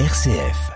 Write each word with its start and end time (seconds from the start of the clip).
RCF. 0.00 0.72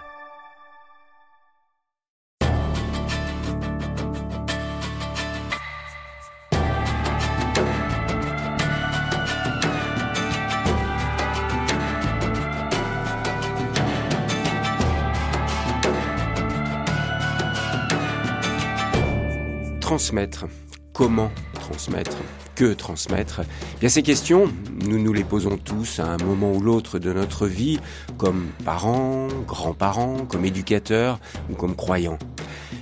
Transmettre. 19.81 20.47
Comment 20.93 21.33
transmettre? 21.55 22.17
Que 22.59 22.73
transmettre 22.73 23.43
Bien 23.79 23.89
ces 23.89 24.03
questions, 24.03 24.51
nous 24.85 24.99
nous 25.01 25.13
les 25.13 25.23
posons 25.23 25.59
tous 25.59 26.01
à 26.01 26.07
un 26.07 26.17
moment 26.17 26.51
ou 26.51 26.61
l'autre 26.61 26.99
de 26.99 27.13
notre 27.13 27.47
vie, 27.47 27.79
comme 28.17 28.49
parents, 28.65 29.29
grands-parents, 29.47 30.27
comme 30.29 30.45
éducateurs 30.45 31.21
ou 31.53 31.55
comme 31.55 31.77
croyants. 31.77 32.19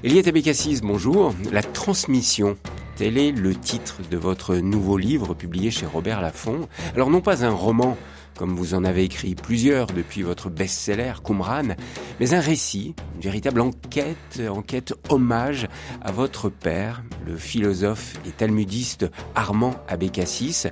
Eliette 0.03 0.29
Abécassis, 0.29 0.81
bonjour. 0.83 1.35
La 1.53 1.63
transmission, 1.63 2.57
tel 2.97 3.19
est 3.19 3.33
le 3.33 3.55
titre 3.55 3.97
de 4.11 4.17
votre 4.17 4.57
nouveau 4.57 4.97
livre 4.97 5.35
publié 5.35 5.71
chez 5.71 5.85
Robert 5.85 6.23
Laffont. 6.23 6.69
Alors 6.95 7.11
non 7.11 7.21
pas 7.21 7.45
un 7.45 7.51
roman 7.51 7.99
comme 8.37 8.55
vous 8.55 8.75
en 8.75 8.85
avez 8.85 9.05
écrit 9.05 9.35
plusieurs 9.35 9.87
depuis 9.87 10.23
votre 10.23 10.51
best-seller 10.51 11.15
Qumran, 11.25 11.75
mais 12.21 12.35
un 12.35 12.41
récit, 12.41 12.95
une 13.15 13.21
véritable 13.23 13.61
enquête, 13.61 14.41
enquête 14.49 14.95
hommage 15.09 15.69
à 16.03 16.13
votre 16.13 16.49
père, 16.49 17.03
le 17.27 17.37
philosophe 17.37 18.15
et 18.27 18.31
talmudiste 18.31 19.07
Armand 19.35 19.75
Abécassis, 19.89 20.65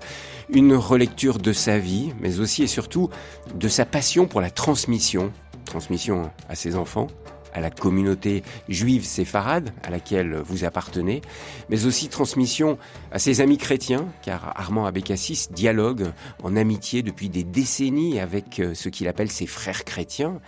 une 0.50 0.74
relecture 0.74 1.38
de 1.38 1.52
sa 1.52 1.78
vie, 1.78 2.12
mais 2.20 2.40
aussi 2.40 2.62
et 2.62 2.68
surtout 2.68 3.08
de 3.54 3.68
sa 3.68 3.84
passion 3.84 4.26
pour 4.26 4.40
la 4.40 4.50
transmission, 4.50 5.32
transmission 5.64 6.30
à 6.48 6.54
ses 6.54 6.76
enfants, 6.76 7.06
à 7.54 7.60
la 7.60 7.70
communauté 7.70 8.42
juive 8.68 9.04
séfarade 9.04 9.72
à 9.82 9.90
laquelle 9.90 10.36
vous 10.44 10.64
appartenez, 10.64 11.22
mais 11.70 11.86
aussi 11.86 12.08
transmission 12.08 12.78
à 13.12 13.18
ses 13.18 13.40
amis 13.40 13.58
chrétiens, 13.58 14.06
car 14.22 14.52
Armand 14.58 14.86
Abécassis 14.86 15.48
dialogue 15.50 16.12
en 16.42 16.56
amitié 16.56 17.02
depuis 17.02 17.28
des 17.28 17.44
décennies 17.44 18.20
avec 18.20 18.60
euh, 18.60 18.74
ce 18.74 18.88
qu'il 18.88 19.08
appelle 19.08 19.30
ses 19.30 19.46
frères 19.46 19.84
chrétiens. 19.84 20.40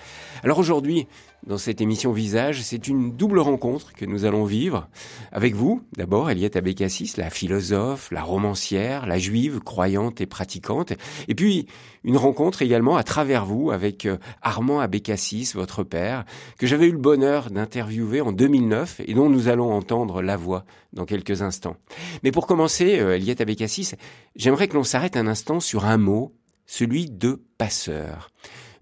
Alors 0.43 0.59
aujourd'hui, 0.59 1.07
dans 1.47 1.59
cette 1.59 1.81
émission 1.81 2.13
Visage, 2.13 2.63
c'est 2.63 2.89
une 2.89 3.13
double 3.17 3.39
rencontre 3.39 3.93
que 3.93 4.05
nous 4.05 4.25
allons 4.25 4.45
vivre 4.45 4.89
avec 5.31 5.55
vous. 5.55 5.83
D'abord, 5.97 6.29
Eliette 6.29 6.57
Abécassis, 6.57 7.13
la 7.17 7.31
philosophe, 7.31 8.11
la 8.11 8.23
romancière, 8.23 9.07
la 9.07 9.19
juive, 9.19 9.61
croyante 9.61 10.21
et 10.21 10.27
pratiquante. 10.27 10.93
Et 11.29 11.35
puis, 11.35 11.67
une 12.03 12.17
rencontre 12.17 12.63
également 12.63 12.97
à 12.97 13.05
travers 13.05 13.45
vous 13.45 13.71
avec 13.71 14.07
euh, 14.07 14.17
Armand 14.43 14.81
Abécassis, 14.81 15.53
votre 15.55 15.85
père, 15.85 16.25
que 16.59 16.67
j'avais 16.67 16.87
eu 16.87 16.93
le 16.93 16.99
bonheur 16.99 17.51
d'interviewer 17.51 18.21
en 18.21 18.33
2009 18.33 19.01
et 19.07 19.15
dont 19.15 19.29
nous 19.29 19.49
allons 19.49 19.73
entendre 19.73 20.23
la 20.23 20.37
voix 20.37 20.65
dans 20.93 21.05
quelques 21.05 21.43
instants. 21.43 21.77
Mais 22.23 22.33
pour 22.33 22.47
commencer, 22.47 22.99
euh, 22.99 23.17
Eliette 23.17 23.41
Abécassis, 23.41 23.93
j'aimerais 24.35 24.67
que 24.69 24.75
l'on 24.75 24.85
s'arrête 24.85 25.17
un 25.17 25.27
instant 25.27 25.61
sur 25.61 25.85
un 25.85 25.97
mot, 25.97 26.33
celui 26.67 27.07
de 27.07 27.41
passeur. 27.59 28.31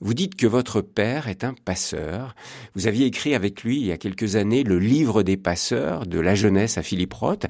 Vous 0.00 0.14
dites 0.14 0.36
que 0.36 0.46
votre 0.46 0.80
père 0.80 1.28
est 1.28 1.44
un 1.44 1.54
passeur. 1.54 2.34
Vous 2.74 2.86
aviez 2.86 3.06
écrit 3.06 3.34
avec 3.34 3.62
lui 3.62 3.78
il 3.80 3.86
y 3.86 3.92
a 3.92 3.98
quelques 3.98 4.36
années 4.36 4.64
le 4.64 4.78
livre 4.78 5.22
des 5.22 5.36
passeurs 5.36 6.06
de 6.06 6.20
la 6.20 6.34
jeunesse 6.34 6.78
à 6.78 6.82
Philippe 6.82 7.14
Roth. 7.14 7.46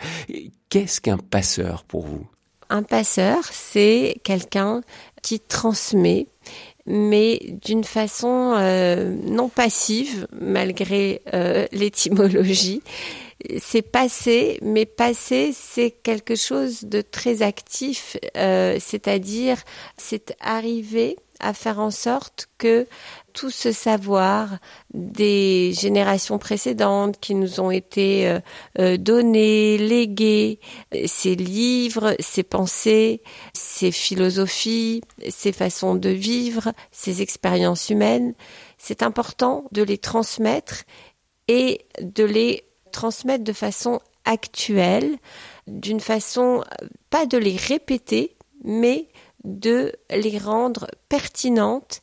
Qu'est-ce 0.68 1.00
qu'un 1.00 1.18
passeur 1.18 1.84
pour 1.84 2.06
vous? 2.06 2.26
Un 2.70 2.82
passeur, 2.82 3.44
c'est 3.50 4.16
quelqu'un 4.24 4.82
qui 5.22 5.38
transmet 5.38 6.26
mais 6.86 7.40
d'une 7.62 7.84
façon 7.84 8.54
euh, 8.56 9.14
non 9.24 9.48
passive, 9.48 10.26
malgré 10.32 11.22
euh, 11.32 11.66
l'étymologie. 11.72 12.82
C'est 13.58 13.82
passé, 13.82 14.58
mais 14.62 14.86
passé, 14.86 15.52
c'est 15.54 15.90
quelque 15.90 16.34
chose 16.34 16.84
de 16.84 17.00
très 17.00 17.42
actif, 17.42 18.16
euh, 18.36 18.78
c'est-à-dire 18.80 19.62
c'est 19.96 20.34
arrivé 20.40 21.16
à 21.40 21.52
faire 21.52 21.78
en 21.78 21.90
sorte 21.90 22.48
que 22.58 22.86
tout 23.32 23.50
ce 23.50 23.72
savoir 23.72 24.58
des 24.92 25.72
générations 25.72 26.38
précédentes 26.38 27.18
qui 27.20 27.34
nous 27.34 27.60
ont 27.60 27.70
été 27.70 28.28
euh, 28.28 28.40
euh, 28.78 28.96
donnés, 28.96 29.76
légués, 29.76 30.60
ces 31.06 31.34
livres, 31.34 32.14
ces 32.20 32.44
pensées, 32.44 33.22
ces 33.52 33.90
philosophies, 33.90 35.02
ces 35.28 35.52
façons 35.52 35.96
de 35.96 36.10
vivre, 36.10 36.72
ces 36.92 37.22
expériences 37.22 37.90
humaines, 37.90 38.34
c'est 38.78 39.02
important 39.02 39.64
de 39.72 39.82
les 39.82 39.98
transmettre 39.98 40.84
et 41.48 41.86
de 42.00 42.24
les 42.24 42.64
transmettre 42.92 43.44
de 43.44 43.52
façon 43.52 44.00
actuelle, 44.24 45.16
d'une 45.66 46.00
façon 46.00 46.64
pas 47.10 47.26
de 47.26 47.38
les 47.38 47.56
répéter, 47.56 48.36
mais 48.62 49.08
de 49.44 49.92
les 50.10 50.38
rendre 50.38 50.88
pertinentes 51.08 52.00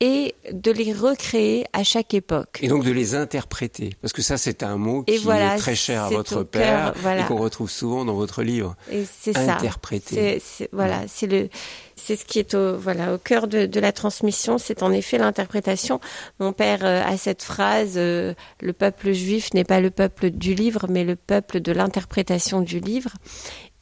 et 0.00 0.34
de 0.52 0.70
les 0.70 0.92
recréer 0.92 1.66
à 1.72 1.82
chaque 1.82 2.14
époque. 2.14 2.60
Et 2.62 2.68
donc 2.68 2.84
de 2.84 2.92
les 2.92 3.16
interpréter, 3.16 3.94
parce 4.00 4.12
que 4.12 4.22
ça 4.22 4.38
c'est 4.38 4.62
un 4.62 4.76
mot 4.76 5.02
qui 5.02 5.14
est 5.14 5.56
très 5.58 5.74
cher 5.74 6.04
à 6.04 6.08
votre 6.08 6.44
père 6.44 6.94
et 7.18 7.24
qu'on 7.24 7.36
retrouve 7.36 7.70
souvent 7.70 8.04
dans 8.04 8.14
votre 8.14 8.42
livre. 8.42 8.76
C'est 9.22 9.32
ça. 9.32 9.56
Interpréter. 9.56 10.40
voilà, 10.72 11.02
c'est 11.08 11.26
le, 11.26 11.48
c'est 11.96 12.14
ce 12.14 12.24
qui 12.24 12.38
est 12.38 12.54
au, 12.54 12.78
voilà, 12.78 13.14
au 13.14 13.18
cœur 13.18 13.48
de, 13.48 13.66
de 13.66 13.80
la 13.80 13.90
transmission, 13.90 14.56
c'est 14.58 14.84
en 14.84 14.92
effet 14.92 15.18
l'interprétation. 15.18 16.00
Mon 16.38 16.52
père 16.52 16.84
euh, 16.84 17.02
a 17.04 17.16
cette 17.16 17.42
phrase 17.42 17.94
euh, 17.96 18.34
le 18.60 18.72
peuple 18.72 19.12
juif 19.12 19.52
n'est 19.52 19.64
pas 19.64 19.80
le 19.80 19.90
peuple 19.90 20.30
du 20.30 20.54
livre, 20.54 20.86
mais 20.88 21.02
le 21.02 21.16
peuple 21.16 21.60
de 21.60 21.72
l'interprétation 21.72 22.60
du 22.60 22.78
livre. 22.78 23.10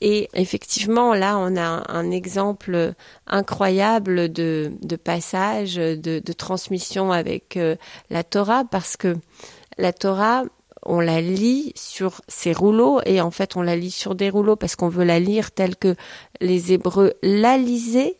Et 0.00 0.28
effectivement, 0.34 1.14
là, 1.14 1.38
on 1.38 1.56
a 1.56 1.90
un 1.90 2.10
exemple 2.10 2.92
incroyable 3.26 4.30
de, 4.30 4.72
de 4.82 4.96
passage, 4.96 5.76
de, 5.76 5.96
de, 5.96 6.32
transmission 6.32 7.12
avec 7.12 7.56
euh, 7.56 7.76
la 8.10 8.22
Torah, 8.22 8.64
parce 8.64 8.96
que 8.96 9.16
la 9.78 9.92
Torah, 9.92 10.44
on 10.82 11.00
la 11.00 11.20
lit 11.20 11.72
sur 11.74 12.20
ces 12.28 12.52
rouleaux, 12.52 13.00
et 13.06 13.20
en 13.20 13.30
fait, 13.30 13.56
on 13.56 13.62
la 13.62 13.76
lit 13.76 13.90
sur 13.90 14.14
des 14.14 14.28
rouleaux 14.28 14.56
parce 14.56 14.76
qu'on 14.76 14.88
veut 14.88 15.04
la 15.04 15.18
lire 15.18 15.50
telle 15.50 15.76
que 15.76 15.96
les 16.40 16.72
Hébreux 16.72 17.14
la 17.22 17.56
lisaient, 17.56 18.18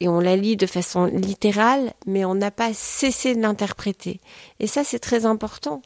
et 0.00 0.08
on 0.08 0.20
la 0.20 0.36
lit 0.36 0.56
de 0.56 0.66
façon 0.66 1.06
littérale, 1.06 1.92
mais 2.06 2.24
on 2.24 2.34
n'a 2.34 2.50
pas 2.50 2.72
cessé 2.72 3.34
de 3.34 3.40
l'interpréter. 3.40 4.20
Et 4.58 4.66
ça, 4.66 4.84
c'est 4.84 4.98
très 4.98 5.26
important, 5.26 5.82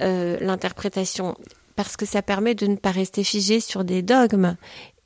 euh, 0.00 0.38
l'interprétation 0.40 1.36
parce 1.78 1.96
que 1.96 2.06
ça 2.06 2.22
permet 2.22 2.56
de 2.56 2.66
ne 2.66 2.74
pas 2.74 2.90
rester 2.90 3.22
figé 3.22 3.60
sur 3.60 3.84
des 3.84 4.02
dogmes 4.02 4.56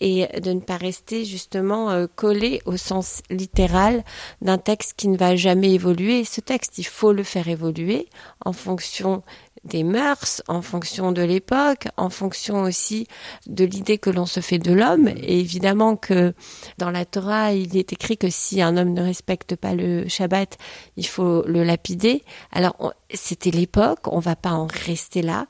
et 0.03 0.27
de 0.41 0.53
ne 0.53 0.61
pas 0.61 0.77
rester 0.77 1.25
justement 1.25 1.91
euh, 1.91 2.07
collé 2.17 2.61
au 2.67 2.77
sens 2.77 3.23
littéral 3.31 4.05
d'un 4.41 4.59
texte 4.59 4.95
qui 4.97 5.07
ne 5.07 5.17
va 5.17 5.37
jamais 5.37 5.71
évoluer. 5.71 6.25
Ce 6.25 6.41
texte, 6.41 6.79
il 6.79 6.87
faut 6.87 7.13
le 7.13 7.23
faire 7.23 7.47
évoluer 7.47 8.09
en 8.45 8.53
fonction 8.53 9.23
des 9.65 9.85
mœurs, 9.85 10.43
en 10.49 10.61
fonction 10.61 11.13
de 11.13 11.23
l'époque, 11.23 11.87
en 11.97 12.11
fonction 12.11 12.63
aussi 12.63 13.07
de 13.47 13.65
l'idée 13.65 13.99
que 13.99 14.11
l'on 14.11 14.27
se 14.27 14.41
fait 14.41 14.59
de 14.59 14.73
l'homme. 14.73 15.09
Et 15.09 15.39
évidemment 15.39 15.97
que 15.97 16.35
dans 16.79 16.91
la 16.91 17.05
Torah, 17.05 17.53
il 17.53 17.77
est 17.77 17.93
écrit 17.93 18.17
que 18.17 18.29
si 18.29 18.61
un 18.61 18.77
homme 18.77 18.93
ne 18.93 19.03
respecte 19.03 19.55
pas 19.55 19.75
le 19.75 20.09
Shabbat, 20.09 20.59
il 20.97 21.07
faut 21.07 21.45
le 21.47 21.63
lapider. 21.63 22.25
Alors 22.51 22.93
c'était 23.15 23.51
l'époque, 23.51 24.01
on 24.07 24.19
va 24.19 24.37
pas 24.37 24.53
en 24.53 24.67
rester 24.67 25.23
là. 25.23 25.47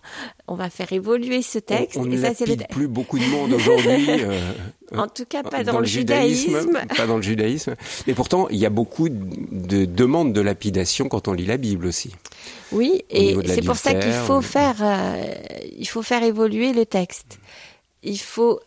On 0.47 0.55
va 0.55 0.69
faire 0.69 0.93
évoluer 0.93 1.41
ce 1.41 1.59
texte. 1.59 1.97
On, 1.97 2.05
ne 2.05 2.19
lapide 2.19 2.67
plus 2.69 2.89
beaucoup 2.89 3.19
de 3.19 3.25
monde 3.25 3.53
aujourd'hui. 3.53 4.07
Euh, 4.09 4.41
en 4.97 5.09
tout 5.09 5.25
cas, 5.25 5.43
pas 5.43 5.65
dans, 5.65 5.79
le 5.79 5.87
judaïsme. 5.87 6.71
Pas 6.97 7.07
dans 7.07 7.17
le 7.17 7.23
judaïsme. 7.23 7.75
Mais 8.07 8.15
pourtant, 8.15 8.49
il 8.51 8.59
y 8.59 8.67
a 8.67 8.71
beaucoup 8.71 9.09
de 9.09 9.85
demandes 9.85 10.33
de 10.33 10.41
lapidation 10.41 11.09
quand 11.09 11.29
on 11.29 11.33
lit 11.33 11.47
la 11.47 11.57
Bible 11.57 11.87
aussi. 11.87 12.15
Oui, 12.73 13.05
et 13.11 13.37
c'est 13.47 13.63
pour 13.63 13.77
ça 13.77 13.95
qu'il 13.95 14.13
faut 14.13 14.43
faire, 14.43 14.77
euh, 14.81 15.25
il 15.79 15.89
faut 15.89 16.03
faire 16.03 16.23
évoluer 16.23 16.73
le 16.73 16.87
texte. 16.87 17.39
Il 18.03 18.19
faut 18.19 18.61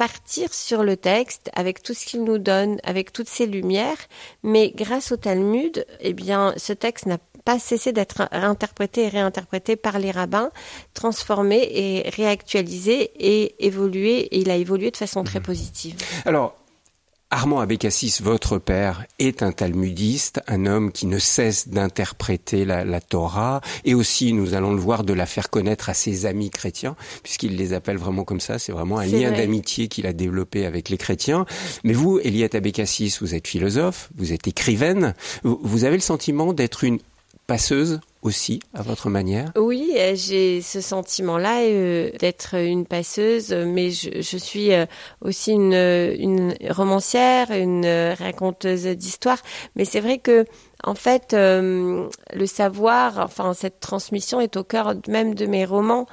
partir 0.00 0.54
sur 0.54 0.82
le 0.82 0.96
texte 0.96 1.50
avec 1.52 1.82
tout 1.82 1.92
ce 1.92 2.06
qu'il 2.06 2.24
nous 2.24 2.38
donne, 2.38 2.80
avec 2.84 3.12
toutes 3.12 3.28
ses 3.28 3.44
lumières, 3.44 3.98
mais 4.42 4.72
grâce 4.74 5.12
au 5.12 5.18
Talmud, 5.18 5.84
eh 6.00 6.14
bien, 6.14 6.54
ce 6.56 6.72
texte 6.72 7.04
n'a 7.04 7.18
pas 7.44 7.58
cessé 7.58 7.92
d'être 7.92 8.26
réinterprété 8.32 9.02
et 9.02 9.08
réinterprété 9.08 9.76
par 9.76 9.98
les 9.98 10.10
rabbins, 10.10 10.52
transformé 10.94 11.68
et 11.70 12.08
réactualisé 12.08 13.10
et 13.18 13.66
évolué, 13.66 14.20
et 14.20 14.38
il 14.38 14.50
a 14.50 14.56
évolué 14.56 14.90
de 14.90 14.96
façon 14.96 15.22
très 15.22 15.40
positive. 15.40 15.96
Alors, 16.24 16.56
Armand 17.32 17.60
Abécassis, 17.60 18.18
votre 18.20 18.58
père, 18.58 19.04
est 19.20 19.44
un 19.44 19.52
talmudiste, 19.52 20.40
un 20.48 20.66
homme 20.66 20.90
qui 20.90 21.06
ne 21.06 21.20
cesse 21.20 21.68
d'interpréter 21.68 22.64
la, 22.64 23.00
Torah, 23.00 23.60
et 23.84 23.94
aussi, 23.94 24.32
nous 24.32 24.54
allons 24.54 24.72
le 24.72 24.80
voir, 24.80 25.04
de 25.04 25.12
la 25.12 25.26
faire 25.26 25.48
connaître 25.48 25.88
à 25.88 25.94
ses 25.94 26.26
amis 26.26 26.50
chrétiens, 26.50 26.96
puisqu'il 27.22 27.56
les 27.56 27.72
appelle 27.72 27.98
vraiment 27.98 28.24
comme 28.24 28.40
ça. 28.40 28.58
C'est 28.58 28.72
vraiment 28.72 28.98
un 28.98 29.06
lien 29.06 29.30
d'amitié 29.30 29.86
qu'il 29.86 30.08
a 30.08 30.12
développé 30.12 30.66
avec 30.66 30.88
les 30.88 30.98
chrétiens. 30.98 31.46
Mais 31.84 31.92
vous, 31.92 32.18
Eliette 32.18 32.56
Abécassis, 32.56 33.16
vous 33.20 33.36
êtes 33.36 33.46
philosophe, 33.46 34.10
vous 34.16 34.32
êtes 34.32 34.48
écrivaine, 34.48 35.14
vous 35.44 35.84
avez 35.84 35.96
le 35.96 36.02
sentiment 36.02 36.52
d'être 36.52 36.82
une 36.82 36.98
passeuse 37.50 37.98
aussi, 38.22 38.60
à 38.74 38.82
votre 38.82 39.10
manière 39.10 39.50
Oui, 39.56 39.90
euh, 39.96 40.12
j'ai 40.14 40.60
ce 40.60 40.80
sentiment-là 40.80 41.62
euh, 41.62 42.10
d'être 42.20 42.54
une 42.54 42.86
passeuse, 42.86 43.52
mais 43.52 43.90
je, 43.90 44.36
suis 44.36 44.72
euh, 44.72 44.86
aussi 45.20 45.50
une, 45.50 45.72
une 45.72 46.54
romancière, 46.68 47.50
une 47.50 48.14
raconteuse 48.16 48.84
d'histoire. 48.84 49.38
Mais 49.74 49.84
c'est 49.84 49.98
vrai 49.98 50.18
que 50.18 50.44
en 50.82 50.94
fait, 50.94 51.34
euh, 51.34 52.08
le 52.32 52.46
savoir, 52.46 53.18
enfin 53.18 53.52
cette 53.54 53.80
transmission 53.80 54.40
est 54.40 54.56
au 54.56 54.64
cœur 54.64 54.94
même 55.08 55.34
de 55.34 55.46
mes 55.46 55.64
romans. 55.64 56.06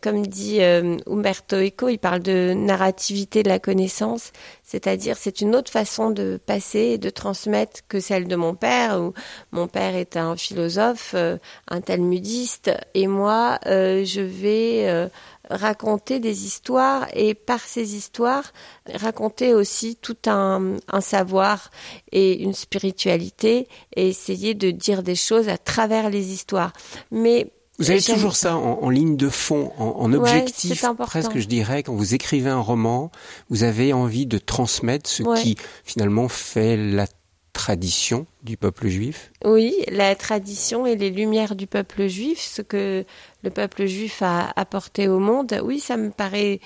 Comme 0.00 0.26
dit 0.26 0.62
euh, 0.62 0.96
Umberto 1.08 1.56
Eco, 1.56 1.88
il 1.88 1.98
parle 1.98 2.20
de 2.20 2.52
narrativité 2.54 3.42
de 3.42 3.48
la 3.48 3.58
connaissance, 3.58 4.30
c'est-à-dire 4.62 5.16
c'est 5.16 5.40
une 5.40 5.56
autre 5.56 5.72
façon 5.72 6.10
de 6.10 6.38
passer 6.44 6.78
et 6.78 6.98
de 6.98 7.10
transmettre 7.10 7.80
que 7.88 7.98
celle 7.98 8.28
de 8.28 8.36
mon 8.36 8.54
père. 8.54 9.00
Où 9.00 9.12
mon 9.50 9.66
père 9.66 9.96
est 9.96 10.16
un 10.16 10.36
philosophe, 10.36 11.12
euh, 11.14 11.38
un 11.68 11.80
talmudiste, 11.80 12.70
et 12.94 13.06
moi, 13.06 13.58
je 13.64 14.20
vais 14.20 15.08
raconter 15.50 16.20
des 16.20 16.44
histoires 16.44 17.06
et 17.14 17.34
par 17.34 17.60
ces 17.60 17.96
histoires 17.96 18.52
raconter 18.94 19.54
aussi 19.54 19.96
tout 19.96 20.16
un, 20.26 20.76
savoir 21.00 21.70
et 22.10 22.42
une 22.42 22.54
spiritualité 22.54 23.68
et 23.96 24.08
essayer 24.08 24.54
de 24.54 24.70
dire 24.70 25.02
des 25.02 25.16
choses 25.16 25.48
à 25.48 25.58
travers 25.58 26.10
les 26.10 26.32
histoires. 26.32 26.72
Mais 27.10 27.52
vous 27.78 27.90
avez 27.90 28.02
toujours 28.02 28.36
ça 28.36 28.56
en, 28.56 28.90
ligne 28.90 29.16
de 29.16 29.28
fond, 29.28 29.72
en, 29.78 30.12
objectif 30.12 30.84
presque, 30.98 31.38
je 31.38 31.46
dirais, 31.46 31.82
quand 31.82 31.94
vous 31.94 32.14
écrivez 32.14 32.50
un 32.50 32.60
roman, 32.60 33.10
vous 33.48 33.64
avez 33.64 33.92
envie 33.92 34.26
de 34.26 34.38
transmettre 34.38 35.10
ce 35.10 35.22
qui 35.42 35.56
finalement 35.84 36.28
fait 36.28 36.76
la 36.76 37.06
tradition 37.52 38.26
du 38.42 38.56
peuple 38.56 38.88
juif 38.88 39.32
Oui, 39.44 39.74
la 39.88 40.14
tradition 40.16 40.86
et 40.86 40.96
les 40.96 41.10
lumières 41.10 41.54
du 41.54 41.66
peuple 41.66 42.06
juif, 42.06 42.40
ce 42.40 42.62
que 42.62 43.04
le 43.42 43.50
peuple 43.50 43.86
juif 43.86 44.22
a 44.22 44.52
apporté 44.56 45.08
au 45.08 45.18
monde, 45.18 45.60
oui, 45.62 45.78
ça 45.78 45.96
me 45.96 46.10
paraît 46.10 46.60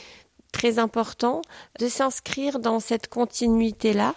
très 0.52 0.78
important 0.78 1.42
de 1.80 1.86
s'inscrire 1.86 2.60
dans 2.60 2.80
cette 2.80 3.08
continuité-là, 3.08 4.14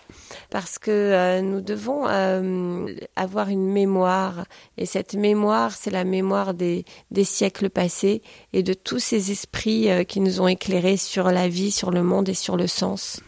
parce 0.49 0.79
que 0.79 0.89
euh, 0.89 1.41
nous 1.41 1.59
devons 1.59 2.07
euh, 2.07 2.95
avoir 3.17 3.49
une 3.49 3.69
mémoire, 3.69 4.45
et 4.77 4.85
cette 4.85 5.15
mémoire, 5.15 5.73
c'est 5.73 5.91
la 5.91 6.05
mémoire 6.05 6.53
des, 6.53 6.85
siècles 7.23 7.69
passés 7.69 8.21
et 8.53 8.63
de 8.63 8.73
tous 8.73 8.99
ces 8.99 9.31
esprits 9.31 9.89
euh, 9.89 10.05
qui 10.05 10.21
nous 10.21 10.39
ont 10.39 10.47
éclairés 10.47 10.95
sur 10.95 11.29
la 11.29 11.49
vie, 11.49 11.71
sur 11.71 11.91
le 11.91 12.03
monde 12.03 12.29
et 12.29 12.33
sur 12.33 12.55
le 12.55 12.67
sens 12.67 13.19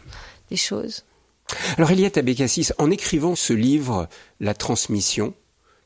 des 0.48 0.56
choses. 0.56 1.04
Alors 1.76 1.90
Eliette 1.90 2.18
Abécassis, 2.18 2.70
en 2.78 2.90
écrivant 2.90 3.34
ce 3.34 3.52
livre, 3.52 4.08
La 4.40 4.54
transmission, 4.54 5.34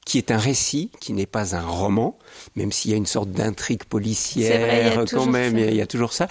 qui 0.05 0.19
est 0.19 0.31
un 0.31 0.39
récit, 0.39 0.91
qui 1.01 1.13
n'est 1.13 1.27
pas 1.27 1.55
un 1.57 1.67
roman, 1.67 2.17
même 2.55 2.73
s'il 2.73 2.93
y 2.93 2.95
a 2.95 2.97
une 2.97 3.07
sorte 3.07 3.31
d'intrigue 3.31 3.85
policière 3.85 5.05
quand 5.11 5.27
même, 5.27 5.59
il 5.59 5.75
y 5.75 5.81
a 5.83 5.87
toujours 5.87 6.13
ça. 6.13 6.29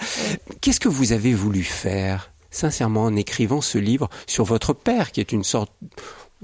Qu'est-ce 0.60 0.80
que 0.80 0.88
vous 0.88 1.12
avez 1.12 1.34
voulu 1.34 1.62
faire, 1.62 2.32
sincèrement, 2.50 3.04
en 3.04 3.14
écrivant 3.14 3.60
ce 3.60 3.78
livre 3.78 4.08
sur 4.26 4.44
votre 4.44 4.72
père, 4.72 5.12
qui 5.12 5.20
est 5.20 5.30
une 5.30 5.44
sorte 5.44 5.72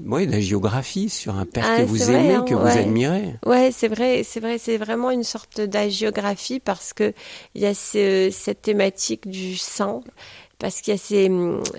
oui, 0.03 0.25
d'agiographie 0.25 1.07
sur 1.09 1.35
un 1.35 1.45
père 1.45 1.65
ah, 1.67 1.77
que 1.77 1.83
vous 1.83 2.09
aimez, 2.09 2.33
hein, 2.33 2.45
que 2.47 2.55
vous 2.55 2.65
admirez? 2.65 3.35
Ouais, 3.45 3.69
c'est 3.71 3.87
vrai, 3.87 4.23
c'est 4.23 4.39
vrai, 4.39 4.57
c'est 4.57 4.77
vraiment 4.77 5.11
une 5.11 5.23
sorte 5.23 5.61
d'agiographie 5.61 6.59
parce 6.59 6.93
que 6.93 7.13
il 7.53 7.61
y 7.61 7.67
a 7.67 7.75
cette 7.75 8.61
thématique 8.63 9.27
du 9.27 9.55
sang 9.55 10.03
parce 10.59 10.81
qu'il 10.81 10.93
y 10.93 10.95
a 10.95 10.97
ces, 10.97 11.29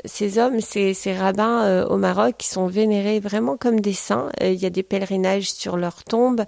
ces 0.05 0.38
hommes, 0.38 0.61
ces, 0.61 0.94
ces 0.94 1.15
rabbins 1.15 1.65
euh, 1.65 1.87
au 1.87 1.97
Maroc 1.97 2.35
qui 2.37 2.49
sont 2.49 2.67
vénérés 2.67 3.21
vraiment 3.21 3.56
comme 3.56 3.81
des 3.81 3.94
saints. 3.94 4.31
Euh, 4.43 4.50
il 4.50 4.61
y 4.61 4.67
a 4.67 4.71
des 4.71 4.82
pèlerinages 4.82 5.50
sur 5.50 5.76
leurs 5.76 6.05
tombes 6.05 6.44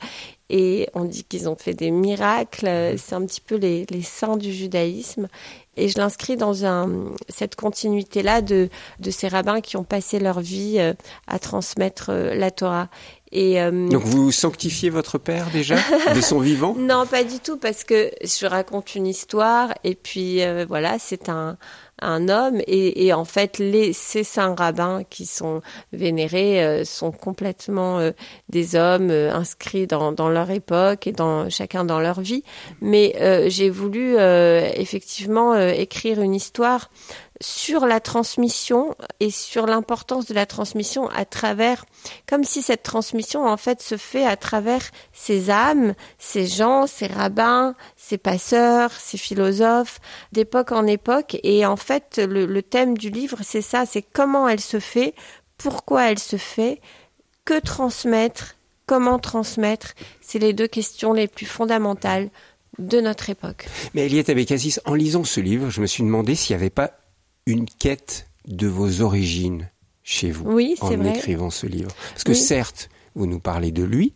et 0.50 0.88
on 0.94 1.04
dit 1.04 1.24
qu'ils 1.24 1.48
ont 1.48 1.56
fait 1.56 1.72
des 1.72 1.90
miracles. 1.90 2.66
Euh, 2.66 2.96
c'est 2.98 3.14
un 3.14 3.24
petit 3.24 3.40
peu 3.40 3.54
les, 3.54 3.86
les 3.90 4.02
saints 4.02 4.36
du 4.36 4.52
judaïsme. 4.52 5.28
Et 5.78 5.88
je 5.88 5.98
l'inscris 5.98 6.36
dans 6.36 6.64
un, 6.64 6.90
cette 7.28 7.54
continuité-là 7.54 8.42
de, 8.42 8.68
de 9.00 9.10
ces 9.10 9.28
rabbins 9.28 9.60
qui 9.62 9.76
ont 9.76 9.84
passé 9.84 10.18
leur 10.18 10.40
vie 10.40 10.78
à 11.26 11.38
transmettre 11.38 12.10
la 12.12 12.50
Torah. 12.50 12.88
Et, 13.30 13.60
Donc 13.70 14.02
vous 14.02 14.32
sanctifiez 14.32 14.88
votre 14.88 15.18
père 15.18 15.50
déjà 15.52 15.76
de 16.14 16.20
son 16.22 16.38
vivant? 16.40 16.74
Non, 16.78 17.04
pas 17.04 17.24
du 17.24 17.40
tout, 17.40 17.58
parce 17.58 17.84
que 17.84 18.10
je 18.22 18.46
raconte 18.46 18.94
une 18.94 19.06
histoire 19.06 19.74
et 19.84 19.94
puis 19.94 20.40
voilà, 20.66 20.96
c'est 20.98 21.28
un, 21.28 21.58
un 22.00 22.28
homme 22.28 22.60
et, 22.66 23.12
en 23.12 23.24
fait 23.24 23.58
les 23.58 23.92
ces 23.92 24.24
saints 24.24 24.54
rabbins 24.54 25.02
qui 25.08 25.24
sont 25.26 25.62
vénérés 25.92 26.62
euh, 26.62 26.84
sont 26.84 27.10
complètement 27.10 27.98
euh, 27.98 28.10
des 28.48 28.76
hommes 28.76 29.10
euh, 29.10 29.32
inscrits 29.32 29.86
dans, 29.86 30.12
dans, 30.12 30.28
leur 30.28 30.50
époque 30.50 31.06
et 31.06 31.12
dans 31.12 31.48
chacun 31.48 31.84
dans 31.84 32.00
leur 32.00 32.20
vie. 32.20 32.42
Mais 32.80 33.14
j'ai 33.48 33.70
voulu 33.70 34.16
effectivement 34.16 35.56
écrire 35.56 36.20
une 36.20 36.34
histoire 36.34 36.90
sur 37.40 37.86
la 37.86 38.00
transmission 38.00 38.94
et 39.20 39.30
sur 39.30 39.66
l'importance 39.66 40.26
de 40.26 40.34
la 40.34 40.46
transmission 40.46 41.08
à 41.08 41.24
travers, 41.24 41.84
comme 42.26 42.44
si 42.44 42.62
cette 42.62 42.82
transmission 42.82 43.46
en 43.46 43.56
fait 43.56 43.82
se 43.82 43.96
fait 43.96 44.24
à 44.24 44.36
travers 44.36 44.82
ces 45.12 45.50
âmes, 45.50 45.94
ces 46.18 46.46
gens, 46.46 46.86
ces 46.86 47.06
rabbins, 47.06 47.74
ces 47.96 48.18
passeurs, 48.18 48.92
ces 48.92 49.18
philosophes, 49.18 50.00
d'époque 50.32 50.72
en 50.72 50.86
époque. 50.86 51.38
Et 51.42 51.66
en 51.66 51.76
fait, 51.76 52.18
le, 52.18 52.62
thème 52.62 52.96
du 52.96 53.10
livre, 53.10 53.38
c'est 53.42 53.62
ça, 53.62 53.84
c'est 53.86 54.02
comment 54.02 54.48
elle 54.48 54.60
se 54.60 54.80
fait, 54.80 55.14
pourquoi 55.58 56.10
elle 56.10 56.18
se 56.18 56.36
fait, 56.36 56.80
que 57.44 57.60
transmettre, 57.60 58.56
comment 58.86 59.18
transmettre. 59.18 59.94
C'est 60.20 60.38
les 60.38 60.52
deux 60.52 60.68
questions 60.68 61.12
les 61.12 61.28
plus 61.28 61.46
fondamentales 61.46 62.30
de 62.78 63.00
notre 63.00 63.30
époque. 63.30 63.66
Mais 63.94 64.06
Eliette 64.06 64.28
Abécasis, 64.28 64.80
en 64.84 64.94
lisant 64.94 65.24
ce 65.24 65.40
livre, 65.40 65.70
je 65.70 65.80
me 65.80 65.86
suis 65.86 66.02
demandé 66.02 66.34
s'il 66.34 66.54
n'y 66.54 66.62
avait 66.62 66.70
pas 66.70 66.92
une 67.46 67.66
quête 67.66 68.28
de 68.46 68.66
vos 68.66 69.02
origines 69.02 69.70
chez 70.02 70.30
vous 70.30 70.50
en 70.80 71.04
écrivant 71.04 71.50
ce 71.50 71.66
livre. 71.66 71.92
Parce 72.10 72.24
que 72.24 72.34
certes, 72.34 72.88
vous 73.14 73.26
nous 73.26 73.40
parlez 73.40 73.70
de 73.70 73.84
lui, 73.84 74.14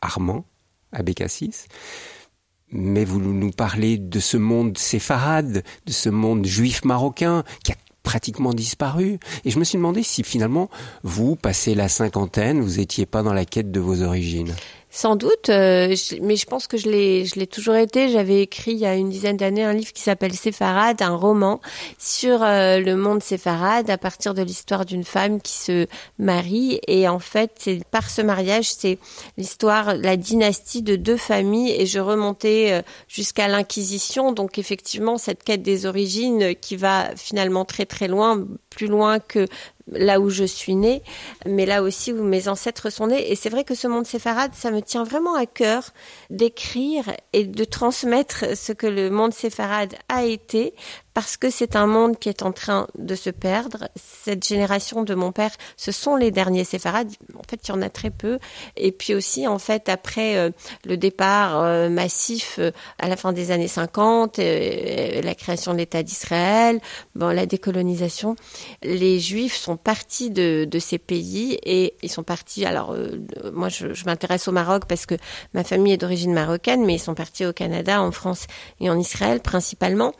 Armand 0.00 0.44
Abécassis, 0.92 1.66
mais 2.70 3.04
vous 3.04 3.20
nous 3.20 3.50
parlez 3.50 3.98
de 3.98 4.20
ce 4.20 4.36
monde 4.36 4.76
séfarade, 4.76 5.64
de 5.86 5.92
ce 5.92 6.08
monde 6.08 6.46
juif 6.46 6.84
marocain 6.84 7.44
qui 7.64 7.72
a 7.72 7.76
pratiquement 8.02 8.52
disparu. 8.52 9.18
Et 9.44 9.50
je 9.50 9.58
me 9.58 9.64
suis 9.64 9.78
demandé 9.78 10.02
si 10.02 10.22
finalement, 10.22 10.70
vous, 11.02 11.34
passé 11.34 11.74
la 11.74 11.88
cinquantaine, 11.88 12.60
vous 12.60 12.78
étiez 12.78 13.06
pas 13.06 13.22
dans 13.22 13.32
la 13.32 13.44
quête 13.44 13.72
de 13.72 13.80
vos 13.80 14.02
origines. 14.02 14.54
Sans 14.96 15.14
doute, 15.14 15.50
euh, 15.50 15.94
mais 16.22 16.36
je 16.36 16.46
pense 16.46 16.66
que 16.66 16.78
je 16.78 16.88
l'ai, 16.88 17.26
je 17.26 17.34
l'ai 17.34 17.46
toujours 17.46 17.74
été. 17.74 18.08
J'avais 18.08 18.40
écrit 18.40 18.70
il 18.70 18.78
y 18.78 18.86
a 18.86 18.94
une 18.94 19.10
dizaine 19.10 19.36
d'années 19.36 19.62
un 19.62 19.74
livre 19.74 19.92
qui 19.92 20.00
s'appelle 20.00 20.32
Séfarade, 20.32 21.02
un 21.02 21.14
roman 21.14 21.60
sur 21.98 22.42
euh, 22.42 22.78
le 22.78 22.96
monde 22.96 23.22
séfarade 23.22 23.90
à 23.90 23.98
partir 23.98 24.32
de 24.32 24.40
l'histoire 24.40 24.86
d'une 24.86 25.04
femme 25.04 25.42
qui 25.42 25.52
se 25.52 25.86
marie 26.18 26.80
et 26.88 27.08
en 27.08 27.18
fait, 27.18 27.50
c'est 27.58 27.84
par 27.90 28.08
ce 28.08 28.22
mariage, 28.22 28.72
c'est 28.72 28.98
l'histoire, 29.36 29.96
la 29.96 30.16
dynastie 30.16 30.80
de 30.80 30.96
deux 30.96 31.18
familles 31.18 31.72
et 31.78 31.84
je 31.84 31.98
remontais 31.98 32.72
euh, 32.72 32.82
jusqu'à 33.06 33.48
l'Inquisition. 33.48 34.32
Donc 34.32 34.56
effectivement, 34.56 35.18
cette 35.18 35.44
quête 35.44 35.62
des 35.62 35.84
origines 35.84 36.54
qui 36.54 36.76
va 36.76 37.10
finalement 37.16 37.66
très 37.66 37.84
très 37.84 38.08
loin, 38.08 38.46
plus 38.70 38.86
loin 38.86 39.18
que 39.18 39.46
là 39.92 40.20
où 40.20 40.30
je 40.30 40.44
suis 40.44 40.74
née, 40.74 41.02
mais 41.46 41.66
là 41.66 41.82
aussi 41.82 42.12
où 42.12 42.22
mes 42.22 42.48
ancêtres 42.48 42.90
sont 42.90 43.08
nés. 43.08 43.30
Et 43.30 43.36
c'est 43.36 43.50
vrai 43.50 43.64
que 43.64 43.74
ce 43.74 43.86
monde 43.88 44.06
séfarade, 44.06 44.52
ça 44.54 44.70
me 44.70 44.82
tient 44.82 45.04
vraiment 45.04 45.34
à 45.34 45.46
cœur 45.46 45.90
d'écrire 46.30 47.04
et 47.32 47.44
de 47.44 47.64
transmettre 47.64 48.56
ce 48.56 48.72
que 48.72 48.86
le 48.86 49.10
monde 49.10 49.32
séfarade 49.32 49.94
a 50.08 50.24
été, 50.24 50.74
parce 51.16 51.38
que 51.38 51.48
c'est 51.48 51.76
un 51.76 51.86
monde 51.86 52.18
qui 52.18 52.28
est 52.28 52.42
en 52.42 52.52
train 52.52 52.88
de 52.98 53.14
se 53.14 53.30
perdre. 53.30 53.88
Cette 53.96 54.46
génération 54.46 55.02
de 55.02 55.14
mon 55.14 55.32
père, 55.32 55.52
ce 55.78 55.90
sont 55.90 56.14
les 56.14 56.30
derniers 56.30 56.64
séfarades. 56.64 57.10
En 57.34 57.42
fait, 57.48 57.66
il 57.66 57.70
y 57.70 57.72
en 57.72 57.80
a 57.80 57.88
très 57.88 58.10
peu. 58.10 58.38
Et 58.76 58.92
puis 58.92 59.14
aussi, 59.14 59.46
en 59.46 59.58
fait, 59.58 59.88
après 59.88 60.36
euh, 60.36 60.50
le 60.84 60.98
départ 60.98 61.62
euh, 61.62 61.88
massif 61.88 62.56
euh, 62.58 62.70
à 62.98 63.08
la 63.08 63.16
fin 63.16 63.32
des 63.32 63.50
années 63.50 63.66
50, 63.66 64.36
la 64.36 65.34
création 65.34 65.72
de 65.72 65.78
l'État 65.78 66.02
d'Israël, 66.02 66.80
bon, 67.14 67.28
la 67.28 67.46
décolonisation, 67.46 68.36
les 68.82 69.18
Juifs 69.18 69.56
sont 69.56 69.78
partis 69.78 70.28
de, 70.28 70.68
ces 70.78 70.98
pays 70.98 71.58
et 71.62 71.94
ils 72.02 72.10
sont 72.10 72.24
partis. 72.24 72.66
Alors, 72.66 72.94
moi, 73.54 73.70
je 73.70 74.04
m'intéresse 74.04 74.48
au 74.48 74.52
Maroc 74.52 74.82
parce 74.86 75.06
que 75.06 75.14
ma 75.54 75.64
famille 75.64 75.94
est 75.94 75.96
d'origine 75.96 76.34
marocaine, 76.34 76.84
mais 76.84 76.96
ils 76.96 76.98
sont 76.98 77.14
partis 77.14 77.46
au 77.46 77.54
Canada, 77.54 78.02
en 78.02 78.12
France 78.12 78.46
et 78.80 78.90
en 78.90 78.98
Israël 78.98 79.40
principalement. 79.40 80.12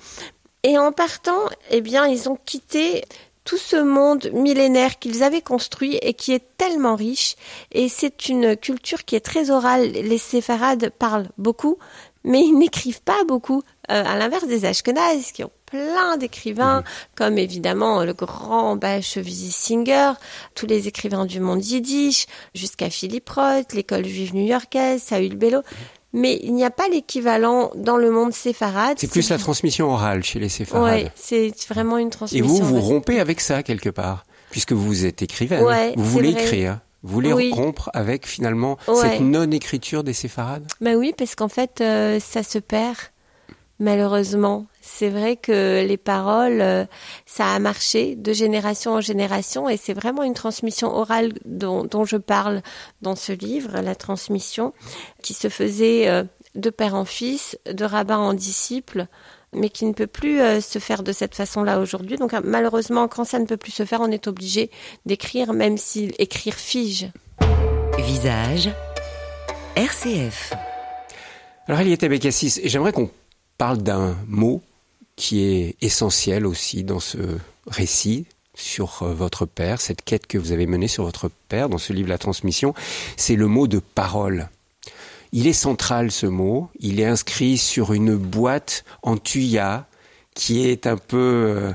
Et 0.66 0.78
en 0.78 0.90
partant, 0.90 1.48
eh 1.70 1.80
bien, 1.80 2.08
ils 2.08 2.28
ont 2.28 2.36
quitté 2.44 3.04
tout 3.44 3.56
ce 3.56 3.76
monde 3.76 4.28
millénaire 4.32 4.98
qu'ils 4.98 5.22
avaient 5.22 5.40
construit 5.40 5.94
et 6.02 6.12
qui 6.12 6.32
est 6.32 6.42
tellement 6.58 6.96
riche. 6.96 7.36
Et 7.70 7.88
c'est 7.88 8.28
une 8.28 8.56
culture 8.56 9.04
qui 9.04 9.14
est 9.14 9.24
très 9.24 9.50
orale. 9.52 9.92
Les 9.92 10.18
séfarades 10.18 10.90
parlent 10.90 11.28
beaucoup, 11.38 11.78
mais 12.24 12.40
ils 12.40 12.58
n'écrivent 12.58 13.02
pas 13.02 13.22
beaucoup. 13.28 13.62
Euh, 13.92 14.02
à 14.04 14.16
l'inverse 14.16 14.48
des 14.48 14.64
Ashkenazes 14.64 15.30
qui 15.30 15.44
ont 15.44 15.52
plein 15.66 16.16
d'écrivains, 16.16 16.82
comme 17.14 17.38
évidemment 17.38 18.02
le 18.02 18.12
grand 18.12 18.74
Bachevisi 18.74 19.52
Singer, 19.52 20.14
tous 20.56 20.66
les 20.66 20.88
écrivains 20.88 21.26
du 21.26 21.38
monde 21.38 21.64
yiddish, 21.64 22.26
jusqu'à 22.56 22.90
Philippe 22.90 23.30
Roth, 23.30 23.72
l'école 23.72 24.04
juive 24.04 24.34
new-yorkaise, 24.34 25.00
Saül 25.00 25.36
Bello. 25.36 25.62
Mais 26.12 26.38
il 26.42 26.54
n'y 26.54 26.64
a 26.64 26.70
pas 26.70 26.88
l'équivalent 26.88 27.70
dans 27.74 27.96
le 27.96 28.10
monde 28.10 28.32
séfarade. 28.32 28.96
C'est 28.98 29.10
plus 29.10 29.28
la 29.28 29.38
transmission 29.38 29.90
orale 29.90 30.24
chez 30.24 30.38
les 30.38 30.48
séfarades. 30.48 31.04
Oui, 31.04 31.10
c'est 31.14 31.52
vraiment 31.68 31.98
une 31.98 32.10
transmission. 32.10 32.44
Et 32.44 32.48
vous, 32.48 32.64
vous 32.64 32.80
rompez 32.80 33.20
avec 33.20 33.40
ça 33.40 33.62
quelque 33.62 33.90
part, 33.90 34.24
puisque 34.50 34.72
vous 34.72 35.04
êtes 35.04 35.22
écrivain. 35.22 35.60
vous 35.96 36.04
voulez 36.04 36.30
écrire. 36.30 36.80
Vous 37.02 37.12
voulez 37.12 37.52
rompre 37.52 37.90
avec 37.94 38.26
finalement 38.26 38.78
cette 39.00 39.20
non-écriture 39.20 40.02
des 40.02 40.12
séfarades? 40.12 40.66
Ben 40.80 40.96
oui, 40.96 41.14
parce 41.16 41.34
qu'en 41.34 41.48
fait, 41.48 41.80
euh, 41.80 42.18
ça 42.18 42.42
se 42.42 42.58
perd 42.58 42.96
malheureusement. 43.78 44.66
C'est 44.80 45.08
vrai 45.08 45.36
que 45.36 45.84
les 45.86 45.96
paroles, 45.96 46.60
euh, 46.60 46.84
ça 47.26 47.48
a 47.48 47.58
marché 47.58 48.14
de 48.16 48.32
génération 48.32 48.94
en 48.94 49.00
génération 49.00 49.68
et 49.68 49.76
c'est 49.76 49.94
vraiment 49.94 50.22
une 50.22 50.34
transmission 50.34 50.94
orale 50.94 51.32
dont, 51.44 52.04
je 52.04 52.16
parle 52.16 52.62
dans 53.02 53.16
ce 53.16 53.32
livre, 53.32 53.80
la 53.80 53.94
transmission, 53.94 54.72
qui 55.22 55.34
se 55.34 55.48
faisait 55.48 56.08
euh, 56.08 56.24
de 56.54 56.70
père 56.70 56.94
en 56.94 57.04
fils, 57.04 57.58
de 57.70 57.84
rabbin 57.84 58.18
en 58.18 58.32
disciple, 58.32 59.06
mais 59.52 59.70
qui 59.70 59.86
ne 59.86 59.92
peut 59.92 60.06
plus 60.06 60.40
euh, 60.40 60.60
se 60.60 60.78
faire 60.78 61.02
de 61.02 61.12
cette 61.12 61.34
façon-là 61.34 61.80
aujourd'hui. 61.80 62.16
Donc 62.16 62.32
malheureusement, 62.44 63.08
quand 63.08 63.24
ça 63.24 63.38
ne 63.38 63.46
peut 63.46 63.56
plus 63.56 63.72
se 63.72 63.84
faire, 63.84 64.00
on 64.00 64.10
est 64.10 64.28
obligé 64.28 64.70
d'écrire, 65.04 65.52
même 65.52 65.76
si 65.76 66.12
écrire 66.18 66.54
fige. 66.54 67.08
Visage, 67.98 68.70
RCF. 69.74 70.52
Alors 71.66 71.80
Eliette 71.80 72.04
Bekassis, 72.04 72.60
j'aimerais 72.64 72.92
qu'on 72.92 73.10
parle 73.58 73.78
d'un 73.78 74.16
mot 74.26 74.62
qui 75.16 75.44
est 75.44 75.76
essentiel 75.80 76.46
aussi 76.46 76.84
dans 76.84 77.00
ce 77.00 77.18
récit 77.66 78.26
sur 78.54 79.02
euh, 79.02 79.12
votre 79.12 79.46
père, 79.46 79.80
cette 79.80 80.02
quête 80.02 80.26
que 80.26 80.38
vous 80.38 80.52
avez 80.52 80.66
menée 80.66 80.88
sur 80.88 81.04
votre 81.04 81.30
père 81.48 81.68
dans 81.68 81.78
ce 81.78 81.92
livre 81.92 82.08
La 82.08 82.18
Transmission, 82.18 82.74
c'est 83.16 83.36
le 83.36 83.46
mot 83.46 83.66
de 83.66 83.78
parole. 83.78 84.48
Il 85.32 85.46
est 85.46 85.52
central 85.52 86.10
ce 86.10 86.26
mot, 86.26 86.70
il 86.80 87.00
est 87.00 87.04
inscrit 87.04 87.58
sur 87.58 87.92
une 87.92 88.16
boîte 88.16 88.84
en 89.02 89.16
tuya 89.16 89.86
qui 90.34 90.66
est 90.66 90.86
un 90.86 90.96
peu, 90.96 91.16
euh, 91.16 91.72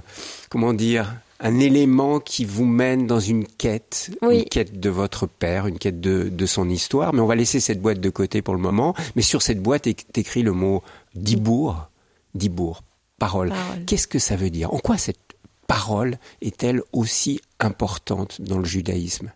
comment 0.50 0.73
dire, 0.73 1.15
un 1.39 1.59
élément 1.59 2.19
qui 2.19 2.45
vous 2.45 2.65
mène 2.65 3.07
dans 3.07 3.19
une 3.19 3.45
quête, 3.45 4.11
une 4.21 4.45
quête 4.45 4.79
de 4.79 4.89
votre 4.91 5.25
père, 5.25 5.65
une 5.65 5.79
quête 5.79 6.00
de, 6.00 6.29
de, 6.29 6.45
son 6.45 6.69
histoire. 6.69 7.13
Mais 7.13 7.19
on 7.19 7.25
va 7.25 7.35
laisser 7.35 7.59
cette 7.59 7.81
boîte 7.81 8.00
de 8.00 8.09
côté 8.11 8.43
pour 8.43 8.53
le 8.53 8.59
moment. 8.59 8.93
Mais 9.15 9.23
sur 9.23 9.41
cette 9.41 9.61
boîte 9.61 9.88
est 9.88 10.17
écrit 10.17 10.43
le 10.43 10.51
mot 10.51 10.83
Dibour, 11.15 11.89
Dibour, 12.34 12.84
parole. 13.20 13.53
Qu'est-ce 13.88 14.08
que 14.08 14.20
ça 14.20 14.36
veut 14.36 14.50
dire? 14.50 14.74
En 14.74 14.80
quoi 14.80 14.98
cette 14.98 15.20
parole 15.68 16.18
est-elle 16.41 16.82
aussi 16.91 17.39
importante 17.60 18.41
dans 18.41 18.58
le 18.58 18.65
judaïsme? 18.65 19.32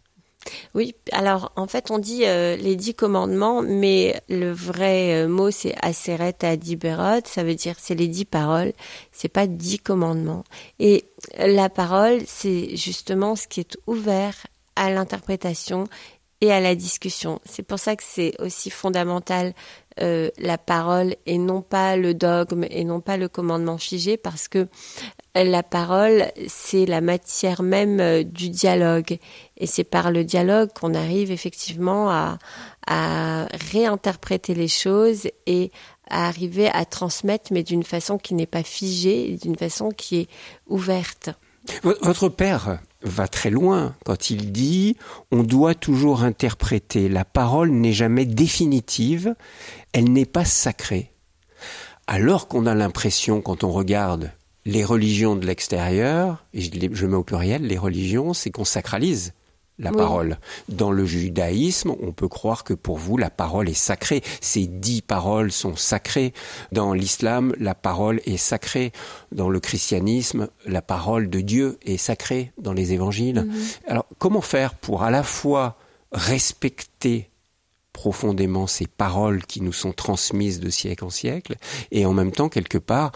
Oui, 0.74 0.96
alors 1.12 1.52
en 1.56 1.68
fait 1.68 1.90
on 1.90 1.98
dit 1.98 2.26
euh, 2.26 2.56
les 2.56 2.76
dix 2.76 2.94
commandements, 2.94 3.62
mais 3.62 4.22
le 4.30 4.52
vrai 4.52 5.24
euh, 5.24 5.28
mot 5.28 5.50
c'est 5.50 5.76
Aseret 5.82 6.46
Adiberot, 6.46 7.22
ça 7.26 7.44
veut 7.44 7.56
dire 7.56 7.76
c'est 7.80 7.96
les 7.96 8.08
dix 8.08 8.26
paroles, 8.26 8.74
c'est 9.12 9.30
pas 9.30 9.48
dix 9.48 9.80
commandements. 9.80 10.44
Et 10.80 11.06
la 11.40 11.70
parole 11.70 12.22
c'est 12.28 12.76
justement 12.76 13.36
ce 13.36 13.48
qui 13.48 13.60
est 13.60 13.78
ouvert 13.88 14.36
à 14.76 14.92
l'interprétation 14.92 15.86
et 16.42 16.52
à 16.52 16.60
la 16.60 16.76
discussion. 16.76 17.40
C'est 17.46 17.64
pour 17.64 17.80
ça 17.80 17.96
que 17.96 18.04
c'est 18.06 18.40
aussi 18.40 18.70
fondamental 18.70 19.54
euh, 20.02 20.30
la 20.38 20.58
parole 20.58 21.16
et 21.26 21.38
non 21.38 21.62
pas 21.62 21.96
le 21.96 22.14
dogme 22.14 22.66
et 22.70 22.84
non 22.84 23.00
pas 23.00 23.16
le 23.16 23.30
commandement 23.30 23.78
figé 23.78 24.18
parce 24.18 24.48
que 24.48 24.68
la 25.36 25.64
parole, 25.64 26.26
c'est 26.48 26.86
la 26.86 27.02
matière 27.02 27.62
même 27.62 28.00
euh, 28.00 28.24
du 28.24 28.50
dialogue. 28.50 29.18
Et 29.58 29.68
c'est 29.68 29.84
par 29.84 30.12
le 30.12 30.24
dialogue 30.24 30.70
qu'on 30.74 30.94
arrive 30.94 31.32
effectivement 31.32 32.10
à, 32.10 32.38
à 32.88 33.48
réinterpréter 33.72 34.54
les 34.54 34.68
choses 34.68 35.28
et 35.46 35.72
à 36.10 36.28
arriver 36.28 36.68
à 36.68 36.86
transmettre, 36.86 37.52
mais 37.52 37.64
d'une 37.64 37.84
façon 37.84 38.18
qui 38.18 38.34
n'est 38.34 38.46
pas 38.46 38.64
figée, 38.64 39.38
d'une 39.42 39.58
façon 39.58 39.90
qui 39.90 40.18
est 40.18 40.28
ouverte. 40.68 41.30
Votre 41.84 42.30
père 42.30 42.80
va 43.02 43.28
très 43.28 43.50
loin 43.50 43.96
quand 44.06 44.30
il 44.30 44.52
dit 44.52 44.98
on 45.32 45.44
doit 45.44 45.76
toujours 45.76 46.24
interpréter. 46.24 47.10
La 47.10 47.26
parole 47.26 47.72
n'est 47.72 47.94
jamais 47.94 48.26
définitive, 48.26 49.36
elle 49.94 50.12
n'est 50.12 50.26
pas 50.26 50.46
sacrée. 50.46 51.12
Alors 52.08 52.48
qu'on 52.48 52.66
a 52.66 52.76
l'impression, 52.76 53.42
quand 53.42 53.64
on 53.64 53.72
regarde 53.72 54.32
les 54.66 54.84
religions 54.84 55.36
de 55.36 55.46
l'extérieur, 55.46 56.44
et 56.54 56.62
je, 56.62 57.06
mets 57.06 57.16
au 57.16 57.24
pluriel, 57.24 57.64
les 57.64 57.78
religions, 57.78 58.34
c'est 58.34 58.52
qu'on 58.52 58.66
sacralise 58.66 59.34
la 59.78 59.92
parole. 59.92 60.38
Dans 60.70 60.92
le 60.92 61.06
judaïsme, 61.06 61.94
on 62.02 62.12
peut 62.12 62.28
croire 62.28 62.64
que 62.64 62.74
pour 62.74 62.98
vous, 62.98 63.18
la 63.18 63.30
parole 63.30 63.70
est 63.70 63.74
sacrée. 63.74 64.22
Ces 64.42 64.68
dix 64.68 65.02
paroles 65.02 65.52
sont 65.52 65.76
sacrées. 65.76 66.34
Dans 66.72 66.94
l'islam, 66.94 67.54
la 67.60 67.76
parole 67.76 68.22
est 68.26 68.38
sacrée. 68.38 68.94
Dans 69.32 69.50
le 69.50 69.60
christianisme, 69.60 70.48
la 70.66 70.82
parole 70.82 71.30
de 71.30 71.42
Dieu 71.42 71.78
est 71.86 71.98
sacrée 71.98 72.54
dans 72.58 72.74
les 72.74 72.94
évangiles. 72.94 73.42
Mhm. 73.42 73.64
Alors, 73.88 74.06
comment 74.18 74.42
faire 74.42 74.76
pour 74.76 75.04
à 75.04 75.12
la 75.12 75.24
fois 75.24 75.78
respecter 76.12 77.30
profondément 77.92 78.68
ces 78.68 78.88
paroles 78.88 79.46
qui 79.46 79.62
nous 79.62 79.74
sont 79.74 79.94
transmises 79.94 80.60
de 80.60 80.70
siècle 80.70 81.06
en 81.06 81.10
siècle 81.10 81.56
et 81.92 82.06
en 82.06 82.14
même 82.14 82.32
temps, 82.32 82.50
quelque 82.50 82.78
part, 82.78 83.14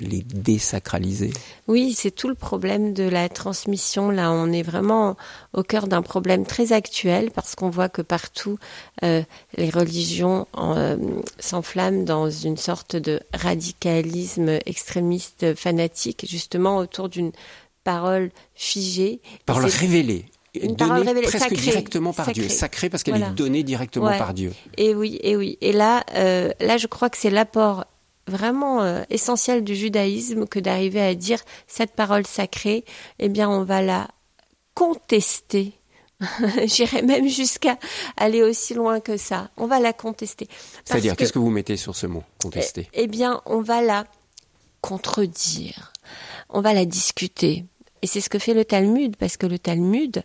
les 0.00 0.22
désacraliser. 0.22 1.30
Oui, 1.66 1.94
c'est 1.96 2.10
tout 2.10 2.28
le 2.28 2.34
problème 2.34 2.92
de 2.92 3.04
la 3.04 3.28
transmission. 3.28 4.10
Là, 4.10 4.32
on 4.32 4.52
est 4.52 4.62
vraiment 4.62 5.16
au 5.52 5.62
cœur 5.62 5.86
d'un 5.86 6.02
problème 6.02 6.44
très 6.46 6.72
actuel 6.72 7.30
parce 7.30 7.54
qu'on 7.54 7.70
voit 7.70 7.88
que 7.88 8.02
partout, 8.02 8.58
euh, 9.02 9.22
les 9.56 9.70
religions 9.70 10.46
euh, 10.56 10.96
s'enflamment 11.38 12.04
dans 12.04 12.30
une 12.30 12.56
sorte 12.56 12.96
de 12.96 13.20
radicalisme 13.34 14.58
extrémiste 14.66 15.54
fanatique, 15.54 16.26
justement 16.28 16.78
autour 16.78 17.08
d'une 17.08 17.32
parole 17.84 18.30
figée. 18.54 19.20
Parole 19.46 19.66
révélée. 19.66 20.26
Une 20.54 20.76
parole 20.76 21.06
révélée, 21.06 21.26
presque 21.26 21.54
directement 21.54 22.12
par 22.12 22.32
Dieu, 22.32 22.48
sacrée 22.48 22.88
parce 22.88 23.02
qu'elle 23.02 23.22
est 23.22 23.34
donnée 23.34 23.62
directement 23.62 24.16
par 24.16 24.34
Dieu. 24.34 24.52
Et 24.76 24.94
oui, 24.94 25.18
et 25.22 25.36
oui. 25.36 25.58
Et 25.60 25.72
là, 25.72 26.04
euh, 26.14 26.50
là, 26.60 26.76
je 26.78 26.86
crois 26.86 27.10
que 27.10 27.18
c'est 27.18 27.30
l'apport 27.30 27.84
vraiment 28.28 28.82
euh, 28.82 29.02
essentiel 29.10 29.64
du 29.64 29.74
judaïsme 29.74 30.46
que 30.46 30.58
d'arriver 30.58 31.00
à 31.00 31.14
dire 31.14 31.40
cette 31.66 31.92
parole 31.92 32.26
sacrée, 32.26 32.84
eh 33.18 33.28
bien 33.28 33.48
on 33.48 33.64
va 33.64 33.82
la 33.82 34.08
contester. 34.74 35.72
J'irais 36.66 37.02
même 37.02 37.28
jusqu'à 37.28 37.78
aller 38.16 38.42
aussi 38.42 38.74
loin 38.74 39.00
que 39.00 39.16
ça. 39.16 39.50
On 39.56 39.66
va 39.66 39.80
la 39.80 39.92
contester. 39.92 40.48
C'est-à-dire, 40.84 41.16
qu'est-ce 41.16 41.32
que 41.32 41.38
vous 41.38 41.50
mettez 41.50 41.76
sur 41.76 41.94
ce 41.94 42.06
mot, 42.06 42.24
contester? 42.42 42.88
Eh 42.92 43.06
bien, 43.06 43.40
on 43.46 43.60
va 43.60 43.82
la 43.82 44.04
contredire. 44.80 45.92
On 46.48 46.60
va 46.60 46.74
la 46.74 46.84
discuter. 46.84 47.64
Et 48.02 48.06
c'est 48.06 48.20
ce 48.20 48.28
que 48.28 48.38
fait 48.38 48.54
le 48.54 48.64
Talmud, 48.64 49.16
parce 49.16 49.36
que 49.36 49.46
le 49.46 49.58
Talmud, 49.58 50.22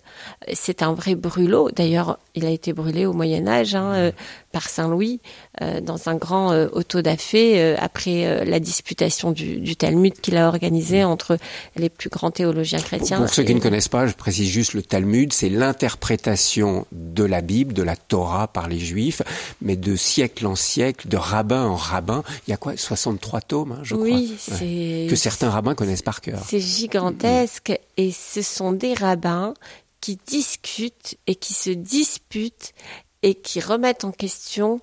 c'est 0.54 0.84
un 0.84 0.94
vrai 0.94 1.16
brûlot. 1.16 1.72
D'ailleurs, 1.72 2.20
il 2.36 2.46
a 2.46 2.50
été 2.50 2.72
brûlé 2.74 3.06
au 3.06 3.14
Moyen 3.14 3.48
Âge 3.48 3.74
hein, 3.76 3.94
euh, 3.94 4.12
par 4.54 4.70
Saint 4.70 4.88
Louis 4.88 5.20
euh, 5.62 5.82
dans 5.82 6.08
un 6.08 6.16
grand 6.16 6.54
euh, 6.54 6.70
auto-da-fé 6.72 7.76
après 7.76 8.46
la 8.46 8.60
disputation 8.60 9.32
du, 9.32 9.76
Talmud 9.76 10.14
qu'il 10.14 10.38
a 10.38 10.48
organisé 10.48 11.04
entre 11.04 11.38
les 11.76 11.90
plus 11.90 12.10
grands 12.10 12.32
théologiens 12.32 12.80
chrétiens. 12.80 13.18
Pour 13.18 13.30
ceux 13.30 13.44
qui 13.44 13.56
ne 13.56 13.60
connaissent 13.60 13.90
pas, 13.90 14.08
je 14.08 14.14
précise 14.14 14.50
juste 14.50 14.74
le 14.74 14.84
Talmud, 14.84 15.34
c'est 15.34 15.50
l'interprétation 15.50 16.86
de 16.92 17.24
la 17.24 17.42
Bible, 17.42 17.74
de 17.74 17.82
la 17.84 17.96
Torah 17.96 18.48
par 18.48 18.70
les 18.70 18.80
Juifs, 18.80 19.22
mais 19.62 19.76
de 19.76 19.96
siècle 19.96 20.46
en 20.46 20.56
siècle, 20.56 21.08
de 21.08 21.18
rabbin 21.18 21.66
en 21.66 21.76
rabbin. 21.76 22.24
Il 22.48 22.52
y 22.52 22.54
a 22.54 22.58
quoi 22.58 22.78
63 22.78 23.42
tomes, 23.42 23.72
hein, 23.74 23.80
je 23.84 23.96
crois. 23.96 25.10
Que 25.10 25.16
certains 25.16 25.50
rabbins 25.50 25.76
connaissent 25.76 26.02
par 26.02 26.22
cœur. 26.22 26.40
C'est 26.48 26.60
gigantesque 26.60 27.78
et 27.98 28.12
ce 28.12 28.42
sont 28.42 28.72
des 28.72 28.94
rabbins 28.94 29.54
qui 30.02 30.20
discutent 30.28 31.18
et 31.28 31.36
qui 31.36 31.54
se 31.54 31.70
disputent 31.70 32.74
et 33.24 33.36
qui 33.36 33.60
remettent 33.60 34.04
en 34.04 34.12
question 34.12 34.80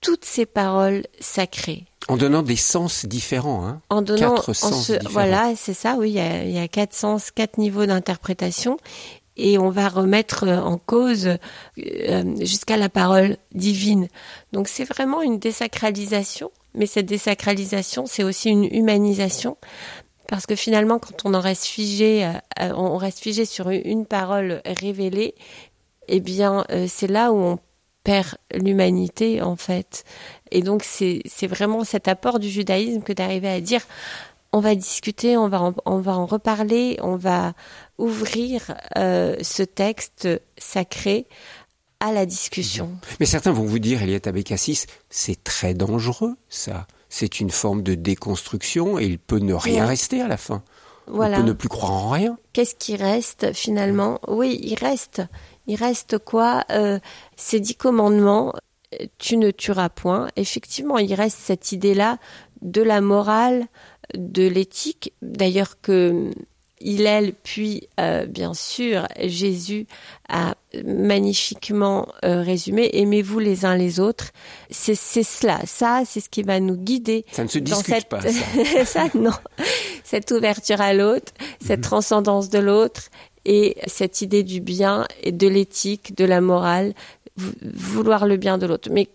toutes 0.00 0.24
ces 0.24 0.46
paroles 0.46 1.02
sacrées. 1.20 1.84
En 2.08 2.16
donnant 2.16 2.42
des 2.42 2.56
sens 2.56 3.04
différents, 3.04 3.66
hein 3.66 3.80
En 3.90 4.00
donnant, 4.00 4.34
quatre 4.36 4.52
sens 4.52 4.90
différents. 4.90 5.10
Voilà, 5.10 5.52
c'est 5.56 5.74
ça. 5.74 5.96
Oui, 5.98 6.10
il 6.10 6.52
y, 6.52 6.58
a, 6.58 6.68
quatre 6.68 6.94
sens, 6.94 7.32
quatre 7.32 7.58
niveaux 7.58 7.84
d'interprétation, 7.84 8.78
et 9.36 9.58
on 9.58 9.70
va 9.70 9.88
remettre 9.88 10.46
en 10.48 10.78
cause 10.78 11.26
euh, 11.78 12.36
jusqu'à 12.40 12.76
la 12.76 12.88
parole 12.88 13.36
divine. 13.52 14.08
Donc 14.52 14.68
c'est 14.68 14.84
vraiment 14.84 15.20
une 15.20 15.38
désacralisation, 15.40 16.52
mais 16.74 16.86
cette 16.86 17.06
désacralisation, 17.06 18.06
c'est 18.06 18.22
aussi 18.22 18.50
une 18.50 18.64
humanisation, 18.64 19.56
parce 20.28 20.46
que 20.46 20.54
finalement, 20.54 21.00
quand 21.00 21.24
on 21.24 21.34
en 21.34 21.40
reste 21.40 21.64
figé, 21.64 22.24
euh, 22.24 22.30
euh, 22.60 22.72
on 22.76 22.96
reste 22.96 23.18
figé 23.18 23.44
sur 23.44 23.70
une 23.70 24.06
parole 24.06 24.62
révélée, 24.64 25.34
eh 26.08 26.20
bien, 26.20 26.64
euh, 26.70 26.86
c'est 26.88 27.06
là 27.06 27.32
où 27.32 27.36
on 27.36 27.58
perd 28.04 28.36
l'humanité, 28.54 29.42
en 29.42 29.56
fait. 29.56 30.04
Et 30.50 30.62
donc, 30.62 30.84
c'est 30.84 31.46
vraiment 31.46 31.84
cet 31.84 32.08
apport 32.08 32.38
du 32.38 32.48
judaïsme 32.48 33.02
que 33.02 33.12
d'arriver 33.12 33.48
à 33.48 33.60
dire, 33.60 33.82
on 34.52 34.60
va 34.60 34.74
discuter, 34.74 35.36
on 35.36 35.48
va 35.48 35.60
en, 35.60 35.74
on 35.84 35.98
va 35.98 36.16
en 36.16 36.26
reparler, 36.26 36.98
on 37.02 37.16
va 37.16 37.54
ouvrir 37.98 38.74
euh, 38.96 39.36
ce 39.42 39.62
texte 39.62 40.28
sacré 40.56 41.26
à 42.00 42.12
la 42.12 42.26
discussion. 42.26 42.90
Mais 43.20 43.26
certains 43.26 43.52
vont 43.52 43.64
vous 43.64 43.78
dire, 43.78 44.02
Eliette 44.02 44.26
Abécassis, 44.26 44.86
c'est 45.10 45.42
très 45.42 45.74
dangereux, 45.74 46.36
ça. 46.48 46.86
C'est 47.08 47.40
une 47.40 47.50
forme 47.50 47.82
de 47.82 47.94
déconstruction 47.94 48.98
et 48.98 49.04
il 49.04 49.18
peut 49.18 49.38
ne 49.38 49.54
rien 49.54 49.86
rester 49.86 50.20
à 50.20 50.28
la 50.28 50.36
fin. 50.36 50.62
Voilà. 51.06 51.38
On 51.38 51.40
peut 51.40 51.46
ne 51.48 51.52
plus 51.52 51.68
croire 51.68 51.92
en 51.92 52.10
rien. 52.10 52.36
Qu'est-ce 52.52 52.74
qui 52.74 52.96
reste 52.96 53.52
finalement? 53.52 54.20
Oui, 54.26 54.58
il 54.62 54.74
reste. 54.74 55.22
Il 55.66 55.76
reste 55.76 56.18
quoi 56.18 56.64
euh, 56.70 56.98
Ces 57.36 57.60
dix 57.60 57.74
commandements, 57.74 58.52
tu 59.18 59.36
ne 59.36 59.50
tueras 59.50 59.88
point. 59.88 60.28
Effectivement, 60.36 60.98
il 60.98 61.12
reste 61.14 61.38
cette 61.38 61.72
idée-là 61.72 62.18
de 62.62 62.82
la 62.82 63.00
morale, 63.00 63.66
de 64.14 64.46
l'éthique. 64.46 65.12
D'ailleurs 65.22 65.80
que 65.80 66.30
Hillel, 66.80 67.32
puis 67.42 67.88
euh, 67.98 68.26
bien 68.26 68.52
sûr 68.52 69.06
Jésus 69.18 69.86
a 70.28 70.54
magnifiquement 70.84 72.06
euh, 72.24 72.42
résumé 72.42 72.90
aimez-vous 72.92 73.38
les 73.38 73.64
uns 73.64 73.76
les 73.76 73.98
autres. 73.98 74.30
C'est 74.70 74.94
cela, 74.94 75.60
ça, 75.64 76.02
c'est 76.04 76.20
ce 76.20 76.28
qui 76.28 76.42
va 76.42 76.60
nous 76.60 76.76
guider. 76.76 77.24
Ça 77.32 77.44
ne 77.44 77.48
se 77.48 77.58
discute 77.58 77.86
cette... 77.86 78.08
pas. 78.08 78.20
Ça. 78.20 78.84
ça, 78.84 79.08
non. 79.14 79.32
Cette 80.04 80.30
ouverture 80.30 80.80
à 80.80 80.92
l'autre, 80.92 81.32
cette 81.60 81.78
mhm. 81.78 81.84
transcendance 81.84 82.50
de 82.50 82.58
l'autre 82.58 83.10
et 83.46 83.76
cette 83.86 84.20
idée 84.20 84.42
du 84.42 84.60
bien 84.60 85.06
et 85.22 85.32
de 85.32 85.46
l'éthique, 85.46 86.16
de 86.16 86.24
la 86.24 86.40
morale, 86.40 86.94
vouloir 87.36 88.26
le 88.26 88.36
bien 88.36 88.58
de 88.58 88.66
l'autre. 88.66 88.90
Mais 88.92 89.08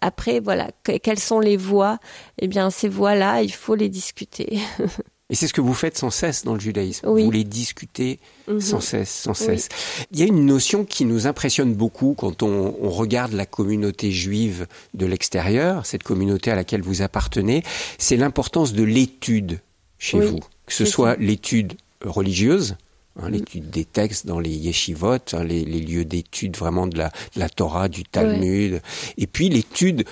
après, 0.00 0.40
voilà, 0.40 0.70
quelles 0.82 1.18
sont 1.18 1.40
les 1.40 1.56
voies? 1.56 1.98
Eh 2.38 2.48
bien, 2.48 2.70
ces 2.70 2.88
voies-là, 2.88 3.42
il 3.42 3.52
faut 3.52 3.74
les 3.74 3.88
discuter. 3.88 4.58
Et 5.30 5.34
c'est 5.34 5.48
ce 5.48 5.54
que 5.54 5.62
vous 5.62 5.72
faites 5.72 5.96
sans 5.96 6.10
cesse 6.10 6.44
dans 6.44 6.52
le 6.52 6.60
judaïsme. 6.60 7.08
Vous 7.08 7.30
les 7.30 7.44
discutez 7.44 8.20
mhm. 8.46 8.60
sans 8.60 8.80
cesse, 8.80 9.10
sans 9.10 9.32
cesse. 9.32 9.68
Il 10.12 10.20
y 10.20 10.22
a 10.22 10.26
une 10.26 10.44
notion 10.44 10.84
qui 10.84 11.06
nous 11.06 11.26
impressionne 11.26 11.74
beaucoup 11.74 12.14
quand 12.16 12.42
on, 12.42 12.76
on 12.80 12.90
regarde 12.90 13.32
la 13.32 13.46
communauté 13.46 14.10
juive 14.10 14.66
de 14.92 15.06
l'extérieur, 15.06 15.86
cette 15.86 16.02
communauté 16.02 16.50
à 16.50 16.54
laquelle 16.54 16.82
vous 16.82 17.00
appartenez, 17.00 17.62
c'est 17.98 18.18
l'importance 18.18 18.74
de 18.74 18.82
l'étude 18.82 19.60
chez 19.98 20.20
vous. 20.20 20.40
Que 20.66 20.74
ce 20.74 20.84
soit 20.84 21.16
l'étude 21.16 21.72
religieuse, 22.04 22.76
Hein, 23.20 23.30
l'étude 23.30 23.70
des 23.70 23.84
textes 23.84 24.26
dans 24.26 24.40
les 24.40 24.50
yeshivot, 24.50 25.18
hein, 25.34 25.44
les, 25.44 25.64
les, 25.64 25.80
lieux 25.80 26.04
d'étude 26.04 26.56
vraiment 26.56 26.88
de 26.88 26.98
la, 26.98 27.12
de 27.34 27.40
la 27.40 27.48
Torah, 27.48 27.88
du 27.88 28.02
Talmud, 28.02 28.82
et 29.16 29.26
puis 29.28 29.48
l'étude 29.48 30.04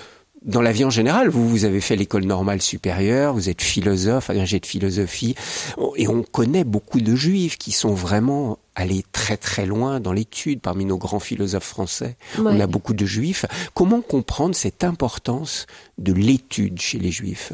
dans 0.45 0.61
la 0.61 0.71
vie 0.71 0.85
en 0.85 0.89
général. 0.89 1.29
Vous, 1.29 1.47
vous 1.47 1.65
avez 1.65 1.81
fait 1.81 1.95
l'école 1.95 2.23
normale 2.23 2.61
supérieure, 2.61 3.33
vous 3.33 3.49
êtes 3.49 3.61
philosophe, 3.61 4.29
agrégé 4.29 4.59
de 4.59 4.65
philosophie, 4.65 5.35
et 5.97 6.07
on 6.07 6.23
connaît 6.23 6.63
beaucoup 6.63 7.01
de 7.01 7.15
juifs 7.15 7.57
qui 7.57 7.71
sont 7.71 7.93
vraiment 7.93 8.57
allés 8.75 9.03
très 9.11 9.37
très 9.37 9.65
loin 9.65 9.99
dans 9.99 10.13
l'étude 10.13 10.61
parmi 10.61 10.85
nos 10.85 10.97
grands 10.97 11.19
philosophes 11.19 11.67
français. 11.67 12.15
On 12.37 12.59
a 12.59 12.67
beaucoup 12.67 12.93
de 12.93 13.05
juifs. 13.05 13.45
Comment 13.73 14.01
comprendre 14.01 14.55
cette 14.55 14.83
importance 14.83 15.65
de 15.97 16.13
l'étude 16.13 16.79
chez 16.79 16.99
les 16.99 17.11
juifs? 17.11 17.53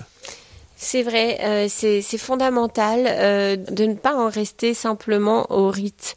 C'est 0.82 1.04
vrai, 1.04 1.40
euh, 1.42 1.68
c'est 1.68 2.18
fondamental 2.18 3.06
euh, 3.06 3.58
de 3.58 3.84
ne 3.84 3.96
pas 3.96 4.16
en 4.16 4.30
rester 4.30 4.74
simplement 4.74 5.46
au 5.52 5.68
rite. 5.70 6.16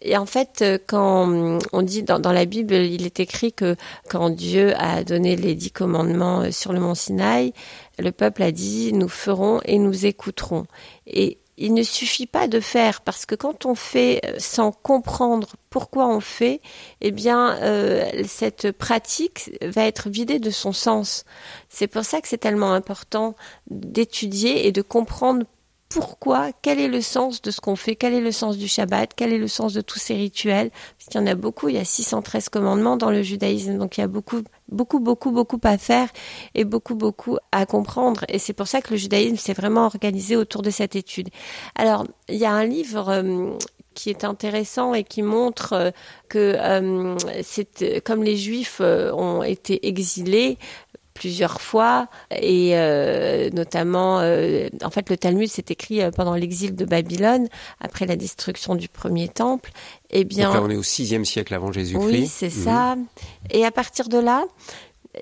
Et 0.00 0.16
en 0.16 0.24
fait, 0.24 0.62
euh, 0.62 0.78
quand 0.86 1.58
on 1.74 1.82
dit 1.82 2.04
dans, 2.04 2.18
dans, 2.18 2.32
la 2.32 2.46
Bible, 2.46 2.72
il 2.72 3.04
est 3.04 3.20
écrit 3.20 3.52
que 3.52 3.76
quand 4.08 4.30
Dieu 4.30 4.72
a 4.78 5.04
donné 5.04 5.36
les 5.36 5.54
dix 5.54 5.72
commandements 5.72 6.50
sur 6.50 6.72
le 6.72 6.80
mont 6.80 6.94
Sinaï, 6.94 7.52
le 7.98 8.10
peuple 8.10 8.42
a 8.44 8.50
dit 8.50 8.94
nous 8.94 9.10
ferons 9.10 9.60
et 9.66 9.78
nous 9.78 10.06
écouterons. 10.06 10.64
Et 11.06 11.36
il 11.58 11.74
ne 11.74 11.82
suffit 11.82 12.26
pas 12.26 12.46
de 12.48 12.60
faire 12.60 13.00
parce 13.00 13.26
que 13.26 13.34
quand 13.34 13.66
on 13.66 13.74
fait 13.74 14.20
euh, 14.24 14.36
sans 14.38 14.72
comprendre 14.72 15.56
pourquoi 15.70 16.06
on 16.08 16.20
fait, 16.20 16.60
eh 17.00 17.10
bien 17.10 17.56
euh, 17.62 18.22
cette 18.26 18.72
pratique 18.72 19.50
va 19.62 19.84
être 19.84 20.08
vidée 20.08 20.38
de 20.38 20.50
son 20.50 20.72
sens. 20.72 21.24
C'est 21.68 21.88
pour 21.88 22.04
ça 22.04 22.20
que 22.20 22.28
c'est 22.28 22.38
tellement 22.38 22.72
important 22.72 23.34
d'étudier 23.70 24.66
et 24.66 24.72
de 24.72 24.82
comprendre 24.82 25.44
pourquoi, 25.88 26.50
quel 26.60 26.78
est 26.80 26.88
le 26.88 27.00
sens 27.00 27.40
de 27.40 27.50
ce 27.50 27.60
qu'on 27.60 27.76
fait, 27.76 27.96
quel 27.96 28.12
est 28.12 28.20
le 28.20 28.32
sens 28.32 28.58
du 28.58 28.68
Shabbat, 28.68 29.10
quel 29.16 29.32
est 29.32 29.38
le 29.38 29.48
sens 29.48 29.72
de 29.72 29.80
tous 29.80 29.98
ces 29.98 30.14
rituels, 30.14 30.70
parce 30.70 31.08
qu'il 31.10 31.20
y 31.20 31.24
en 31.24 31.26
a 31.26 31.34
beaucoup, 31.34 31.68
il 31.68 31.76
y 31.76 31.78
a 31.78 31.84
613 31.84 32.50
commandements 32.50 32.96
dans 32.96 33.10
le 33.10 33.22
judaïsme, 33.22 33.78
donc 33.78 33.96
il 33.96 34.02
y 34.02 34.04
a 34.04 34.08
beaucoup, 34.08 34.42
beaucoup, 34.68 35.00
beaucoup, 35.00 35.30
beaucoup 35.30 35.60
à 35.64 35.78
faire 35.78 36.08
et 36.54 36.64
beaucoup, 36.64 36.94
beaucoup 36.94 37.38
à 37.52 37.64
comprendre. 37.64 38.24
Et 38.28 38.38
c'est 38.38 38.52
pour 38.52 38.68
ça 38.68 38.82
que 38.82 38.90
le 38.90 38.96
judaïsme 38.96 39.36
s'est 39.36 39.54
vraiment 39.54 39.86
organisé 39.86 40.36
autour 40.36 40.62
de 40.62 40.70
cette 40.70 40.94
étude. 40.94 41.30
Alors, 41.74 42.04
il 42.28 42.36
y 42.36 42.44
a 42.44 42.52
un 42.52 42.64
livre 42.64 43.08
euh, 43.08 43.52
qui 43.94 44.10
est 44.10 44.24
intéressant 44.24 44.92
et 44.92 45.04
qui 45.04 45.22
montre 45.22 45.72
euh, 45.72 45.90
que 46.28 46.56
euh, 46.58 48.00
comme 48.04 48.22
les 48.22 48.36
juifs 48.36 48.80
ont 48.80 49.42
été 49.42 49.88
exilés, 49.88 50.58
plusieurs 51.18 51.60
fois. 51.60 52.06
Et 52.30 52.70
euh, 52.74 53.50
notamment 53.50 54.20
euh, 54.20 54.68
en 54.82 54.90
fait 54.90 55.10
le 55.10 55.16
Talmud 55.16 55.48
s'est 55.48 55.64
écrit 55.68 56.00
euh, 56.00 56.10
pendant 56.10 56.34
l'exil 56.34 56.76
de 56.76 56.84
Babylone 56.84 57.48
après 57.80 58.06
la 58.06 58.16
destruction 58.16 58.76
du 58.76 58.88
premier 58.88 59.28
temple. 59.28 59.70
Et 60.10 60.20
eh 60.20 60.24
bien 60.24 60.46
Donc 60.46 60.54
là, 60.54 60.62
on 60.62 60.70
est 60.70 60.76
au 60.76 60.82
sixième 60.82 61.24
siècle 61.24 61.54
avant 61.54 61.72
Jésus-Christ. 61.72 62.06
Oui 62.06 62.26
c'est 62.26 62.54
mhm. 62.54 62.64
ça. 62.64 62.96
Et 63.50 63.64
à 63.64 63.70
partir 63.70 64.08
de 64.08 64.18
là 64.18 64.44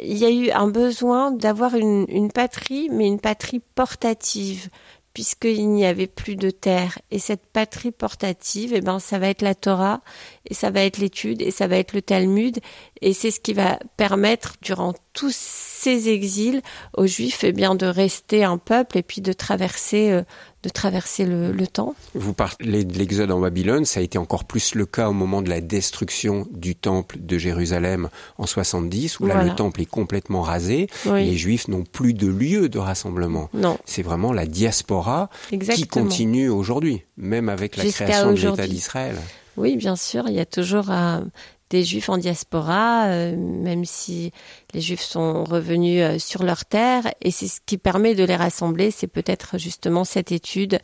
il 0.03 0.19
y 0.19 0.27
a 0.27 0.31
eu 0.31 0.51
un 0.51 0.69
besoin 0.69 1.31
d'avoir 1.31 1.75
une, 1.75 2.05
une 2.09 2.31
patrie 2.31 2.89
mais 2.91 3.07
une 3.07 3.21
patrie 3.21 3.63
portative 3.75 4.69
puisqu'il 5.17 5.71
n'y 5.71 5.87
avait 5.87 6.09
plus 6.09 6.37
de 6.37 6.51
terre. 6.51 6.99
Et 7.11 7.19
cette 7.19 7.47
patrie 7.47 7.91
portative, 7.91 8.75
eh 8.75 8.83
ben, 8.83 8.99
ça 8.99 9.19
va 9.19 9.29
être 9.29 9.41
la 9.41 9.55
Torah, 9.55 10.03
et 10.45 10.53
ça 10.53 10.69
va 10.69 10.83
être 10.83 10.99
l'étude, 10.99 11.41
et 11.41 11.51
ça 11.51 11.69
va 11.69 11.79
être 11.79 11.95
le 11.95 12.03
Talmud, 12.03 12.59
et 13.01 13.15
c'est 13.15 13.31
ce 13.31 13.41
qui 13.41 13.55
va 13.55 13.79
permettre, 13.97 14.57
durant 14.61 14.93
tous 15.15 15.35
ces 15.35 16.11
exils, 16.11 16.61
aux 16.99 17.07
Juifs, 17.07 17.45
eh 17.45 17.53
bien, 17.53 17.75
de 17.75 17.87
rester 17.87 18.45
un 18.45 18.59
peuple 18.59 18.99
et 18.99 19.03
puis 19.03 19.23
de 19.23 19.33
traverser, 19.33 20.11
euh, 20.11 20.23
de 20.67 20.73
traverser 20.73 21.25
le, 21.25 21.53
le, 21.53 21.67
temps. 21.67 21.95
Vous 22.15 22.33
parlez 22.33 22.85
de 22.85 22.99
l'exode 22.99 23.31
en 23.31 23.41
Babylone, 23.41 23.85
ça 23.85 24.01
a 24.01 24.03
été 24.03 24.19
encore 24.19 24.45
plus 24.45 24.75
le 24.75 24.85
cas 24.85 25.09
au 25.09 25.13
moment 25.13 25.41
de 25.41 25.49
la 25.49 25.61
destruction 25.61 26.47
du 26.51 26.75
temple 26.75 27.19
de 27.21 27.39
Jérusalem 27.39 28.09
en 28.39 28.47
70, 28.47 29.21
où 29.21 29.27
là 29.27 29.45
le 29.45 29.55
temple 29.55 29.83
est 29.83 29.87
complètement 29.87 30.43
rasé. 30.43 30.89
Les 31.07 31.37
Juifs 31.37 31.69
n'ont 31.69 31.85
plus 31.85 32.15
de 32.15 32.27
lieu 32.27 32.69
de 32.69 32.79
rassemblement. 32.79 33.49
Non. 33.55 33.79
C'est 33.85 34.03
vraiment 34.03 34.33
la 34.33 34.47
diaspora 34.47 35.31
qui 35.49 35.87
continue 35.87 36.49
aujourd'hui, 36.49 37.05
même 37.17 37.49
avec 37.49 37.77
la 37.77 37.85
création 37.85 38.33
de 38.33 38.41
l'État 38.41 38.67
d'Israël. 38.67 39.17
Oui, 39.57 39.77
bien 39.77 39.97
sûr, 39.97 40.25
il 40.29 40.35
y 40.35 40.41
a 40.41 40.45
toujours 40.45 40.91
un, 40.91 41.29
des 41.71 41.85
juifs 41.85 42.09
en 42.09 42.19
diaspora, 42.19 43.07
euh, 43.07 43.37
même 43.37 43.85
si 43.85 44.33
les 44.73 44.81
juifs 44.81 45.03
sont 45.03 45.45
revenus 45.45 46.03
euh, 46.03 46.19
sur 46.19 46.43
leur 46.43 46.65
terre. 46.65 47.13
Et 47.21 47.31
c'est 47.31 47.49
ce 47.49 47.61
qui 47.65 47.79
permet 47.79 48.15
de 48.15 48.25
les 48.25 48.37
rassembler, 48.37 48.91
c'est 48.91 49.07
peut-être 49.07 49.59
justement 49.59 50.05
cette 50.05 50.33
étude 50.33 50.79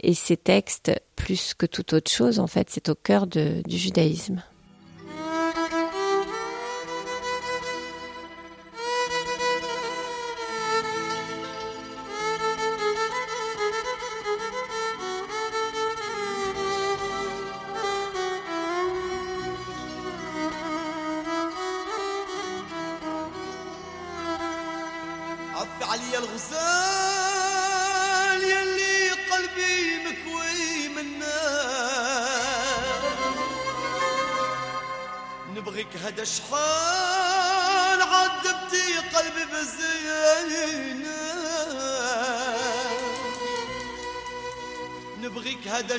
et 0.00 0.14
ces 0.14 0.36
textes, 0.36 0.92
plus 1.16 1.54
que 1.54 1.66
toute 1.66 1.92
autre 1.92 2.10
chose, 2.10 2.38
en 2.38 2.46
fait, 2.46 2.68
c'est 2.70 2.88
au 2.88 2.94
cœur 2.94 3.26
de, 3.26 3.62
du 3.66 3.78
judaïsme. 3.78 4.42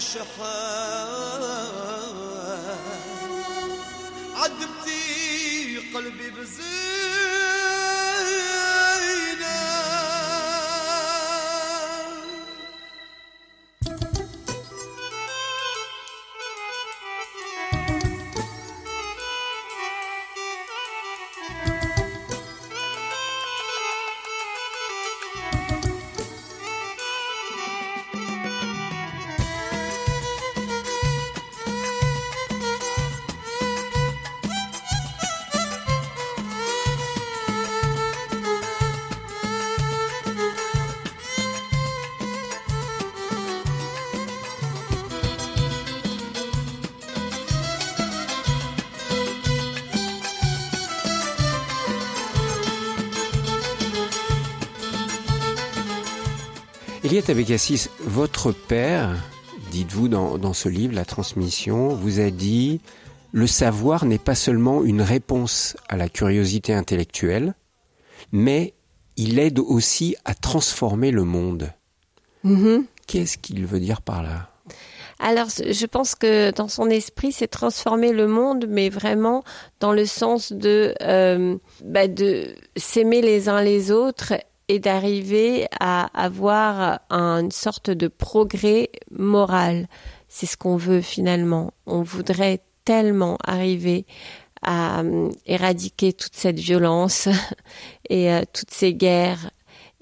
الشفاعة 0.07 0.66
Eliette 57.07 57.29
Abécassis, 57.29 57.87
votre 58.01 58.51
père, 58.51 59.15
dites-vous 59.71 60.09
dans, 60.09 60.37
dans 60.37 60.51
ce 60.51 60.67
livre, 60.67 60.93
La 60.93 61.05
transmission, 61.05 61.87
vous 61.95 62.19
a 62.19 62.31
dit 62.31 62.81
le 63.31 63.47
savoir 63.47 64.03
n'est 64.03 64.17
pas 64.17 64.35
seulement 64.35 64.83
une 64.83 65.01
réponse 65.01 65.77
à 65.87 65.95
la 65.95 66.09
curiosité 66.09 66.73
intellectuelle, 66.73 67.53
mais 68.33 68.73
il 69.15 69.39
aide 69.39 69.59
aussi 69.59 70.17
à 70.25 70.33
transformer 70.33 71.11
le 71.11 71.23
monde. 71.23 71.71
Mm-hmm. 72.43 72.83
Qu'est-ce 73.07 73.37
qu'il 73.37 73.65
veut 73.65 73.79
dire 73.79 74.01
par 74.01 74.21
là? 74.21 74.49
Alors, 75.19 75.47
je 75.47 75.85
pense 75.85 76.13
que 76.13 76.51
dans 76.51 76.67
son 76.67 76.89
esprit, 76.89 77.31
c'est 77.31 77.47
transformer 77.47 78.11
le 78.11 78.27
monde, 78.27 78.65
mais 78.67 78.89
vraiment 78.89 79.45
dans 79.79 79.93
le 79.93 80.05
sens 80.05 80.51
de, 80.51 80.93
euh, 81.01 81.55
bah 81.85 82.09
de 82.09 82.53
s'aimer 82.75 83.21
les 83.21 83.47
uns 83.47 83.61
les 83.61 83.91
autres 83.91 84.33
et 84.67 84.79
d'arriver 84.79 85.67
à 85.79 86.09
avoir 86.13 86.99
une 87.09 87.51
sorte 87.51 87.89
de 87.89 88.07
progrès 88.07 88.89
moral. 89.11 89.87
C'est 90.27 90.45
ce 90.45 90.57
qu'on 90.57 90.77
veut 90.77 91.01
finalement. 91.01 91.73
On 91.85 92.01
voudrait 92.01 92.61
tellement 92.83 93.37
arriver 93.43 94.05
à 94.61 95.01
euh, 95.01 95.29
éradiquer 95.45 96.13
toute 96.13 96.35
cette 96.35 96.59
violence 96.59 97.27
et 98.09 98.31
euh, 98.31 98.43
toutes 98.53 98.71
ces 98.71 98.93
guerres. 98.93 99.51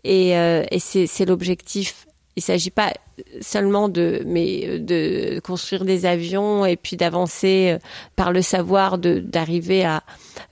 Et, 0.03 0.37
euh, 0.37 0.63
et 0.71 0.79
c'est 0.79 1.25
l'objectif. 1.25 2.05
Il 2.37 2.41
ne 2.41 2.43
s'agit 2.43 2.71
pas 2.71 2.93
seulement 3.39 3.87
de, 3.87 4.21
mais 4.25 4.79
de 4.79 5.39
construire 5.39 5.85
des 5.85 6.05
avions 6.05 6.65
et 6.65 6.75
puis 6.75 6.97
d'avancer 6.97 7.77
par 8.17 8.33
le 8.33 8.41
savoir, 8.41 8.97
d'arriver 8.97 9.85
à, 9.85 10.03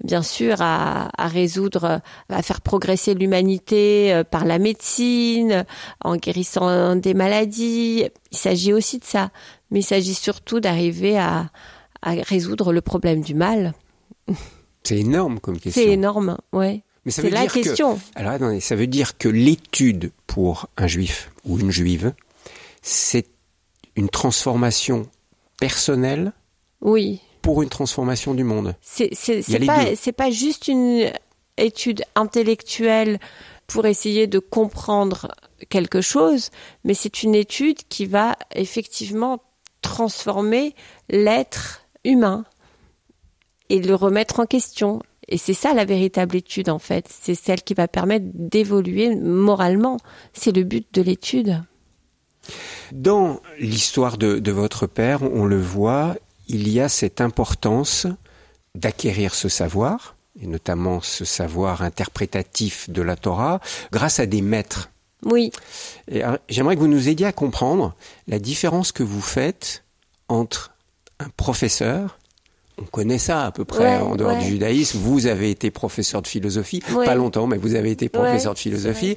bien 0.03 0.21
sûr, 0.21 0.61
à, 0.61 1.09
à, 1.21 1.27
résoudre, 1.27 2.01
à 2.29 2.41
faire 2.41 2.61
progresser 2.61 3.15
l'humanité 3.15 4.21
par 4.31 4.45
la 4.45 4.59
médecine, 4.59 5.65
en 6.03 6.15
guérissant 6.15 6.95
des 6.95 7.13
maladies. 7.13 8.05
Il 8.31 8.37
s'agit 8.37 8.71
aussi 8.71 8.99
de 8.99 9.05
ça, 9.05 9.31
mais 9.69 9.79
il 9.79 9.83
s'agit 9.83 10.13
surtout 10.13 10.61
d'arriver 10.61 11.17
à, 11.17 11.49
à 12.01 12.11
résoudre 12.11 12.71
le 12.71 12.81
problème 12.81 13.21
du 13.21 13.33
mal. 13.33 13.73
C'est 14.83 14.99
énorme 14.99 15.39
comme 15.39 15.59
question. 15.59 15.81
C'est 15.81 15.89
énorme, 15.89 16.37
ouais. 16.51 16.83
Mais 17.05 17.11
c'est 17.11 17.29
la 17.29 17.47
question. 17.47 17.99
alors 18.15 18.31
attendez, 18.31 18.59
ça 18.59 18.75
veut 18.75 18.87
dire 18.87 19.17
que 19.17 19.27
l'étude 19.27 20.11
pour 20.25 20.67
un 20.77 20.87
juif 20.87 21.31
ou 21.45 21.59
une 21.59 21.71
juive, 21.71 22.13
c'est 22.81 23.27
une 23.95 24.09
transformation 24.09 25.07
personnelle. 25.59 26.33
Oui. 26.81 27.21
Pour 27.41 27.61
une 27.61 27.69
transformation 27.69 28.33
du 28.33 28.43
monde. 28.43 28.75
C'est 28.81 29.09
pas 29.65 29.95
c'est 29.95 30.13
pas 30.13 30.31
juste 30.31 30.67
une 30.67 31.11
étude 31.57 32.03
intellectuelle 32.15 33.19
pour 33.67 33.85
essayer 33.85 34.27
de 34.27 34.39
comprendre 34.39 35.29
quelque 35.69 36.01
chose, 36.01 36.51
mais 36.83 36.93
c'est 36.93 37.23
une 37.23 37.35
étude 37.35 37.79
qui 37.89 38.05
va 38.05 38.37
effectivement 38.55 39.41
transformer 39.81 40.75
l'être 41.09 41.81
humain 42.03 42.45
et 43.69 43.81
le 43.81 43.95
remettre 43.95 44.39
en 44.39 44.45
question. 44.45 45.01
Et 45.33 45.37
c'est 45.37 45.55
ça 45.55 45.73
la 45.73 45.83
véritable 45.83 46.35
étude 46.35 46.69
en 46.69 46.77
fait. 46.77 47.09
C'est 47.09 47.33
celle 47.33 47.63
qui 47.63 47.73
va 47.73 47.87
permettre 47.87 48.27
d'évoluer 48.35 49.15
moralement. 49.15 49.97
C'est 50.31 50.55
le 50.55 50.61
but 50.61 50.85
de 50.93 51.01
l'étude. 51.01 51.63
Dans 52.91 53.41
l'histoire 53.57 54.19
de, 54.19 54.37
de, 54.37 54.51
votre 54.51 54.85
père, 54.85 55.23
on 55.23 55.45
le 55.45 55.59
voit, 55.59 56.15
il 56.47 56.69
y 56.69 56.79
a 56.79 56.87
cette 56.87 57.19
importance 57.19 58.05
d'acquérir 58.75 59.33
ce 59.33 59.49
savoir, 59.49 60.15
et 60.39 60.45
notamment 60.45 61.01
ce 61.01 61.25
savoir 61.25 61.81
interprétatif 61.81 62.91
de 62.91 63.01
la 63.01 63.15
Torah, 63.15 63.59
grâce 63.91 64.19
à 64.19 64.27
des 64.27 64.43
maîtres. 64.43 64.91
Oui. 65.23 65.51
J'aimerais 66.47 66.75
que 66.75 66.81
vous 66.81 66.87
nous 66.87 67.09
aidiez 67.09 67.25
à 67.25 67.31
comprendre 67.31 67.95
la 68.27 68.37
différence 68.37 68.91
que 68.91 69.01
vous 69.01 69.21
faites 69.21 69.83
entre 70.27 70.75
un 71.19 71.29
professeur. 71.29 72.19
On 72.77 72.85
connaît 72.85 73.19
ça 73.19 73.45
à 73.45 73.51
peu 73.51 73.65
près 73.65 73.97
en 73.97 74.15
dehors 74.15 74.37
du 74.37 74.45
judaïsme. 74.45 74.97
Vous 74.99 75.27
avez 75.27 75.51
été 75.51 75.71
professeur 75.71 76.21
de 76.21 76.27
philosophie, 76.27 76.81
pas 77.05 77.15
longtemps, 77.15 77.47
mais 77.47 77.57
vous 77.57 77.75
avez 77.75 77.91
été 77.91 78.09
professeur 78.09 78.53
de 78.53 78.59
philosophie. 78.59 79.15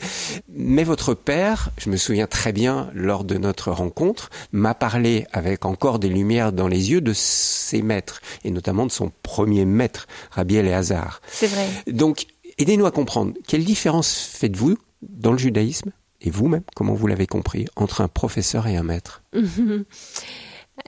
Mais 0.52 0.84
votre 0.84 1.14
père, 1.14 1.70
je 1.78 1.90
me 1.90 1.96
souviens 1.96 2.26
très 2.26 2.52
bien 2.52 2.90
lors 2.94 3.24
de 3.24 3.36
notre 3.36 3.70
rencontre, 3.70 4.30
m'a 4.52 4.74
parlé 4.74 5.26
avec 5.32 5.64
encore 5.64 5.98
des 5.98 6.08
lumières 6.08 6.52
dans 6.52 6.68
les 6.68 6.90
yeux 6.90 7.00
de 7.00 7.12
ses 7.14 7.82
maîtres, 7.82 8.20
et 8.44 8.50
notamment 8.50 8.86
de 8.86 8.92
son 8.92 9.10
premier 9.22 9.64
maître, 9.64 10.06
Rabbi 10.30 10.56
Eliezer. 10.56 11.20
C'est 11.28 11.46
vrai. 11.46 11.66
Donc, 11.86 12.26
aidez-nous 12.58 12.86
à 12.86 12.90
comprendre. 12.90 13.32
Quelle 13.46 13.64
différence 13.64 14.14
faites-vous 14.14 14.76
dans 15.02 15.32
le 15.32 15.38
judaïsme, 15.38 15.92
et 16.20 16.30
vous-même, 16.30 16.62
comment 16.74 16.94
vous 16.94 17.06
l'avez 17.06 17.26
compris, 17.26 17.66
entre 17.76 18.00
un 18.00 18.08
professeur 18.08 18.66
et 18.66 18.76
un 18.76 18.82
maître? 18.82 19.22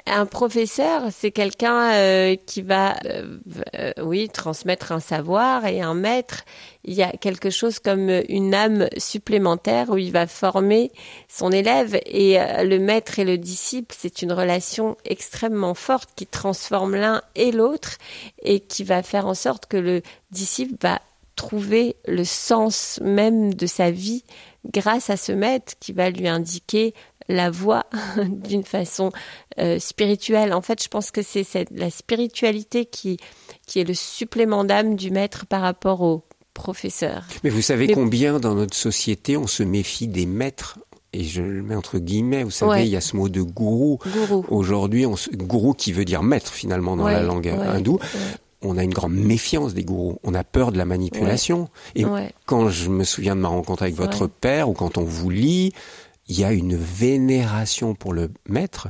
Un 0.05 0.27
professeur, 0.27 1.05
c'est 1.11 1.31
quelqu'un 1.31 1.93
euh, 1.93 2.37
qui 2.47 2.61
va, 2.61 2.97
euh, 3.07 3.39
euh, 3.75 3.93
oui, 4.03 4.29
transmettre 4.29 4.93
un 4.93 5.01
savoir 5.01 5.65
et 5.65 5.81
un 5.81 5.95
maître. 5.95 6.45
Il 6.85 6.93
y 6.93 7.03
a 7.03 7.11
quelque 7.13 7.49
chose 7.49 7.79
comme 7.79 8.11
une 8.29 8.55
âme 8.55 8.89
supplémentaire 8.99 9.89
où 9.89 9.97
il 9.97 10.13
va 10.13 10.27
former 10.27 10.93
son 11.27 11.51
élève 11.51 11.99
et 12.05 12.39
le 12.65 12.79
maître 12.79 13.19
et 13.19 13.25
le 13.25 13.39
disciple, 13.39 13.95
c'est 13.99 14.23
une 14.23 14.33
relation 14.33 14.97
extrêmement 15.05 15.75
forte 15.75 16.11
qui 16.17 16.27
transforme 16.27 16.95
l'un 16.95 17.23
et 17.35 17.51
l'autre 17.51 17.97
et 18.43 18.61
qui 18.61 18.85
va 18.85 19.03
faire 19.03 19.27
en 19.27 19.35
sorte 19.35 19.67
que 19.67 19.77
le 19.77 20.03
disciple 20.31 20.75
va 20.81 21.01
trouver 21.37 21.97
le 22.07 22.25
sens 22.25 22.99
même 23.03 23.55
de 23.55 23.67
sa 23.67 23.91
vie 23.91 24.25
grâce 24.73 25.09
à 25.09 25.17
ce 25.17 25.33
maître 25.33 25.75
qui 25.81 25.93
va 25.93 26.11
lui 26.11 26.29
indiquer 26.29 26.95
la 27.29 27.51
voie 27.51 27.87
d'une 28.27 28.65
façon 28.65 29.11
euh, 29.59 29.79
spirituelle. 29.79 30.53
En 30.53 30.63
fait, 30.63 30.83
je 30.83 30.89
pense 30.89 31.11
que 31.11 31.23
c'est 31.23 31.45
la 31.71 31.91
spiritualité 31.91 32.87
qui, 32.87 33.19
qui 33.67 33.81
est 33.81 33.85
le 33.85 33.95
supplément 33.95 34.65
d'âme 34.65 34.97
du 34.97 35.11
maître 35.11 35.47
par 35.47 35.63
rapport 35.63 36.03
au 36.03 36.25
professeur. 36.55 37.25
Mais 37.45 37.51
vous 37.51 37.63
savez 37.63 37.89
combien 37.89 38.41
dans 38.41 38.55
notre 38.55 38.77
société 38.77 39.37
on 39.37 39.47
se 39.47 39.63
méfie 39.63 40.09
des 40.09 40.27
maîtres? 40.27 40.79
Et 41.15 41.25
je 41.25 41.41
le 41.41 41.63
mets 41.63 41.75
entre 41.75 41.99
guillemets, 41.99 42.43
vous 42.45 42.51
savez, 42.51 42.83
il 42.83 42.91
y 42.91 42.97
a 42.97 43.01
ce 43.01 43.17
mot 43.17 43.31
de 43.31 43.41
gourou. 43.41 43.99
Aujourd'hui, 44.49 45.07
gourou 45.33 45.73
qui 45.73 45.93
veut 45.93 46.05
dire 46.05 46.23
maître 46.23 46.53
finalement 46.53 46.97
dans 46.97 47.09
la 47.09 47.23
langue 47.23 47.49
hindoue 47.49 47.99
on 48.63 48.77
a 48.77 48.83
une 48.83 48.93
grande 48.93 49.15
méfiance 49.15 49.75
des 49.75 49.85
gourous. 49.85 50.19
On 50.25 50.35
a 50.35 50.43
peur 50.45 50.73
de 50.73 50.79
la 50.79 50.85
manipulation. 50.85 51.69
Et 51.95 52.05
quand 52.47 52.69
je 52.69 52.91
me 52.91 53.05
souviens 53.05 53.37
de 53.37 53.41
ma 53.41 53.49
rencontre 53.49 53.83
avec 53.83 53.95
votre 53.95 54.27
père 54.27 54.69
ou 54.69 54.73
quand 54.73 54.99
on 54.99 55.05
vous 55.05 55.31
lit, 55.31 55.73
il 56.29 56.39
y 56.39 56.45
a 56.45 56.53
une 56.53 56.77
vénération 56.77 57.95
pour 57.95 58.13
le 58.13 58.31
maître. 58.49 58.89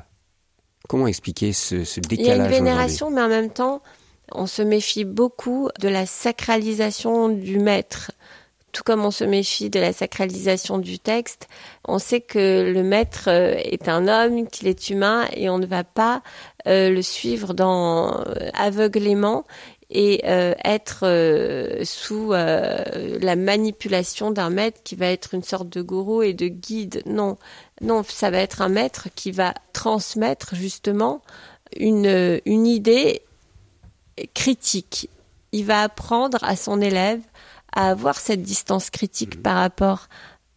Comment 0.89 1.07
expliquer 1.07 1.53
ce, 1.53 1.85
ce 1.85 2.01
décalage 2.01 2.27
Il 2.27 2.39
y 2.39 2.41
a 2.41 2.45
une 2.45 2.65
vénération, 2.65 3.11
mais 3.11 3.23
en 3.23 3.29
même 3.29 3.51
temps, 3.51 3.83
on 4.33 4.47
se 4.47 4.63
méfie 4.63 5.05
beaucoup 5.05 5.69
de 5.81 5.89
la 5.89 6.07
sacralisation 6.07 7.29
du 7.29 7.59
maître. 7.59 8.11
Tout 8.73 8.83
comme 8.85 9.05
on 9.05 9.11
se 9.11 9.25
méfie 9.25 9.71
de 9.71 9.81
la 9.81 9.93
sacralisation 9.93 10.79
du 10.79 10.99
texte, 10.99 11.49
on 11.87 11.99
sait 11.99 12.21
que 12.21 12.71
le 12.71 12.83
maître 12.83 13.25
euh, 13.29 13.55
est 13.57 13.89
un 13.89 14.09
homme, 14.09 14.47
qu'il 14.47 14.69
est 14.69 14.91
humain 14.91 15.27
et 15.33 15.49
on 15.49 15.59
ne 15.59 15.67
va 15.67 15.85
pas 15.85 16.23
euh, 16.67 16.91
le 16.91 17.01
suivre 17.01 17.55
dans 17.55 18.21
euh, 18.21 18.51
aveuglément 18.53 19.47
et 19.91 20.23
être 20.27 21.07
sous 21.85 22.33
la 22.33 23.37
manipulation 23.37 24.31
d'un 24.31 24.51
maître 24.51 24.83
qui 24.85 24.97
va 24.97 25.07
être 25.07 25.33
une 25.33 25.43
sorte 25.43 25.71
de 25.71 25.81
gourou 25.81 26.23
et 26.23 26.35
de 26.35 26.47
guide. 26.47 27.03
Non, 27.07 27.39
non, 27.81 28.03
ça 28.07 28.31
va 28.31 28.39
être 28.39 28.61
un 28.61 28.69
maître 28.69 29.09
qui 29.15 29.31
va 29.31 29.55
transmettre 29.73 30.55
justement 30.55 31.23
une, 31.77 32.39
une 32.45 32.67
idée 32.67 33.23
critique. 34.35 35.09
Il 35.53 35.65
va 35.65 35.83
apprendre 35.83 36.39
à 36.43 36.57
son 36.57 36.81
élève 36.81 37.21
à 37.73 37.91
avoir 37.91 38.19
cette 38.19 38.43
distance 38.43 38.91
critique 38.91 39.43
par 39.43 39.57
rapport 39.57 40.09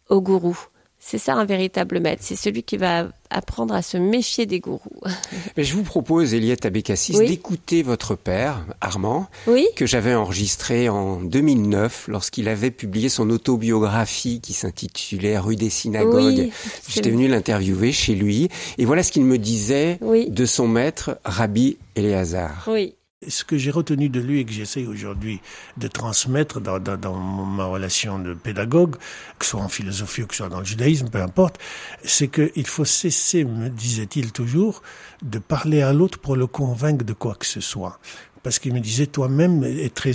au 0.08 0.20
gourou. 0.20 0.58
C'est 0.98 1.18
ça 1.18 1.34
un 1.34 1.44
véritable 1.44 2.00
maître, 2.00 2.22
c'est 2.24 2.36
celui 2.36 2.62
qui 2.62 2.76
va 2.76 3.08
apprendre 3.32 3.74
à 3.74 3.82
se 3.82 3.96
méfier 3.96 4.46
des 4.46 4.60
gourous. 4.60 5.00
Mais 5.56 5.64
je 5.64 5.74
vous 5.74 5.82
propose, 5.82 6.34
Eliette 6.34 6.66
Abécassis, 6.66 7.18
d'écouter 7.18 7.82
votre 7.82 8.14
père, 8.14 8.64
Armand, 8.80 9.28
que 9.76 9.86
j'avais 9.86 10.14
enregistré 10.14 10.88
en 10.88 11.20
2009 11.20 12.08
lorsqu'il 12.08 12.48
avait 12.48 12.70
publié 12.70 13.08
son 13.08 13.30
autobiographie 13.30 14.40
qui 14.40 14.52
s'intitulait 14.52 15.38
Rue 15.38 15.56
des 15.56 15.70
synagogues. 15.70 16.50
J'étais 16.88 17.10
venu 17.10 17.28
l'interviewer 17.28 17.92
chez 17.92 18.14
lui 18.14 18.48
et 18.78 18.84
voilà 18.84 19.02
ce 19.02 19.12
qu'il 19.12 19.24
me 19.24 19.38
disait 19.38 19.98
de 20.02 20.46
son 20.46 20.68
maître, 20.68 21.18
Rabbi 21.24 21.78
Eleazar. 21.96 22.64
Oui. 22.68 22.94
Ce 23.28 23.44
que 23.44 23.56
j'ai 23.56 23.70
retenu 23.70 24.08
de 24.08 24.20
lui 24.20 24.40
et 24.40 24.44
que 24.44 24.52
j'essaye 24.52 24.86
aujourd'hui 24.86 25.40
de 25.76 25.88
transmettre 25.88 26.60
dans, 26.60 27.14
ma 27.14 27.64
relation 27.64 28.18
de 28.18 28.34
pédagogue, 28.34 28.96
que 29.38 29.44
ce 29.44 29.52
soit 29.52 29.60
en 29.60 29.68
philosophie 29.68 30.22
ou 30.22 30.26
que 30.26 30.34
ce 30.34 30.38
soit 30.38 30.48
dans 30.48 30.60
le 30.60 30.64
judaïsme, 30.64 31.08
peu 31.08 31.20
importe, 31.20 31.58
c'est 32.02 32.28
qu'il 32.28 32.66
faut 32.66 32.84
cesser, 32.84 33.44
me 33.44 33.68
disait-il 33.68 34.32
toujours, 34.32 34.82
de 35.22 35.38
parler 35.38 35.82
à 35.82 35.92
l'autre 35.92 36.18
pour 36.18 36.36
le 36.36 36.46
convaincre 36.46 37.04
de 37.04 37.12
quoi 37.12 37.34
que 37.34 37.46
ce 37.46 37.60
soit 37.60 37.98
parce 38.42 38.58
qu'il 38.58 38.74
me 38.74 38.80
disait 38.80 39.06
toi-même 39.06 39.62
est 39.64 39.94
très 39.94 40.12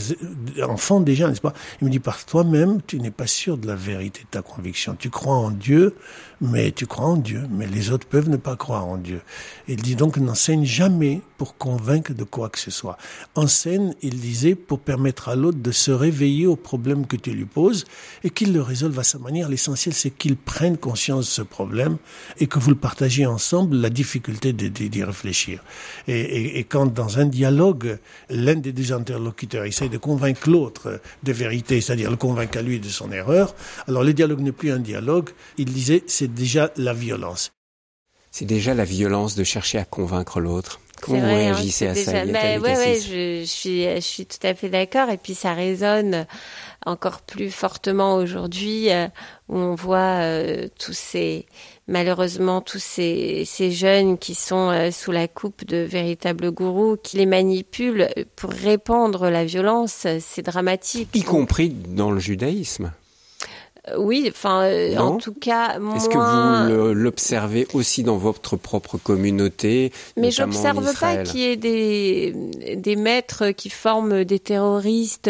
enfant 0.61 0.99
déjà, 0.99 1.29
n'est-ce 1.29 1.41
pas? 1.41 1.53
Il 1.81 1.85
me 1.85 1.89
dit 1.89 1.99
par 1.99 2.25
toi-même, 2.25 2.81
tu 2.85 2.99
n'es 2.99 3.11
pas 3.11 3.27
sûr 3.27 3.57
de 3.57 3.67
la 3.67 3.75
vérité 3.75 4.21
de 4.21 4.27
ta 4.27 4.41
conviction. 4.41 4.95
Tu 4.99 5.09
crois 5.09 5.35
en 5.35 5.51
Dieu, 5.51 5.95
mais 6.41 6.71
tu 6.71 6.85
crois 6.85 7.05
en 7.05 7.17
Dieu, 7.17 7.43
mais 7.49 7.67
les 7.67 7.91
autres 7.91 8.07
peuvent 8.07 8.29
ne 8.29 8.37
pas 8.37 8.55
croire 8.55 8.85
en 8.85 8.97
Dieu. 8.97 9.21
Il 9.67 9.81
dit 9.81 9.95
donc 9.95 10.17
n'enseigne 10.17 10.65
jamais 10.65 11.21
pour 11.37 11.57
convaincre 11.57 12.13
de 12.13 12.23
quoi 12.23 12.49
que 12.49 12.59
ce 12.59 12.71
soit. 12.71 12.97
Enseigne, 13.35 13.93
il 14.01 14.19
disait, 14.19 14.55
pour 14.55 14.79
permettre 14.79 15.29
à 15.29 15.35
l'autre 15.35 15.59
de 15.59 15.71
se 15.71 15.91
réveiller 15.91 16.47
au 16.47 16.55
problème 16.55 17.05
que 17.05 17.15
tu 17.15 17.31
lui 17.31 17.45
poses 17.45 17.85
et 18.23 18.29
qu'il 18.29 18.53
le 18.53 18.61
résolve 18.61 18.97
à 18.99 19.03
sa 19.03 19.19
manière. 19.19 19.49
L'essentiel, 19.49 19.93
c'est 19.93 20.09
qu'il 20.09 20.35
prenne 20.35 20.77
conscience 20.77 21.25
de 21.25 21.31
ce 21.31 21.41
problème 21.41 21.97
et 22.39 22.47
que 22.47 22.59
vous 22.59 22.71
le 22.71 22.75
partagiez 22.75 23.25
ensemble, 23.25 23.77
la 23.77 23.89
difficulté 23.89 24.53
d'y 24.53 25.03
réfléchir. 25.03 25.63
Et, 26.07 26.63
quand 26.63 26.87
dans 26.87 27.19
un 27.19 27.25
dialogue, 27.25 27.99
l'un 28.29 28.55
des 28.55 28.71
deux 28.71 28.91
interlocuteurs 28.91 29.65
essaye 29.65 29.89
de 29.89 29.97
convaincre 29.97 30.49
l'autre 30.49 30.99
de 31.23 31.31
vérité, 31.31 31.81
c'est-à-dire 31.81 32.09
le 32.09 32.17
convaincre 32.17 32.57
à 32.57 32.61
lui 32.61 32.79
de 32.79 32.89
son 32.89 33.11
erreur, 33.11 33.55
alors 33.87 34.03
le 34.03 34.13
dialogue 34.13 34.41
n'est 34.41 34.51
plus 34.51 34.71
un 34.71 34.79
dialogue. 34.79 35.29
Il 35.57 35.71
disait, 35.71 36.03
c'est 36.07 36.26
déjà 36.27 36.71
la 36.77 36.93
violence. 36.93 37.51
C'est 38.31 38.45
déjà 38.45 38.73
la 38.73 38.85
violence 38.85 39.35
de 39.35 39.43
chercher 39.43 39.77
à 39.77 39.85
convaincre 39.85 40.39
l'autre. 40.39 40.79
Comment 41.01 41.19
vous 41.19 41.25
hein, 41.25 41.35
réagissez 41.35 41.87
à 41.87 41.95
ça 41.95 42.25
bah, 42.25 42.59
je, 42.59 43.43
suis, 43.45 43.83
je 43.83 43.99
suis 43.99 44.25
tout 44.25 44.45
à 44.45 44.53
fait 44.53 44.69
d'accord. 44.69 45.09
Et 45.09 45.17
puis 45.17 45.35
ça 45.35 45.53
résonne 45.53 46.25
encore 46.85 47.21
plus 47.21 47.51
fortement 47.51 48.15
aujourd'hui, 48.15 48.91
euh, 48.91 49.07
où 49.49 49.57
on 49.57 49.75
voit 49.75 50.21
euh, 50.21 50.67
tous 50.79 50.97
ces, 50.97 51.45
malheureusement, 51.87 52.61
tous 52.61 52.79
ces, 52.79 53.43
ces 53.45 53.71
jeunes 53.71 54.17
qui 54.17 54.35
sont 54.35 54.69
euh, 54.69 54.91
sous 54.91 55.11
la 55.11 55.27
coupe 55.27 55.65
de 55.65 55.77
véritables 55.77 56.51
gourous, 56.51 56.97
qui 57.01 57.17
les 57.17 57.25
manipulent 57.25 58.09
pour 58.35 58.51
répandre 58.51 59.29
la 59.29 59.45
violence. 59.45 60.07
C'est 60.19 60.43
dramatique. 60.43 61.09
Y 61.13 61.23
compris 61.23 61.69
dans 61.69 62.11
le 62.11 62.19
judaïsme. 62.19 62.91
Oui, 63.97 64.25
enfin, 64.29 64.63
euh, 64.63 64.97
en 64.97 65.17
tout 65.17 65.33
cas, 65.33 65.79
Est-ce 65.95 66.09
que 66.09 66.17
vous 66.17 66.93
l'observez 66.93 67.67
aussi 67.73 68.03
dans 68.03 68.17
votre 68.17 68.57
propre 68.57 68.97
communauté 68.97 69.91
Mais 70.17 70.31
j'observe 70.31 70.93
pas 70.99 71.23
qu'il 71.23 71.39
y 71.39 71.43
ait 71.45 71.55
des, 71.55 72.33
des 72.75 72.95
maîtres 72.95 73.51
qui 73.51 73.69
forment 73.69 74.23
des 74.23 74.39
terroristes 74.39 75.29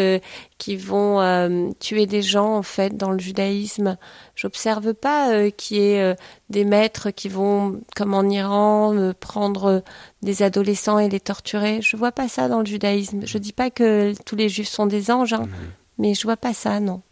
qui 0.58 0.76
vont 0.76 1.20
euh, 1.20 1.70
tuer 1.78 2.06
des 2.06 2.22
gens, 2.22 2.56
en 2.56 2.62
fait, 2.62 2.96
dans 2.96 3.12
le 3.12 3.18
judaïsme. 3.18 3.96
J'observe 4.34 4.92
pas 4.92 5.32
euh, 5.32 5.50
qu'il 5.50 5.76
y 5.76 5.92
ait 5.92 6.16
des 6.50 6.64
maîtres 6.64 7.10
qui 7.10 7.28
vont, 7.28 7.80
comme 7.94 8.14
en 8.14 8.24
Iran, 8.24 9.12
prendre 9.20 9.82
des 10.22 10.42
adolescents 10.42 10.98
et 10.98 11.08
les 11.08 11.20
torturer. 11.20 11.80
Je 11.80 11.96
vois 11.96 12.12
pas 12.12 12.28
ça 12.28 12.48
dans 12.48 12.58
le 12.60 12.66
judaïsme. 12.66 13.20
Je 13.24 13.38
dis 13.38 13.52
pas 13.52 13.70
que 13.70 14.14
tous 14.24 14.36
les 14.36 14.48
juifs 14.48 14.68
sont 14.68 14.86
des 14.86 15.10
anges, 15.10 15.34
hein, 15.34 15.46
mhm. 15.46 15.70
mais 15.98 16.14
je 16.14 16.22
vois 16.24 16.36
pas 16.36 16.54
ça, 16.54 16.80
non. 16.80 17.02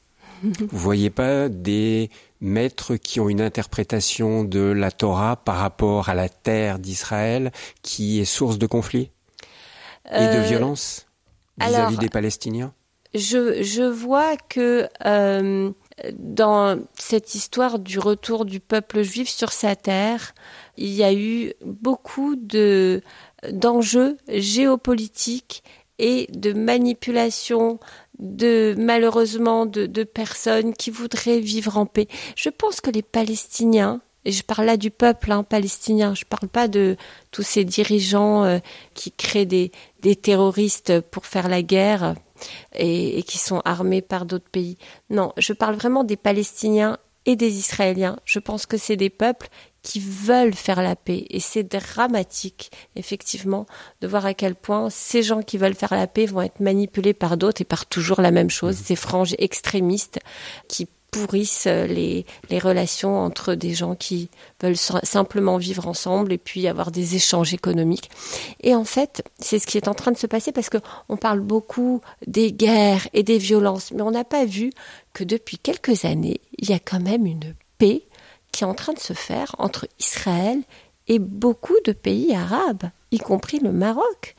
Vous 0.70 0.78
voyez 0.78 1.10
pas 1.10 1.48
des 1.48 2.10
maîtres 2.40 2.96
qui 2.96 3.20
ont 3.20 3.28
une 3.28 3.40
interprétation 3.40 4.44
de 4.44 4.60
la 4.60 4.90
Torah 4.90 5.36
par 5.36 5.56
rapport 5.56 6.08
à 6.08 6.14
la 6.14 6.28
terre 6.28 6.78
d'Israël 6.78 7.52
qui 7.82 8.20
est 8.20 8.24
source 8.24 8.58
de 8.58 8.66
conflit 8.66 9.10
et 10.10 10.18
de 10.18 10.38
euh, 10.38 10.42
violence 10.42 11.06
vis-à-vis 11.58 11.96
des 11.98 12.08
Palestiniens? 12.08 12.72
je, 13.14 13.62
je, 13.62 13.82
vois 13.82 14.36
que 14.36 14.88
euh, 15.04 15.70
dans 16.12 16.78
cette 16.94 17.34
histoire 17.34 17.78
du 17.78 17.98
retour 17.98 18.44
du 18.44 18.60
peuple 18.60 19.02
juif 19.02 19.28
sur 19.28 19.52
sa 19.52 19.74
terre, 19.74 20.34
il 20.76 20.92
y 20.92 21.02
a 21.02 21.12
eu 21.12 21.52
beaucoup 21.64 22.36
de 22.36 23.02
d'enjeux 23.50 24.16
géopolitiques 24.28 25.62
et 25.98 26.28
de 26.32 26.52
manipulation 26.52 27.78
de 28.18 28.74
malheureusement 28.78 29.66
de, 29.66 30.04
personnes 30.04 30.74
qui 30.74 30.90
voudraient 30.90 31.40
vivre 31.40 31.76
en 31.76 31.86
paix. 31.86 32.08
Je 32.34 32.48
pense 32.48 32.80
que 32.80 32.90
les 32.90 33.02
Palestiniens, 33.02 34.00
et 34.24 34.32
je 34.32 34.42
parle 34.42 34.66
là 34.66 34.76
du 34.76 34.90
peuple 34.90 35.32
hein, 35.32 35.42
palestinien, 35.42 36.14
je 36.14 36.24
ne 36.24 36.28
parle 36.28 36.48
pas 36.48 36.68
de 36.68 36.96
tous 37.30 37.42
ces 37.42 37.64
dirigeants 37.64 38.44
euh, 38.44 38.58
qui 38.94 39.12
créent 39.12 39.46
des, 39.46 39.70
terroristes 40.22 41.00
pour 41.00 41.26
faire 41.26 41.48
la 41.48 41.62
guerre 41.62 42.14
et 42.74 43.24
qui 43.24 43.38
sont 43.38 43.60
armés 43.64 44.02
par 44.02 44.24
d'autres 44.24 44.48
pays. 44.48 44.78
Non, 45.10 45.32
je 45.36 45.52
parle 45.52 45.74
vraiment 45.74 46.04
des 46.04 46.16
Palestiniens 46.16 46.98
et 47.24 47.34
des 47.34 47.58
Israéliens. 47.58 48.18
Je 48.24 48.38
pense 48.38 48.66
que 48.66 48.76
c'est 48.76 48.96
des 48.96 49.10
peuples 49.10 49.48
qui 49.86 50.00
veulent 50.00 50.52
faire 50.52 50.82
la 50.82 50.96
paix. 50.96 51.26
Et 51.30 51.38
c'est 51.38 51.62
dramatique, 51.62 52.72
effectivement, 52.96 53.66
de 54.00 54.08
voir 54.08 54.26
à 54.26 54.34
quel 54.34 54.56
point 54.56 54.90
ces 54.90 55.22
gens 55.22 55.42
qui 55.42 55.58
veulent 55.58 55.76
faire 55.76 55.94
la 55.94 56.08
paix 56.08 56.26
vont 56.26 56.42
être 56.42 56.58
manipulés 56.58 57.14
par 57.14 57.36
d'autres 57.36 57.62
et 57.62 57.64
par 57.64 57.86
toujours 57.86 58.20
la 58.20 58.32
même 58.32 58.50
chose, 58.50 58.80
mmh. 58.80 58.84
ces 58.84 58.96
franges 58.96 59.36
extrémistes 59.38 60.18
qui 60.66 60.88
pourrissent 61.12 61.66
les, 61.66 62.26
les 62.50 62.58
relations 62.58 63.16
entre 63.16 63.54
des 63.54 63.74
gens 63.74 63.94
qui 63.94 64.28
veulent 64.60 64.76
simplement 64.76 65.56
vivre 65.56 65.86
ensemble 65.86 66.32
et 66.32 66.38
puis 66.38 66.66
avoir 66.66 66.90
des 66.90 67.14
échanges 67.14 67.54
économiques. 67.54 68.10
Et 68.64 68.74
en 68.74 68.84
fait, 68.84 69.22
c'est 69.38 69.60
ce 69.60 69.68
qui 69.68 69.78
est 69.78 69.86
en 69.86 69.94
train 69.94 70.10
de 70.10 70.18
se 70.18 70.26
passer 70.26 70.50
parce 70.50 70.68
que 70.68 70.78
on 71.08 71.16
parle 71.16 71.40
beaucoup 71.40 72.00
des 72.26 72.52
guerres 72.52 73.06
et 73.14 73.22
des 73.22 73.38
violences, 73.38 73.92
mais 73.92 74.02
on 74.02 74.10
n'a 74.10 74.24
pas 74.24 74.46
vu 74.46 74.72
que 75.12 75.22
depuis 75.22 75.58
quelques 75.58 76.04
années, 76.04 76.40
il 76.58 76.68
y 76.68 76.72
a 76.72 76.80
quand 76.80 77.00
même 77.00 77.24
une 77.24 77.54
paix 77.78 78.02
qui 78.56 78.64
est 78.64 78.66
en 78.66 78.74
train 78.74 78.94
de 78.94 78.98
se 78.98 79.12
faire 79.12 79.54
entre 79.58 79.86
Israël 79.98 80.62
et 81.08 81.18
beaucoup 81.18 81.76
de 81.84 81.92
pays 81.92 82.34
arabes, 82.34 82.84
y 83.12 83.18
compris 83.18 83.58
le 83.58 83.70
Maroc. 83.70 84.34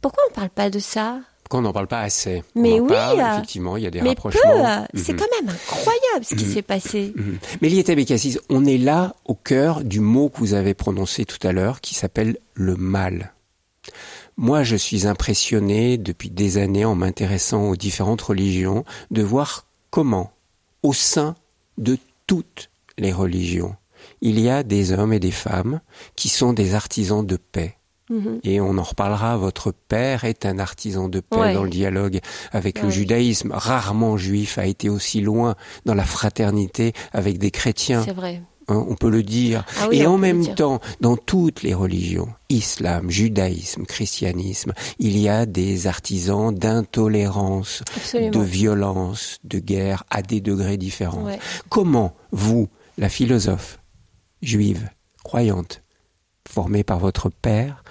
Pourquoi 0.00 0.22
on 0.28 0.30
ne 0.30 0.36
parle 0.36 0.50
pas 0.50 0.70
de 0.70 0.78
ça? 0.78 1.18
Pourquoi 1.42 1.58
on 1.58 1.62
n'en 1.62 1.72
parle 1.72 1.88
pas 1.88 2.00
assez? 2.00 2.44
Mais 2.54 2.78
oui, 2.78 2.94
effectivement, 3.18 3.76
il 3.76 3.82
y 3.82 3.86
a 3.88 3.90
des 3.90 4.00
rapprochements. 4.00 4.86
C'est 4.94 5.14
mhm. 5.14 5.18
quand 5.18 5.26
même 5.40 5.50
incroyable 5.50 6.24
ce 6.24 6.36
qui 6.36 6.44
mhm. 6.44 6.52
s'est 6.52 6.62
passé. 6.62 7.12
Mhm. 7.16 7.38
Mais 7.60 7.68
Lieta 7.68 7.96
Bekassis, 7.96 8.38
on 8.50 8.64
est 8.64 8.78
là 8.78 9.16
au 9.24 9.34
cœur 9.34 9.82
du 9.82 9.98
mot 9.98 10.28
que 10.28 10.38
vous 10.38 10.54
avez 10.54 10.74
prononcé 10.74 11.24
tout 11.24 11.44
à 11.44 11.50
l'heure, 11.50 11.80
qui 11.80 11.96
s'appelle 11.96 12.38
le 12.54 12.76
mal. 12.76 13.34
Moi, 14.36 14.62
je 14.62 14.76
suis 14.76 15.08
impressionné 15.08 15.98
depuis 15.98 16.30
des 16.30 16.56
années 16.56 16.84
en 16.84 16.94
m'intéressant 16.94 17.64
aux 17.64 17.76
différentes 17.76 18.22
religions 18.22 18.84
de 19.10 19.22
voir 19.22 19.66
comment, 19.90 20.30
au 20.84 20.92
sein 20.92 21.34
de 21.78 21.98
toutes 22.28 22.69
les 23.00 23.12
religions. 23.12 23.74
Il 24.20 24.38
y 24.38 24.48
a 24.48 24.62
des 24.62 24.92
hommes 24.92 25.12
et 25.12 25.20
des 25.20 25.30
femmes 25.30 25.80
qui 26.16 26.28
sont 26.28 26.52
des 26.52 26.74
artisans 26.74 27.26
de 27.26 27.36
paix. 27.36 27.76
Mhm. 28.10 28.40
Et 28.42 28.60
on 28.60 28.76
en 28.76 28.82
reparlera, 28.82 29.36
votre 29.36 29.72
père 29.72 30.24
est 30.24 30.44
un 30.44 30.58
artisan 30.58 31.08
de 31.08 31.20
paix 31.20 31.54
dans 31.54 31.64
le 31.64 31.70
dialogue 31.70 32.20
avec 32.50 32.82
le 32.82 32.90
judaïsme. 32.90 33.52
Rarement 33.52 34.16
juif 34.16 34.58
a 34.58 34.66
été 34.66 34.88
aussi 34.88 35.20
loin 35.20 35.54
dans 35.84 35.94
la 35.94 36.04
fraternité 36.04 36.92
avec 37.12 37.38
des 37.38 37.50
chrétiens. 37.50 38.02
C'est 38.04 38.12
vrai. 38.12 38.42
Hein, 38.70 38.84
on 38.88 38.94
peut 38.94 39.10
le 39.10 39.22
dire. 39.22 39.64
Ah 39.80 39.88
et 39.90 40.06
en 40.06 40.18
même 40.18 40.46
temps, 40.54 40.80
dans 41.00 41.16
toutes 41.16 41.62
les 41.62 41.74
religions, 41.74 42.28
islam, 42.48 43.10
judaïsme, 43.10 43.84
christianisme, 43.84 44.72
il 44.98 45.18
y 45.18 45.28
a 45.28 45.44
des 45.46 45.86
artisans 45.86 46.54
d'intolérance, 46.54 47.82
de 48.14 48.40
violence, 48.40 49.38
de 49.44 49.58
guerre 49.58 50.04
à 50.10 50.22
des 50.22 50.40
degrés 50.40 50.76
différents. 50.76 51.26
Comment 51.68 52.14
vous, 52.32 52.68
la 52.98 53.08
philosophe 53.08 53.80
juive, 54.42 54.88
croyante, 55.22 55.82
formée 56.48 56.84
par 56.84 56.98
votre 56.98 57.30
père, 57.30 57.84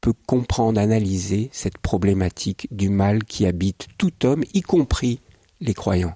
peut 0.00 0.14
comprendre, 0.26 0.80
analyser 0.80 1.50
cette 1.52 1.78
problématique 1.78 2.68
du 2.70 2.88
mal 2.88 3.24
qui 3.24 3.46
habite 3.46 3.88
tout 3.98 4.24
homme, 4.24 4.44
y 4.54 4.62
compris 4.62 5.20
les 5.60 5.74
croyants. 5.74 6.14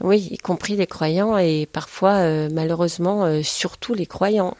Oui, 0.00 0.28
y 0.30 0.38
compris 0.38 0.76
les 0.76 0.86
croyants 0.86 1.38
et 1.38 1.66
parfois, 1.66 2.16
euh, 2.16 2.48
malheureusement, 2.52 3.24
euh, 3.24 3.42
surtout 3.42 3.94
les 3.94 4.06
croyants. 4.06 4.56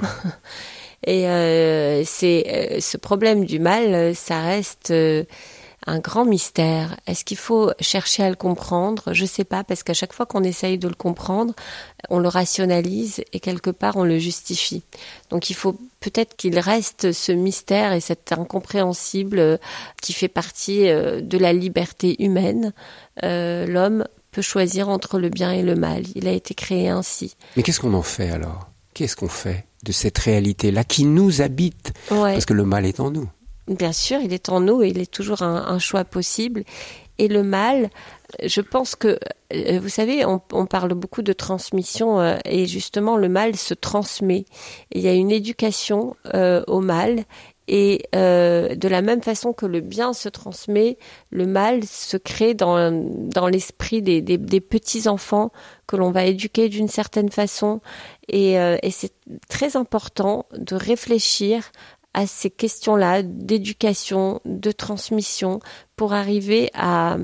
et 1.07 1.29
euh, 1.29 2.05
c'est 2.05 2.79
ce 2.81 2.97
problème 2.97 3.45
du 3.45 3.59
mal, 3.59 4.15
ça 4.15 4.41
reste 4.41 4.93
un 5.87 5.99
grand 5.99 6.25
mystère. 6.25 6.97
Est-ce 7.07 7.25
qu'il 7.25 7.37
faut 7.37 7.71
chercher 7.81 8.25
à 8.25 8.31
le 8.31 8.37
comprendre? 8.37 9.13
Je 9.13 9.23
ne 9.23 9.29
sais 9.29 9.45
pas, 9.45 9.65
parce 9.65 9.83
qu'à 9.83 9.95
chaque 9.95 10.13
fois 10.13 10.27
qu'on 10.27 10.43
essaye 10.43 10.79
de 10.79 10.89
le 10.89 10.95
comprendre, 10.95 11.55
on 12.11 12.19
le 12.19 12.29
rationalise 12.29 13.23
et 13.33 13.41
quelque 13.41 13.71
part 13.71 13.97
on 13.97 14.05
le 14.05 14.19
justifie. 14.19 14.83
Donc 15.31 15.51
il 15.51 15.55
faut 15.55 15.77
peut-être 16.01 16.37
qu'il 16.37 16.59
reste 16.59 17.13
ce 17.13 17.33
mystère 17.33 17.93
et 17.93 18.01
cet 18.01 18.33
incompréhensible 18.33 19.39
euh, 19.39 19.57
qui 20.03 20.13
fait 20.13 20.29
partie 20.29 20.89
euh, 20.89 21.21
de 21.21 21.39
la 21.39 21.53
liberté 21.53 22.23
humaine. 22.23 22.73
Euh, 23.23 23.67
l'homme 23.67 24.07
peut 24.33 24.43
choisir 24.43 24.89
entre 24.89 25.19
le 25.19 25.29
bien 25.29 25.53
et 25.53 25.63
le 25.63 25.75
mal. 25.75 26.05
Il 26.15 26.29
a 26.29 26.33
été 26.33 26.55
créé 26.55 26.89
ainsi. 26.89 27.37
Mais 27.57 27.63
qu'est-ce 27.63 27.81
qu'on 27.81 27.95
en 27.95 28.03
fait 28.03 28.31
alors? 28.31 28.69
Qu'est-ce 28.95 29.17
qu'on 29.17 29.29
fait 29.29 29.67
de 29.85 29.93
cette 29.93 30.19
réalité-là 30.19 30.85
qui 30.85 31.05
nous 31.05 31.43
habite? 31.43 31.93
Parce 32.09 32.45
que 32.47 32.55
le 32.55 32.65
mal 32.65 32.87
est 32.87 33.01
en 33.01 33.11
nous. 33.11 33.29
Bien 33.69 33.93
sûr, 33.93 34.21
il 34.23 34.33
est 34.33 34.49
en 34.49 34.61
nous 34.61 34.83
et 34.83 34.89
il 34.89 35.01
est 35.01 35.11
toujours 35.11 35.43
un, 35.43 35.79
choix 35.79 36.05
possible. 36.05 36.63
Et 37.19 37.29
le 37.29 37.43
mal, 37.43 37.91
je 38.45 38.61
pense 38.61 38.95
que, 38.95 39.19
euh, 39.53 39.81
vous 39.81 39.89
savez, 39.89 40.25
on, 40.25 40.39
parle 40.67 40.95
beaucoup 40.95 41.23
de 41.23 41.33
transmission 41.33 42.21
euh, 42.21 42.37
et 42.45 42.67
justement 42.67 43.17
le 43.17 43.29
mal 43.29 43.57
se 43.57 43.75
transmet. 43.75 44.45
il 44.93 45.01
y 45.01 45.09
a 45.09 45.15
une 45.15 45.31
éducation 45.31 46.15
euh, 46.35 46.63
au 46.67 46.81
mal 46.81 47.25
Et 47.69 48.05
euh, 48.15 48.77
de 48.77 48.89
la 48.89 49.03
même 49.03 49.23
façon 49.23 49.53
que 49.53 49.67
le 49.67 49.81
bien 49.81 50.13
se 50.13 50.29
transmet, 50.29 50.99
le 51.31 51.47
mal 51.47 51.85
se 51.85 52.17
crée 52.17 52.55
dans, 52.55 52.93
dans 52.93 53.49
l'esprit 53.49 54.03
des, 54.03 54.23
des, 54.23 54.39
des 54.39 54.61
petits-enfants 54.61 55.51
que 55.89 55.97
l'on 55.97 56.13
va 56.13 56.25
éduquer 56.25 56.69
d'une 56.69 56.89
certaine 56.89 57.31
façon. 57.31 57.81
Et, 58.29 58.59
euh, 58.61 58.77
et 58.83 58.91
c'est 58.91 59.13
très 59.49 59.77
important 59.77 60.47
de 60.57 60.77
réfléchir 60.77 61.73
à 62.17 62.27
ces 62.27 62.49
questions-là 62.51 63.23
d'éducation, 63.23 64.41
de 64.47 64.73
transmission, 64.73 65.61
pour 65.97 66.15
arriver 66.15 66.71
à 66.73 67.19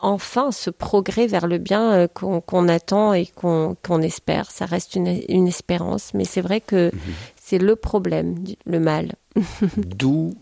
enfin 0.00 0.50
ce 0.50 0.70
progrès 0.70 1.26
vers 1.26 1.46
le 1.46 1.58
bien 1.58 1.92
euh, 1.92 2.08
qu'on 2.08 2.68
attend 2.68 3.12
et 3.12 3.26
qu'on 3.26 4.02
espère. 4.02 4.50
Ça 4.50 4.64
reste 4.64 4.96
une, 4.96 5.20
une 5.28 5.46
espérance, 5.46 6.14
mais 6.14 6.24
c'est 6.24 6.40
vrai 6.40 6.62
que 6.62 6.86
mhm. 6.86 7.00
c'est 7.40 7.58
le 7.58 7.76
problème, 7.76 8.42
le 8.64 8.80
mal. 8.80 9.12
D'où 9.76 10.34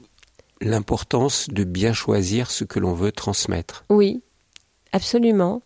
l'importance 0.61 1.48
de 1.50 1.64
bien 1.64 1.92
choisir 1.92 2.50
ce 2.50 2.62
que 2.62 2.79
l'on 2.79 2.94
veut 2.94 3.12
transmettre. 3.12 3.85
Oui, 3.90 4.22
absolument. 4.92 5.62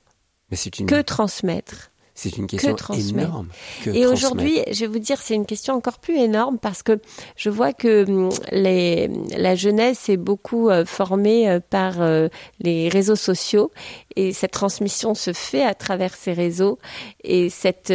Mais 0.50 0.56
c'est 0.56 0.78
une... 0.78 0.86
Que 0.86 1.02
transmettre 1.02 1.90
c'est 2.16 2.36
une 2.36 2.46
question 2.46 2.76
énorme. 2.94 3.48
et 3.86 4.06
aujourd'hui, 4.06 4.60
je 4.70 4.80
vais 4.80 4.86
vous 4.86 5.00
dire, 5.00 5.20
c'est 5.20 5.34
une 5.34 5.46
question 5.46 5.74
encore 5.74 5.98
plus 5.98 6.16
énorme 6.16 6.58
parce 6.58 6.84
que 6.84 7.00
je 7.36 7.50
vois 7.50 7.72
que 7.72 8.08
hum, 8.08 8.30
les, 8.52 9.08
la 9.36 9.56
jeunesse 9.56 10.08
est 10.08 10.16
beaucoup 10.16 10.70
euh, 10.70 10.84
formée 10.84 11.50
euh, 11.50 11.58
par 11.58 12.00
euh, 12.00 12.28
les 12.60 12.88
réseaux 12.88 13.16
sociaux. 13.16 13.72
Et 14.14 14.32
cette 14.32 14.52
transmission 14.52 15.14
se 15.14 15.32
fait 15.32 15.64
à 15.64 15.74
travers 15.74 16.14
ces 16.14 16.32
réseaux. 16.32 16.78
Et 17.24 17.50
cette 17.50 17.92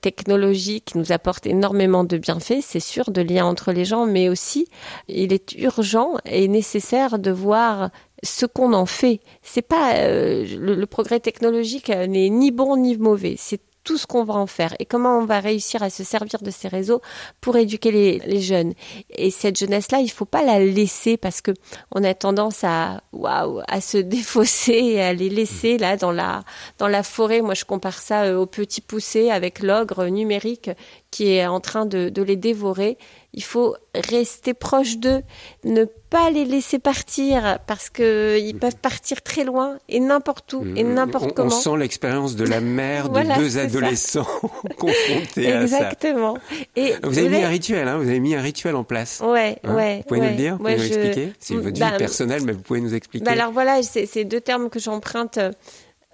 technologie 0.00 0.80
qui 0.80 0.96
nous 0.96 1.10
apporte 1.10 1.44
énormément 1.46 2.04
de 2.04 2.18
bienfaits, 2.18 2.60
c'est 2.62 2.78
sûr, 2.78 3.10
de 3.10 3.20
liens 3.20 3.46
entre 3.46 3.72
les 3.72 3.84
gens, 3.84 4.06
mais 4.06 4.28
aussi 4.28 4.68
il 5.08 5.32
est 5.32 5.54
urgent 5.54 6.12
et 6.24 6.46
nécessaire 6.46 7.18
de 7.18 7.32
voir 7.32 7.90
ce 8.22 8.46
qu'on 8.46 8.72
en 8.72 8.86
fait. 8.86 9.20
C'est 9.42 9.62
pas 9.62 9.96
euh, 9.96 10.44
le, 10.58 10.86
progrès 10.86 11.20
technologique 11.20 11.88
n'est 11.88 12.30
ni 12.30 12.50
bon 12.50 12.76
ni 12.76 12.96
mauvais. 12.96 13.36
C'est 13.38 13.60
tout 13.86 13.96
ce 13.96 14.06
qu'on 14.06 14.24
va 14.24 14.34
en 14.34 14.48
faire 14.48 14.74
et 14.80 14.84
comment 14.84 15.16
on 15.18 15.24
va 15.24 15.38
réussir 15.38 15.80
à 15.82 15.90
se 15.90 16.02
servir 16.02 16.42
de 16.42 16.50
ces 16.50 16.66
réseaux 16.66 17.00
pour 17.40 17.56
éduquer 17.56 17.92
les, 17.92 18.40
jeunes. 18.40 18.72
Et 19.10 19.30
cette 19.30 19.56
jeunesse-là, 19.56 20.00
il 20.00 20.10
faut 20.10 20.24
pas 20.24 20.42
la 20.42 20.58
laisser 20.58 21.16
parce 21.16 21.40
que 21.40 21.52
on 21.92 22.02
a 22.02 22.12
tendance 22.12 22.64
à 22.64 23.00
waouh 23.12 23.60
à 23.68 23.80
se 23.80 23.98
défausser 24.16 24.72
et 24.72 25.02
à 25.02 25.12
les 25.12 25.30
laisser 25.30 25.78
là 25.78 25.96
dans 25.96 26.10
la 26.10 26.42
dans 26.78 26.88
la 26.88 27.04
forêt. 27.04 27.42
Moi, 27.42 27.54
je 27.54 27.64
compare 27.64 27.98
ça 28.00 28.24
euh, 28.24 28.36
au 28.36 28.46
petit 28.46 28.80
poussé 28.80 29.30
avec 29.30 29.60
l'ogre 29.60 30.06
numérique 30.06 30.70
qui 31.12 31.32
est 31.32 31.46
en 31.46 31.60
train 31.60 31.86
de, 31.86 32.08
de 32.08 32.22
les 32.22 32.36
dévorer 32.36 32.98
il 33.36 33.44
faut 33.44 33.76
rester 33.94 34.54
proche 34.54 34.96
d'eux, 34.96 35.22
ne 35.62 35.84
pas 35.84 36.30
les 36.30 36.46
laisser 36.46 36.78
partir 36.78 37.58
parce 37.66 37.90
que 37.90 38.38
ils 38.40 38.58
peuvent 38.58 38.76
partir 38.76 39.20
très 39.22 39.44
loin 39.44 39.78
et 39.90 40.00
n'importe 40.00 40.54
où 40.54 40.64
et 40.74 40.82
mm. 40.82 40.94
n'importe 40.94 41.34
comment. 41.34 41.54
On 41.54 41.60
sent 41.60 41.76
l'expérience 41.78 42.34
de 42.34 42.46
la 42.46 42.60
mère 42.60 43.08
de 43.10 43.38
deux 43.38 43.58
adolescents 43.58 44.26
confrontés 44.78 45.52
à 45.52 45.66
ça. 45.66 45.76
Exactement. 45.76 46.38
Et 46.76 46.94
vous 47.02 47.18
avez 47.18 47.28
mis 47.28 47.44
un 47.44 47.48
rituel, 47.48 47.86
hein, 47.86 47.98
vous 47.98 48.08
avez 48.08 48.20
mis 48.20 48.34
un 48.34 48.40
rituel 48.40 48.74
en 48.74 48.84
place. 48.84 49.22
Ouais, 49.22 49.58
hein 49.64 49.74
ouais. 49.74 49.98
Vous 49.98 50.02
pouvez 50.04 50.20
nous 50.20 50.30
le 50.30 50.36
dire, 50.36 50.52
vous 50.56 50.64
pouvez 50.64 50.76
nous 50.76 50.86
expliquer. 50.86 51.32
C'est 51.38 51.54
votre 51.54 51.78
bah, 51.78 51.90
vie 51.90 51.98
personnelle, 51.98 52.42
mais 52.42 52.52
vous 52.52 52.62
pouvez 52.62 52.80
nous 52.80 52.94
expliquer. 52.94 53.24
Bah 53.24 53.32
alors 53.32 53.52
voilà, 53.52 53.82
c'est 53.82 54.24
deux 54.24 54.40
termes 54.40 54.70
que 54.70 54.80
j'emprunte 54.80 55.38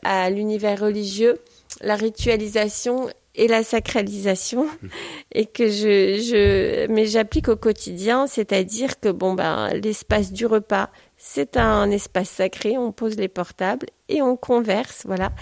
à 0.02 0.28
l'univers 0.28 0.80
religieux 0.80 1.38
la 1.80 1.96
ritualisation 1.96 3.08
et 3.35 3.49
la 3.49 3.62
sacralisation 3.62 4.66
et 5.33 5.47
que 5.47 5.68
je, 5.68 6.21
je 6.21 6.87
mais 6.88 7.07
j'applique 7.07 7.49
au 7.49 7.57
quotidien, 7.57 8.27
c'est-à-dire 8.27 9.01
que 9.01 9.09
bon 9.09 9.35
ben 9.35 9.71
l'espace 9.75 10.33
du 10.33 10.47
repas, 10.47 10.90
c'est 11.16 11.57
un 11.57 11.90
espace 11.90 12.31
sacré, 12.31 12.77
on 12.77 12.92
pose 12.92 13.16
les 13.16 13.29
portables 13.29 13.87
et 14.09 14.23
on 14.23 14.37
converse, 14.37 15.05
voilà. 15.07 15.33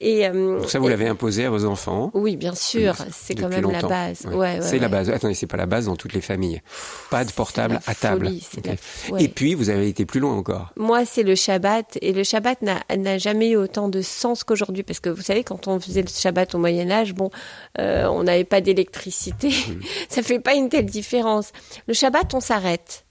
Et 0.00 0.26
euh, 0.26 0.66
ça, 0.66 0.78
vous 0.78 0.88
l'avez 0.88 1.08
imposé 1.08 1.44
à 1.44 1.50
vos 1.50 1.64
enfants 1.64 2.10
Oui, 2.14 2.36
bien 2.36 2.54
sûr, 2.54 2.94
c'est 3.12 3.34
quand 3.34 3.48
même 3.48 3.70
la 3.70 3.82
base. 3.82 4.26
Ouais. 4.26 4.58
c'est 4.60 4.78
la 4.78 4.88
base. 4.88 5.08
Attendez, 5.10 5.34
c'est 5.34 5.46
pas 5.46 5.56
la 5.56 5.66
base 5.66 5.86
dans 5.86 5.96
toutes 5.96 6.12
les 6.12 6.20
familles. 6.20 6.62
Pas 7.10 7.24
de 7.24 7.32
portable 7.32 7.80
à 7.86 7.94
table. 7.94 8.30
Et 9.18 9.28
puis, 9.28 9.54
vous 9.54 9.70
avez 9.70 9.88
été 9.88 10.04
plus 10.04 10.20
loin 10.20 10.34
encore. 10.34 10.72
Moi, 10.76 11.04
c'est 11.04 11.22
le 11.22 11.34
Shabbat, 11.34 11.98
et 12.02 12.12
le 12.12 12.24
Shabbat 12.24 12.58
n'a 12.62 13.18
jamais 13.18 13.50
eu 13.50 13.56
autant 13.56 13.88
de 13.88 14.02
sens 14.02 14.44
qu'aujourd'hui, 14.44 14.82
parce 14.82 15.00
que 15.00 15.10
vous 15.10 15.22
savez, 15.22 15.44
quand 15.44 15.68
on 15.68 15.78
faisait 15.78 16.02
le 16.02 16.08
Shabbat 16.08 16.54
au 16.54 16.58
Moyen 16.58 16.90
Âge, 16.90 17.14
bon, 17.14 17.30
euh, 17.78 18.06
on 18.06 18.24
n'avait 18.24 18.44
pas 18.44 18.60
d'électricité, 18.60 19.48
mmh. 19.48 19.80
ça 20.08 20.22
fait 20.22 20.40
pas 20.40 20.54
une 20.54 20.68
telle 20.68 20.86
différence. 20.86 21.52
Le 21.86 21.94
Shabbat, 21.94 22.34
on 22.34 22.40
s'arrête. 22.40 23.03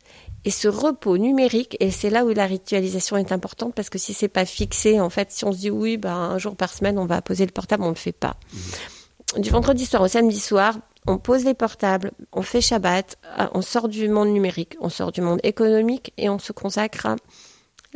Et 0.46 0.52
ce 0.52 0.68
repos 0.68 1.18
numérique, 1.18 1.78
et 1.80 1.90
c'est 1.90 2.10
là 2.10 2.26
où 2.26 2.30
la 2.30 2.46
ritualisation 2.46 3.16
est 3.18 3.32
importante, 3.32 3.74
parce 3.74 3.90
que 3.90 3.98
si 3.98 4.14
c'est 4.14 4.28
pas 4.28 4.46
fixé, 4.46 5.00
en 5.00 5.10
fait, 5.10 5.32
si 5.32 5.46
on 5.46 5.52
se 5.52 5.58
dit 5.58 5.72
oui, 5.72 5.98
ben, 5.98 6.14
un 6.14 6.38
jour 6.38 6.56
par 6.56 6.74
semaine, 6.74 7.00
on 7.00 7.06
va 7.06 7.22
poser 7.22 7.46
le 7.46 7.52
portable, 7.52 7.84
on 7.84 7.90
le 7.90 7.96
fait 7.96 8.12
pas. 8.12 8.36
Mmh. 8.52 9.42
Du 9.42 9.50
vendredi 9.50 9.86
soir 9.86 10.02
au 10.02 10.08
samedi 10.08 10.40
soir, 10.40 10.76
on 11.08 11.18
pose 11.18 11.44
les 11.46 11.54
portables, 11.54 12.12
on 12.32 12.42
fait 12.42 12.62
Shabbat, 12.62 13.18
euh, 13.40 13.48
on 13.54 13.62
sort 13.62 13.88
du 13.88 14.08
monde 14.10 14.30
numérique, 14.30 14.76
on 14.80 14.90
sort 14.90 15.12
du 15.12 15.22
monde 15.22 15.40
économique 15.44 16.14
et 16.18 16.30
on 16.30 16.40
se 16.40 16.52
consacre 16.52 17.06
à 17.08 17.16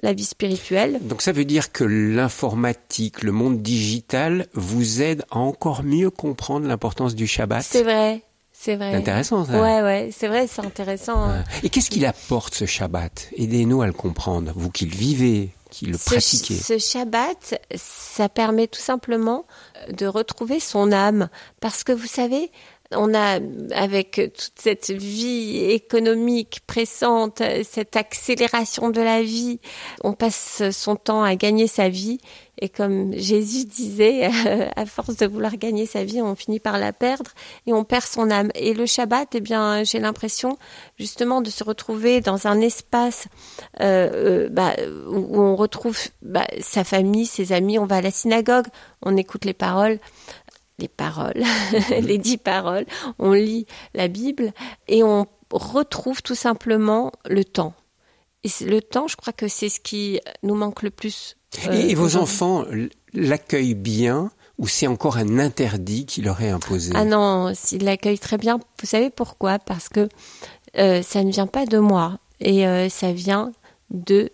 la 0.03 0.13
vie 0.13 0.25
spirituelle. 0.25 0.99
Donc 1.01 1.21
ça 1.21 1.31
veut 1.31 1.45
dire 1.45 1.71
que 1.71 1.83
l'informatique, 1.83 3.23
le 3.23 3.31
monde 3.31 3.61
digital 3.61 4.47
vous 4.53 5.01
aide 5.01 5.23
à 5.31 5.37
encore 5.37 5.83
mieux 5.83 6.09
comprendre 6.09 6.67
l'importance 6.67 7.15
du 7.15 7.27
Shabbat? 7.27 7.63
C'est 7.63 7.83
vrai, 7.83 8.23
c'est 8.59 8.75
vrai. 8.75 8.91
C'est 8.91 8.97
intéressant, 8.97 9.45
ça. 9.45 9.61
Ouais, 9.61 9.81
ouais, 9.81 10.09
c'est 10.11 10.27
vrai, 10.27 10.47
c'est 10.47 10.65
intéressant. 10.65 11.29
Hein. 11.29 11.43
Et 11.63 11.69
qu'est-ce 11.69 11.89
qu'il 11.89 12.05
apporte, 12.05 12.55
ce 12.55 12.65
Shabbat? 12.65 13.29
Aidez-nous 13.37 13.81
à 13.81 13.87
le 13.87 13.93
comprendre, 13.93 14.51
vous 14.55 14.71
qui 14.71 14.85
le 14.85 14.95
vivez, 14.95 15.51
qui 15.69 15.85
le 15.85 15.97
pratiquez. 15.97 16.55
Ce 16.55 16.77
Shabbat, 16.77 17.61
ça 17.75 18.29
permet 18.29 18.67
tout 18.67 18.81
simplement 18.81 19.45
de 19.91 20.07
retrouver 20.07 20.59
son 20.59 20.91
âme. 20.91 21.29
Parce 21.59 21.83
que 21.83 21.91
vous 21.91 22.07
savez, 22.07 22.51
on 22.91 23.13
a, 23.13 23.39
avec 23.73 24.13
toute 24.13 24.53
cette 24.55 24.91
vie 24.91 25.57
économique 25.71 26.61
pressante, 26.67 27.41
cette 27.63 27.95
accélération 27.95 28.89
de 28.89 29.01
la 29.01 29.21
vie, 29.21 29.59
on 30.03 30.13
passe 30.13 30.63
son 30.71 30.95
temps 30.95 31.23
à 31.23 31.35
gagner 31.35 31.67
sa 31.67 31.89
vie. 31.89 32.19
Et 32.59 32.69
comme 32.69 33.13
Jésus 33.13 33.65
disait, 33.65 34.29
à 34.75 34.85
force 34.85 35.17
de 35.17 35.27
vouloir 35.27 35.57
gagner 35.57 35.85
sa 35.85 36.03
vie, 36.03 36.21
on 36.21 36.35
finit 36.35 36.59
par 36.59 36.79
la 36.79 36.91
perdre 36.91 37.31
et 37.67 37.73
on 37.73 37.83
perd 37.83 38.03
son 38.03 38.31
âme. 38.31 38.49
Et 38.55 38.73
le 38.73 38.85
Shabbat, 38.85 39.35
eh 39.35 39.41
bien, 39.41 39.83
j'ai 39.83 39.99
l'impression 39.99 40.57
justement 40.97 41.41
de 41.41 41.49
se 41.49 41.63
retrouver 41.63 42.21
dans 42.21 42.47
un 42.47 42.59
espace 42.61 43.27
euh, 43.79 44.47
euh, 44.47 44.49
bah, 44.49 44.73
où 45.07 45.39
on 45.39 45.55
retrouve 45.55 45.99
bah, 46.23 46.47
sa 46.59 46.83
famille, 46.83 47.25
ses 47.25 47.51
amis. 47.51 47.77
On 47.77 47.85
va 47.85 47.97
à 47.97 48.01
la 48.01 48.11
synagogue, 48.11 48.67
on 49.03 49.17
écoute 49.17 49.45
les 49.45 49.53
paroles 49.53 49.99
les 50.79 50.87
paroles, 50.87 51.43
les 52.01 52.17
dix 52.17 52.37
paroles, 52.37 52.85
on 53.19 53.33
lit 53.33 53.65
la 53.93 54.07
Bible 54.07 54.53
et 54.87 55.03
on 55.03 55.27
retrouve 55.51 56.21
tout 56.21 56.35
simplement 56.35 57.11
le 57.25 57.43
temps. 57.43 57.73
Et 58.43 58.49
le 58.65 58.81
temps, 58.81 59.07
je 59.07 59.15
crois 59.15 59.33
que 59.33 59.47
c'est 59.47 59.69
ce 59.69 59.79
qui 59.79 60.19
nous 60.43 60.55
manque 60.55 60.83
le 60.83 60.91
plus. 60.91 61.35
Euh, 61.65 61.71
et, 61.71 61.95
vos 61.95 62.15
enfants 62.17 62.65
l'accueillent 63.13 63.75
bien 63.75 64.31
ou 64.57 64.67
c'est 64.67 64.87
encore 64.87 65.17
un 65.17 65.39
interdit 65.39 66.05
qu'il 66.05 66.25
leur 66.25 66.41
est 66.41 66.49
imposé? 66.49 66.91
Ah 66.95 67.05
non, 67.05 67.53
ils 67.71 67.83
l'accueillent 67.83 68.19
très 68.19 68.37
bien. 68.37 68.59
Vous 68.79 68.87
savez 68.87 69.09
pourquoi? 69.09 69.59
Parce 69.59 69.89
que 69.89 70.07
euh, 70.77 71.01
ça 71.01 71.23
ne 71.23 71.31
vient 71.31 71.47
pas 71.47 71.65
de 71.65 71.79
moi 71.79 72.19
et 72.39 72.67
euh, 72.67 72.89
ça 72.89 73.11
vient 73.11 73.51
de... 73.89 74.31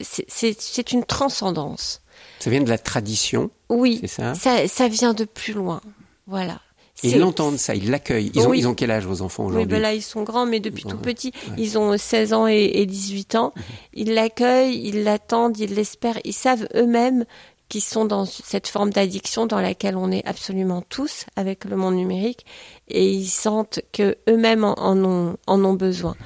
C'est 0.00 0.92
une 0.92 1.04
transcendance. 1.04 2.02
Ça 2.40 2.50
vient 2.50 2.62
de 2.62 2.68
la 2.68 2.78
tradition 2.78 3.50
Oui, 3.68 4.00
ça, 4.06 4.34
ça, 4.34 4.66
ça 4.66 4.88
vient 4.88 5.14
de 5.14 5.24
plus 5.24 5.52
loin. 5.52 5.80
Voilà. 6.26 6.60
Et 7.02 7.10
ils 7.10 7.18
l'entendent 7.18 7.58
ça, 7.58 7.74
ils 7.74 7.90
l'accueillent. 7.90 8.30
Ils, 8.34 8.46
ont, 8.46 8.52
ils 8.52 8.68
ont 8.68 8.74
quel 8.74 8.90
âge 8.90 9.06
vos 9.06 9.22
enfants 9.22 9.46
aujourd'hui 9.46 9.64
Oui, 9.64 9.70
ben 9.70 9.80
là 9.80 9.94
ils 9.94 10.02
sont 10.02 10.22
grands, 10.22 10.46
mais 10.46 10.60
depuis 10.60 10.84
tout 10.84 10.98
petits, 10.98 11.32
ils 11.56 11.78
ont 11.78 11.96
16 11.96 12.32
ans 12.32 12.46
et, 12.46 12.84
18 12.84 13.34
ans. 13.36 13.52
Mhm. 13.56 13.62
Ils 13.94 14.14
l'accueillent, 14.14 14.80
ils 14.86 15.02
l'attendent, 15.04 15.58
ils 15.58 15.74
l'espèrent. 15.74 16.18
Ils 16.24 16.34
savent 16.34 16.68
eux-mêmes 16.74 17.24
qu'ils 17.68 17.82
sont 17.82 18.04
dans 18.04 18.26
cette 18.26 18.66
forme 18.66 18.90
d'addiction 18.90 19.46
dans 19.46 19.60
laquelle 19.60 19.96
on 19.96 20.10
est 20.10 20.26
absolument 20.26 20.82
tous 20.82 21.24
avec 21.36 21.64
le 21.64 21.76
monde 21.76 21.94
numérique, 21.94 22.44
et 22.88 23.10
ils 23.10 23.28
sentent 23.28 23.80
que 23.92 24.16
eux-mêmes 24.28 24.64
en, 24.64 24.96
ont, 25.04 25.36
en 25.46 25.64
ont 25.64 25.74
besoin 25.74 26.16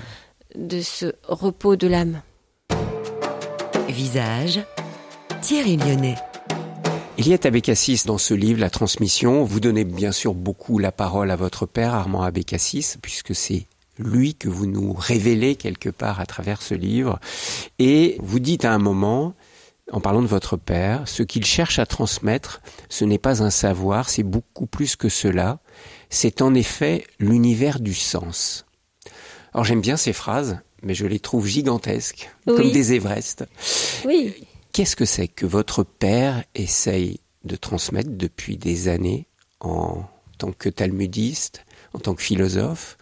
de 0.55 0.81
ce 0.81 1.13
repos 1.29 1.77
de 1.77 1.87
l'âme. 1.87 2.23
Visage 3.89 4.65
Thierry 5.45 5.77
Lyonnais. 5.77 6.15
Eliette 7.19 7.45
Abécassis, 7.45 8.05
dans 8.07 8.17
ce 8.17 8.33
livre, 8.33 8.61
La 8.61 8.71
Transmission, 8.71 9.45
vous 9.45 9.61
donnez 9.61 9.85
bien 9.85 10.11
sûr 10.11 10.33
beaucoup 10.33 10.79
la 10.79 10.91
parole 10.91 11.31
à 11.31 11.37
votre 11.37 11.67
père, 11.67 11.93
Armand 11.93 12.23
Abécassis, 12.23 12.97
puisque 13.03 13.35
c'est 13.35 13.67
lui 13.99 14.37
que 14.37 14.49
vous 14.49 14.65
nous 14.65 14.95
révélez 14.95 15.57
quelque 15.57 15.91
part 15.91 16.19
à 16.19 16.25
travers 16.25 16.63
ce 16.63 16.73
livre. 16.73 17.21
Et 17.79 18.17
vous 18.23 18.39
dites 18.39 18.65
à 18.65 18.73
un 18.73 18.79
moment, 18.79 19.35
en 19.93 20.01
parlant 20.01 20.23
de 20.23 20.27
votre 20.27 20.57
père, 20.57 21.07
ce 21.07 21.23
qu'il 21.23 21.45
cherche 21.45 21.79
à 21.79 21.85
transmettre, 21.85 22.63
ce 22.89 23.05
n'est 23.05 23.19
pas 23.19 23.43
un 23.43 23.51
savoir, 23.51 24.09
c'est 24.09 24.23
beaucoup 24.23 24.65
plus 24.65 24.97
que 24.97 25.11
cela. 25.11 25.59
C'est 26.09 26.41
en 26.41 26.55
effet 26.55 27.05
l'univers 27.19 27.81
du 27.81 27.93
sens. 27.93 28.65
Alors 29.53 29.67
j'aime 29.67 29.83
bien 29.83 29.99
ces 29.99 30.15
phrases, 30.15 30.61
mais 30.83 30.95
je 30.95 31.05
les 31.05 31.21
trouve 31.21 31.47
gigantesques, 31.47 32.31
comme 32.47 32.71
des 32.71 32.95
Everest. 32.95 33.45
Oui. 34.07 34.33
Qu'est-ce 34.75 34.97
que 34.97 35.05
c'est 35.05 35.29
que 35.29 35.47
votre 35.47 35.85
père 35.85 36.43
essaye 36.57 37.21
de 37.45 37.55
transmettre 37.55 38.11
depuis 38.11 38.57
des 38.57 38.89
années 38.89 39.29
en 39.61 40.03
tant 40.37 40.51
que 40.51 40.69
talmudiste, 40.69 41.65
en 41.93 42.01
tant 42.01 42.17
que 42.17 42.23
philosophe, 42.23 42.99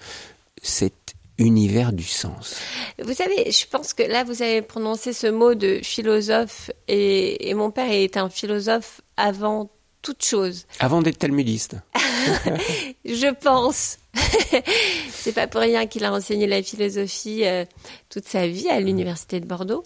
cet 0.63 1.15
univers 1.39 1.95
du 1.95 2.05
sens? 2.05 2.57
Vous 3.03 3.15
savez, 3.15 3.51
je 3.51 3.67
pense 3.67 3.95
que 3.95 4.03
là, 4.03 4.23
vous 4.23 4.43
avez 4.43 4.61
prononcé 4.61 5.15
ce 5.15 5.29
mot 5.29 5.55
de 5.55 5.81
philosophe, 5.83 6.71
et, 6.89 7.49
et 7.49 7.55
mon 7.55 7.71
père 7.71 7.91
est 7.91 8.19
un 8.19 8.29
philosophe 8.29 9.01
avant 9.17 9.71
toute 10.03 10.23
chose. 10.23 10.67
Avant 10.79 11.01
d'être 11.01 11.21
talmudiste 11.21 11.77
Je 13.07 13.33
pense. 13.33 13.97
C'est 15.11 15.33
pas 15.33 15.47
pour 15.47 15.63
rien 15.63 15.87
qu'il 15.87 16.05
a 16.05 16.13
enseigné 16.13 16.47
la 16.47 16.63
philosophie 16.63 17.47
euh, 17.47 17.65
toute 18.11 18.29
sa 18.29 18.47
vie 18.47 18.69
à 18.69 18.79
l'université 18.79 19.41
de 19.41 19.47
Bordeaux. 19.47 19.85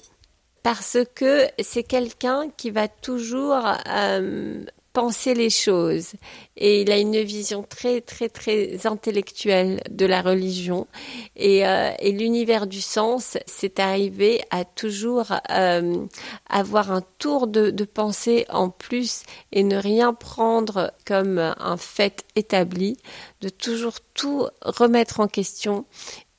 Parce 0.66 0.98
que 1.14 1.46
c'est 1.60 1.84
quelqu'un 1.84 2.50
qui 2.56 2.72
va 2.72 2.88
toujours 2.88 3.62
euh, 3.88 4.64
penser 4.92 5.32
les 5.32 5.48
choses. 5.48 6.14
Et 6.56 6.80
il 6.80 6.90
a 6.90 6.98
une 6.98 7.20
vision 7.20 7.62
très, 7.62 8.00
très, 8.00 8.28
très 8.28 8.84
intellectuelle 8.84 9.80
de 9.88 10.06
la 10.06 10.22
religion. 10.22 10.88
Et, 11.36 11.64
euh, 11.64 11.92
l'univers 12.02 12.66
du 12.66 12.80
sens, 12.80 13.38
c'est 13.46 13.78
arrivé 13.78 14.42
à 14.50 14.64
toujours 14.64 15.34
euh, 15.52 16.04
avoir 16.50 16.90
un 16.90 17.02
tour 17.20 17.46
de, 17.46 17.70
de, 17.70 17.84
pensée 17.84 18.44
en 18.48 18.68
plus 18.68 19.22
et 19.52 19.62
ne 19.62 19.76
rien 19.76 20.14
prendre 20.14 20.92
comme 21.04 21.38
un 21.38 21.76
fait 21.76 22.24
établi, 22.34 22.96
de 23.40 23.50
toujours 23.50 24.00
tout 24.14 24.48
remettre 24.62 25.20
en 25.20 25.28
question 25.28 25.84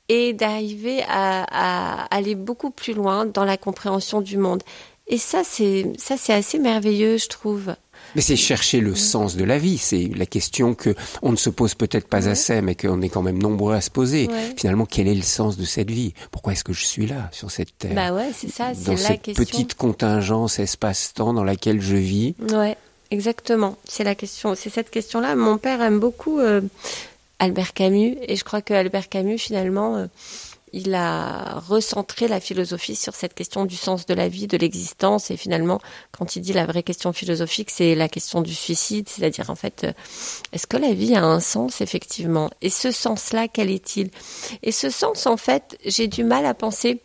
et 0.08 0.32
d'arriver 0.32 1.02
à, 1.08 1.44
à 1.50 2.16
aller 2.16 2.34
beaucoup 2.34 2.70
plus 2.70 2.94
loin 2.94 3.26
dans 3.26 3.44
la 3.44 3.56
compréhension 3.56 4.20
du 4.20 4.38
monde. 4.38 4.62
Et 5.10 5.18
ça, 5.18 5.42
c'est 5.42 5.90
ça, 5.96 6.16
c'est 6.18 6.34
assez 6.34 6.58
merveilleux, 6.58 7.16
je 7.16 7.28
trouve. 7.28 7.74
Mais 8.14 8.20
c'est 8.20 8.36
chercher 8.36 8.80
le 8.80 8.94
sens 8.94 9.36
de 9.36 9.44
la 9.44 9.58
vie. 9.58 9.78
C'est 9.78 10.10
la 10.14 10.26
question 10.26 10.74
que 10.74 10.94
on 11.22 11.32
ne 11.32 11.36
se 11.36 11.50
pose 11.50 11.74
peut-être 11.74 12.08
pas 12.08 12.28
assez, 12.28 12.60
mais 12.60 12.74
qu'on 12.74 13.00
est 13.00 13.08
quand 13.08 13.22
même 13.22 13.40
nombreux 13.40 13.74
à 13.74 13.80
se 13.80 13.90
poser. 13.90 14.28
Finalement, 14.56 14.86
quel 14.86 15.08
est 15.08 15.14
le 15.14 15.22
sens 15.22 15.56
de 15.56 15.64
cette 15.64 15.90
vie? 15.90 16.12
Pourquoi 16.30 16.52
est-ce 16.52 16.64
que 16.64 16.72
je 16.74 16.84
suis 16.84 17.06
là 17.06 17.28
sur 17.32 17.50
cette 17.50 17.76
terre? 17.78 17.94
Bah 17.94 18.12
ouais, 18.12 18.30
c'est 18.34 18.50
ça. 18.50 18.72
Dans 18.74 18.96
cette 18.96 19.32
petite 19.34 19.74
contingence 19.74 20.58
espace-temps 20.58 21.32
dans 21.32 21.44
laquelle 21.44 21.80
je 21.80 21.96
vis. 21.96 22.34
Ouais, 22.50 22.76
exactement. 23.10 23.76
C'est 23.84 24.04
la 24.04 24.14
question. 24.14 24.54
C'est 24.54 24.70
cette 24.70 24.90
question-là. 24.90 25.36
Mon 25.36 25.56
père 25.56 25.80
aime 25.80 26.00
beaucoup 26.00 26.38
euh, 26.38 26.60
Albert 27.38 27.72
Camus, 27.72 28.16
et 28.22 28.36
je 28.36 28.44
crois 28.44 28.62
que 28.62 28.74
Albert 28.74 29.08
Camus 29.08 29.38
finalement. 29.38 29.96
Euh, 29.96 30.06
il 30.72 30.94
a 30.94 31.60
recentré 31.60 32.28
la 32.28 32.40
philosophie 32.40 32.96
sur 32.96 33.14
cette 33.14 33.34
question 33.34 33.64
du 33.64 33.76
sens 33.76 34.06
de 34.06 34.14
la 34.14 34.28
vie, 34.28 34.46
de 34.46 34.56
l'existence. 34.56 35.30
Et 35.30 35.36
finalement, 35.36 35.80
quand 36.12 36.36
il 36.36 36.42
dit 36.42 36.52
la 36.52 36.66
vraie 36.66 36.82
question 36.82 37.12
philosophique, 37.12 37.70
c'est 37.70 37.94
la 37.94 38.08
question 38.08 38.42
du 38.42 38.54
suicide, 38.54 39.08
c'est-à-dire 39.08 39.50
en 39.50 39.54
fait, 39.54 39.84
euh, 39.84 39.92
est-ce 40.52 40.66
que 40.66 40.76
la 40.76 40.92
vie 40.92 41.14
a 41.14 41.24
un 41.24 41.40
sens 41.40 41.80
effectivement? 41.80 42.50
Et 42.60 42.70
ce 42.70 42.90
sens-là, 42.90 43.48
quel 43.48 43.70
est-il? 43.70 44.10
Et 44.62 44.72
ce 44.72 44.90
sens, 44.90 45.26
en 45.26 45.36
fait, 45.36 45.78
j'ai 45.84 46.08
du 46.08 46.24
mal 46.24 46.46
à 46.46 46.54
penser 46.54 47.00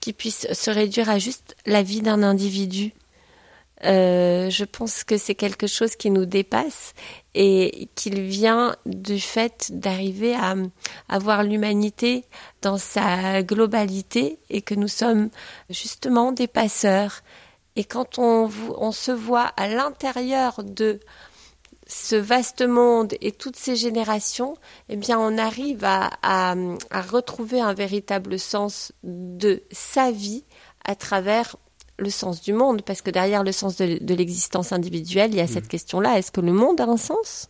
qu'il 0.00 0.14
puisse 0.14 0.46
se 0.52 0.70
réduire 0.70 1.10
à 1.10 1.18
juste 1.18 1.56
la 1.66 1.82
vie 1.82 2.02
d'un 2.02 2.22
individu. 2.22 2.92
Euh, 3.84 4.50
je 4.50 4.64
pense 4.64 5.04
que 5.04 5.16
c'est 5.18 5.36
quelque 5.36 5.68
chose 5.68 5.94
qui 5.94 6.10
nous 6.10 6.26
dépasse 6.26 6.94
et 7.40 7.88
qu'il 7.94 8.20
vient 8.22 8.74
du 8.84 9.20
fait 9.20 9.70
d'arriver 9.70 10.34
à, 10.34 10.56
à 11.08 11.18
voir 11.20 11.44
l'humanité 11.44 12.24
dans 12.62 12.78
sa 12.78 13.44
globalité 13.44 14.40
et 14.50 14.60
que 14.60 14.74
nous 14.74 14.88
sommes 14.88 15.30
justement 15.70 16.32
des 16.32 16.48
passeurs. 16.48 17.22
Et 17.76 17.84
quand 17.84 18.18
on, 18.18 18.50
se 18.90 19.12
voit 19.12 19.52
à 19.56 19.68
l'intérieur 19.68 20.64
de 20.64 20.98
ce 21.86 22.16
vaste 22.16 22.62
monde 22.62 23.14
et 23.20 23.30
toutes 23.30 23.54
ces 23.54 23.76
générations, 23.76 24.56
eh 24.88 24.96
bien, 24.96 25.16
on 25.16 25.38
arrive 25.38 25.84
à 25.84 26.56
retrouver 26.92 27.60
un 27.60 27.72
véritable 27.72 28.40
sens 28.40 28.90
de 29.04 29.62
sa 29.70 30.10
vie 30.10 30.44
à 30.84 30.96
travers 30.96 31.54
le 31.98 32.10
sens 32.10 32.42
du 32.42 32.52
monde, 32.52 32.82
parce 32.82 33.02
que 33.02 33.10
derrière 33.10 33.42
le 33.42 33.52
sens 33.52 33.76
de, 33.76 33.98
de 34.00 34.14
l'existence 34.14 34.72
individuelle, 34.72 35.30
il 35.32 35.38
y 35.38 35.40
a 35.40 35.46
cette 35.46 35.66
mm. 35.66 35.68
question-là. 35.68 36.18
Est-ce 36.18 36.32
que 36.32 36.40
le 36.40 36.52
monde 36.52 36.80
a 36.80 36.84
un 36.84 36.96
sens? 36.96 37.48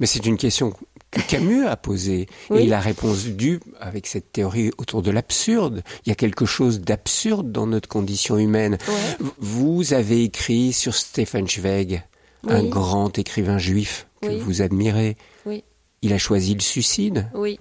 Mais 0.00 0.06
c'est 0.06 0.26
une 0.26 0.36
question 0.36 0.72
que 1.10 1.20
Camus 1.22 1.66
a 1.66 1.76
posée. 1.76 2.28
Et 2.54 2.64
il 2.64 2.74
a 2.74 2.80
répondu 2.80 3.60
avec 3.80 4.06
cette 4.06 4.32
théorie 4.32 4.70
autour 4.78 5.02
de 5.02 5.10
l'absurde. 5.10 5.82
Il 6.04 6.10
y 6.10 6.12
a 6.12 6.14
quelque 6.14 6.44
chose 6.44 6.80
d'absurde 6.80 7.50
dans 7.50 7.66
notre 7.66 7.88
condition 7.88 8.36
humaine. 8.36 8.78
Vous 9.38 9.94
avez 9.94 10.24
écrit 10.24 10.72
sur 10.72 10.94
Stefan 10.94 11.46
Zweig, 11.48 12.02
un 12.46 12.64
grand 12.64 13.18
écrivain 13.18 13.58
juif 13.58 14.06
que 14.20 14.36
vous 14.38 14.60
admirez. 14.60 15.16
Il 16.02 16.12
a 16.12 16.18
choisi 16.18 16.54
le 16.54 16.60
suicide. 16.60 17.28
Oui 17.34 17.58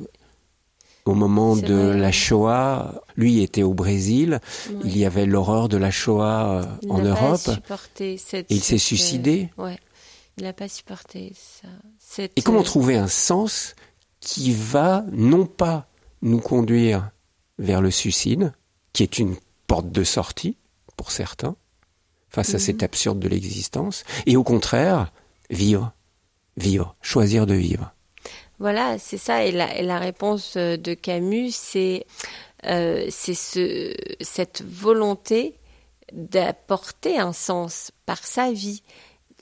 au 1.08 1.14
moment 1.14 1.56
de 1.56 1.74
la 1.74 2.12
Shoah, 2.12 3.02
lui 3.16 3.42
était 3.42 3.64
au 3.64 3.74
Brésil, 3.74 4.40
il 4.84 4.98
y 4.98 5.06
avait 5.06 5.26
l'horreur 5.26 5.70
de 5.70 5.78
la 5.78 5.92
Shoah 5.92 6.62
euh, 6.62 6.90
en 6.90 7.00
Europe. 7.00 7.50
et 8.00 8.18
il 8.50 8.64
s'est 8.64 8.78
suicidé. 8.78 9.50
Euh, 9.58 9.64
ouais. 9.64 9.80
Il 10.38 10.44
n'a 10.44 10.54
pas 10.54 10.68
supporté 10.68 11.34
ça. 11.36 11.68
Et 12.36 12.42
comment 12.42 12.64
trouver 12.64 12.96
un 12.96 13.08
sens 13.08 13.76
qui 14.20 14.54
va 14.54 15.04
non 15.12 15.46
pas 15.46 15.88
nous 16.22 16.40
conduire 16.40 17.10
vers 17.58 17.82
le 17.82 17.92
suicide, 17.92 18.54
qui 18.94 19.04
est 19.04 19.18
une 19.18 19.36
porte 19.66 19.92
de 19.92 20.04
sortie 20.04 20.58
pour 20.96 21.12
certains, 21.12 21.56
face 22.30 22.54
à 22.54 22.60
cet 22.60 22.82
mhm. 22.82 22.86
absurde 22.86 23.20
de 23.20 23.28
l'existence, 23.28 24.04
et 24.26 24.38
au 24.38 24.44
contraire, 24.44 25.12
vivre, 25.50 25.92
vivre, 26.56 26.96
choisir 27.02 27.46
de 27.46 27.56
vivre. 27.56 27.94
Voilà, 28.60 28.98
c'est 28.98 29.18
ça. 29.18 29.46
Et 29.46 29.52
la, 29.52 30.00
réponse 30.00 30.56
euh, 30.58 30.78
de 30.78 30.94
Camus, 30.94 31.52
c'est 31.52 32.06
euh, 32.66 33.08
cette 33.10 34.64
volonté 34.64 35.56
d'apporter 36.12 37.20
un 37.20 37.34
sens 37.34 37.92
par 38.06 38.26
sa 38.26 38.52
vie. 38.52 38.82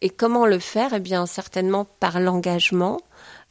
Et 0.01 0.09
comment 0.09 0.45
le 0.45 0.59
faire? 0.59 0.93
Eh 0.93 0.99
bien, 0.99 1.26
certainement 1.26 1.86
par 1.86 2.20
l'engagement, 2.20 2.99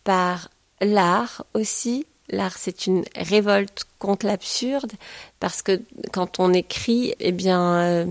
par 0.04 0.50
l'art 0.80 1.46
aussi. 1.54 2.06
L'art, 2.30 2.56
c'est 2.56 2.86
une 2.86 3.04
révolte 3.16 3.84
contre 3.98 4.26
l'absurde, 4.26 4.92
parce 5.40 5.62
que 5.62 5.82
quand 6.12 6.40
on 6.40 6.52
écrit, 6.54 7.14
eh 7.20 7.32
bien, 7.32 7.74
euh, 7.80 8.06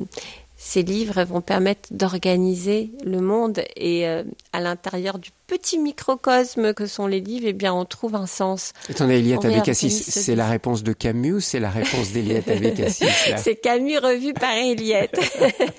ces 0.66 0.82
livres 0.82 1.22
vont 1.24 1.42
permettre 1.42 1.90
d'organiser 1.92 2.92
le 3.04 3.20
monde 3.20 3.62
et 3.76 4.08
euh, 4.08 4.24
à 4.54 4.62
l'intérieur 4.62 5.20
du 5.20 5.32
petit 5.46 5.78
microcosme 5.78 6.74
que 6.74 6.86
sont 6.86 7.06
les 7.06 7.20
livres, 7.20 7.48
eh 7.50 7.54
bien, 7.54 7.74
on 7.74 7.84
trouve 7.84 8.16
un 8.16 8.28
sens. 8.28 8.72
Attendez, 8.90 9.16
Eliette 9.16 9.44
Abécassis, 9.44 9.92
c'est 9.92 10.38
la 10.38 10.48
réponse 10.48 10.82
de 10.82 10.94
Camus 10.94 11.34
ou 11.34 11.40
c'est 11.42 11.60
la 11.60 11.70
réponse 11.70 12.14
d'Eliette 12.14 12.48
Abécassis 12.50 13.06
C'est 13.36 13.58
Camus 13.58 13.98
revu 13.98 14.34
par 14.34 14.54
Eliette. 14.54 15.20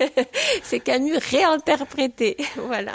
c'est 0.63 0.81
Camus 0.81 1.17
réinterprété, 1.31 2.37
voilà. 2.67 2.93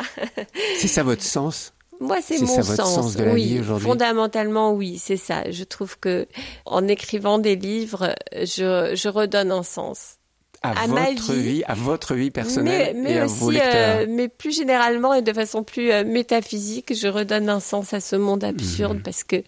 C'est 0.78 0.88
ça 0.88 1.03
votre 1.03 1.24
sens? 1.24 1.72
Moi, 1.99 2.18
c'est 2.22 2.38
mon 2.38 2.47
ça, 2.47 2.61
votre 2.62 2.86
sens. 2.86 3.16
de 3.16 3.24
la 3.24 3.32
oui, 3.32 3.61
fondamentalement, 3.80 4.72
oui, 4.72 4.97
c'est 5.03 5.16
ça. 5.16 5.51
Je 5.51 5.64
trouve 5.64 5.99
que 5.99 6.28
en 6.66 6.86
écrivant 6.86 7.38
des 7.38 7.57
livres, 7.57 8.14
je, 8.32 8.95
je 8.95 9.09
redonne 9.09 9.51
un 9.51 9.64
sens 9.64 10.19
à, 10.62 10.86
votre 10.86 11.32
vie. 11.32 11.62
à 11.66 11.74
votre 11.74 12.14
vie 12.14 12.30
personnelle 12.30 12.96
mais, 12.96 13.12
et 13.12 13.18
à 13.18 13.24
aussi, 13.24 13.40
vos 13.40 13.50
lecteurs. 13.50 14.00
Euh, 14.00 14.06
mais 14.08 14.28
plus 14.28 14.54
généralement 14.54 15.14
et 15.14 15.22
de 15.22 15.32
façon 15.32 15.64
plus 15.64 15.90
euh, 15.90 16.04
métaphysique, 16.04 16.94
je 16.94 17.08
redonne 17.08 17.48
un 17.48 17.61
sens 17.61 17.94
à 17.94 18.00
ce 18.00 18.16
monde 18.16 18.44
absurde 18.44 18.96
mhm. 18.96 19.02
parce 19.02 19.24
que 19.24 19.42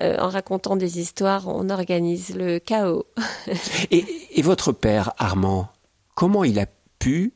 euh, 0.00 0.16
en 0.18 0.28
racontant 0.28 0.76
des 0.76 1.00
histoires, 1.00 1.48
on 1.48 1.68
organise 1.68 2.34
le 2.36 2.58
chaos. 2.58 3.06
et, 3.90 4.04
et 4.30 4.42
votre 4.42 4.72
père 4.72 5.12
Armand, 5.18 5.68
comment 6.14 6.44
il 6.44 6.58
a 6.58 6.66
pu 6.98 7.32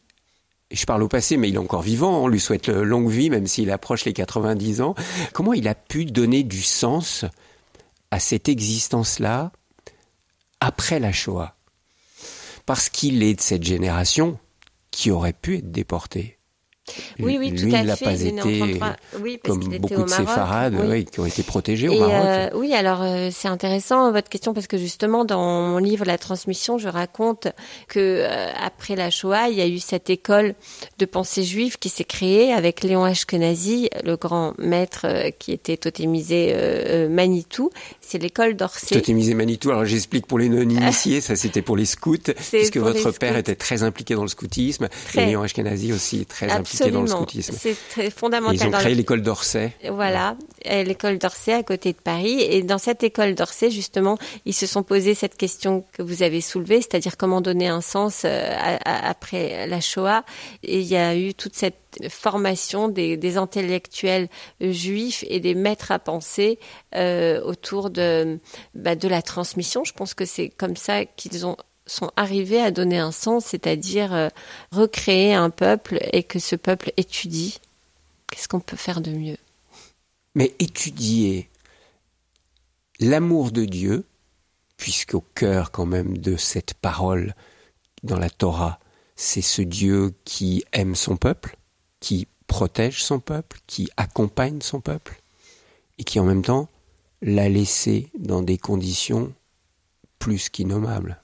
je 0.72 0.84
parle 0.84 1.04
au 1.04 1.08
passé, 1.08 1.36
mais 1.36 1.48
il 1.48 1.54
est 1.54 1.58
encore 1.58 1.82
vivant, 1.82 2.24
on 2.24 2.26
lui 2.26 2.40
souhaite 2.40 2.68
longue 2.68 3.08
vie, 3.08 3.30
même 3.30 3.46
s'il 3.46 3.70
approche 3.70 4.04
les 4.04 4.12
90 4.12 4.80
ans. 4.80 4.96
Comment 5.32 5.52
il 5.52 5.68
a 5.68 5.76
pu 5.76 6.06
donner 6.06 6.42
du 6.42 6.60
sens 6.60 7.24
à 8.10 8.18
cette 8.18 8.48
existence-là 8.48 9.52
après 10.58 10.98
la 10.98 11.12
Shoah? 11.12 11.55
Parce 12.66 12.88
qu'il 12.88 13.22
est 13.22 13.34
de 13.34 13.40
cette 13.40 13.62
génération 13.62 14.38
qui 14.90 15.10
aurait 15.10 15.32
pu 15.32 15.58
être 15.58 15.70
déportée. 15.70 16.35
Oui, 17.18 17.36
oui, 17.38 17.52
tout 17.54 17.64
Lui, 17.66 17.74
à 17.74 17.80
il 17.80 17.86
n'a 17.86 17.96
fait. 17.96 18.04
pas 18.04 18.12
Il 18.14 18.40
en 18.40 18.48
été 18.48 18.58
33. 18.78 18.96
Oui, 19.20 19.38
parce 19.42 19.58
comme 19.58 19.78
beaucoup 19.78 19.94
au 20.02 20.04
de 20.04 20.08
séfarades 20.10 20.74
Oui. 20.78 20.86
oui, 20.88 21.04
qui 21.04 21.18
ont 21.20 21.26
été 21.26 21.42
protégés 21.42 21.88
au 21.88 21.92
Et, 21.94 21.98
Maroc. 21.98 22.14
euh, 22.14 22.50
oui, 22.54 22.74
alors 22.74 23.02
euh, 23.02 23.28
c'est 23.32 23.48
intéressant 23.48 24.12
votre 24.12 24.28
question 24.28 24.54
parce 24.54 24.68
que 24.68 24.78
justement 24.78 25.24
dans 25.24 25.42
mon 25.62 25.78
livre 25.78 26.04
La 26.04 26.16
transmission, 26.16 26.78
je 26.78 26.88
raconte 26.88 27.48
que 27.88 27.98
euh, 27.98 28.52
après 28.62 28.94
la 28.94 29.10
Shoah, 29.10 29.48
il 29.48 29.56
y 29.56 29.60
a 29.62 29.66
eu 29.66 29.78
cette 29.80 30.10
école 30.10 30.54
de 30.98 31.06
pensée 31.06 31.42
juive 31.42 31.76
qui 31.78 31.88
s'est 31.88 32.04
créée 32.04 32.52
avec 32.52 32.84
Léon 32.84 33.02
Ashkenazi, 33.04 33.88
le 34.04 34.16
grand 34.16 34.54
maître 34.58 35.06
euh, 35.06 35.30
qui 35.36 35.50
était 35.52 35.76
totémisé 35.76 36.52
euh, 36.54 37.06
euh, 37.06 37.08
Manitou. 37.08 37.70
C'est 38.00 38.18
l'école 38.18 38.54
d'Orsay. 38.54 38.94
Totémisé 38.94 39.34
Manitou, 39.34 39.70
alors 39.70 39.84
j'explique 39.86 40.26
pour 40.26 40.38
les 40.38 40.48
non-initiés, 40.48 41.20
ça 41.20 41.34
c'était 41.34 41.62
pour 41.62 41.76
les 41.76 41.84
scouts, 41.86 42.16
puisque 42.52 42.76
votre 42.76 43.10
père 43.10 43.30
scouts. 43.30 43.38
était 43.40 43.56
très 43.56 43.82
impliqué 43.82 44.14
dans 44.14 44.22
le 44.22 44.28
scoutisme, 44.28 44.88
Très. 45.08 45.24
et 45.24 45.26
Léon 45.26 45.42
Ashkenazi 45.42 45.92
aussi 45.92 46.24
très 46.26 46.48
impliqué 46.50 46.75
dans 46.84 46.90
le 46.90 46.96
Absolument. 47.02 47.06
scoutisme. 47.26 47.54
C'est 47.58 47.76
très 47.90 48.06
Et 48.06 48.10
fondamental. 48.10 48.56
ils 48.56 48.66
ont 48.66 48.78
créé 48.78 48.90
le- 48.90 48.96
l'école 48.98 49.22
d'Orsay. 49.22 49.72
Voilà, 49.90 50.36
euh, 50.68 50.82
l'école 50.82 51.18
d'Orsay 51.18 51.52
à 51.52 51.62
côté 51.62 51.92
de 51.92 51.98
Paris. 51.98 52.40
Et 52.40 52.62
dans 52.62 52.78
cette 52.78 53.02
école 53.02 53.34
d'Orsay, 53.34 53.70
justement, 53.70 54.18
ils 54.44 54.54
se 54.54 54.66
sont 54.66 54.82
posé 54.82 55.14
cette 55.14 55.36
question 55.36 55.84
que 55.92 56.02
vous 56.02 56.22
avez 56.22 56.40
soulevée, 56.40 56.76
c'est-à-dire 56.82 57.16
comment 57.16 57.40
donner 57.40 57.68
un 57.68 57.80
sens 57.80 58.22
euh, 58.24 58.52
à- 58.56 58.76
à- 59.06 59.08
après 59.10 59.66
la 59.66 59.80
Shoah. 59.80 60.24
Et 60.62 60.80
il 60.80 60.86
y 60.86 60.96
a 60.96 61.16
eu 61.16 61.34
toute 61.34 61.54
cette 61.54 61.76
formation 62.10 62.88
des, 62.88 63.16
des 63.16 63.36
intellectuels 63.38 64.28
juifs 64.60 65.24
et 65.28 65.40
des 65.40 65.54
maîtres 65.54 65.92
à 65.92 65.98
penser 65.98 66.58
euh, 66.94 67.40
autour 67.42 67.88
de, 67.90 68.38
bah, 68.74 68.96
de 68.96 69.08
la 69.08 69.22
transmission. 69.22 69.82
Je 69.84 69.92
pense 69.92 70.12
que 70.14 70.24
c'est 70.26 70.48
comme 70.50 70.76
ça 70.76 71.04
qu'ils 71.04 71.46
ont 71.46 71.56
sont 71.86 72.10
arrivés 72.16 72.60
à 72.60 72.70
donner 72.70 72.98
un 72.98 73.12
sens, 73.12 73.46
c'est-à-dire 73.46 74.12
euh, 74.14 74.28
recréer 74.72 75.34
un 75.34 75.50
peuple 75.50 75.98
et 76.12 76.22
que 76.22 76.38
ce 76.38 76.56
peuple 76.56 76.92
étudie. 76.96 77.60
Qu'est-ce 78.30 78.48
qu'on 78.48 78.60
peut 78.60 78.76
faire 78.76 79.00
de 79.00 79.12
mieux? 79.12 79.38
Mais 80.34 80.54
étudier 80.58 81.48
l'amour 83.00 83.52
de 83.52 83.64
Dieu, 83.64 84.04
puisqu'au 84.76 85.24
cœur 85.34 85.70
quand 85.70 85.86
même 85.86 86.18
de 86.18 86.36
cette 86.36 86.74
parole 86.74 87.34
dans 88.02 88.18
la 88.18 88.30
Torah, 88.30 88.78
c'est 89.14 89.42
ce 89.42 89.62
Dieu 89.62 90.12
qui 90.24 90.64
aime 90.72 90.94
son 90.94 91.16
peuple, 91.16 91.56
qui 92.00 92.28
protège 92.46 93.02
son 93.02 93.18
peuple, 93.18 93.58
qui 93.66 93.88
accompagne 93.96 94.60
son 94.60 94.80
peuple, 94.80 95.20
et 95.98 96.04
qui 96.04 96.20
en 96.20 96.24
même 96.24 96.42
temps 96.42 96.68
l'a 97.22 97.48
laissé 97.48 98.10
dans 98.18 98.42
des 98.42 98.58
conditions 98.58 99.32
plus 100.18 100.48
qu'innommables, 100.48 101.20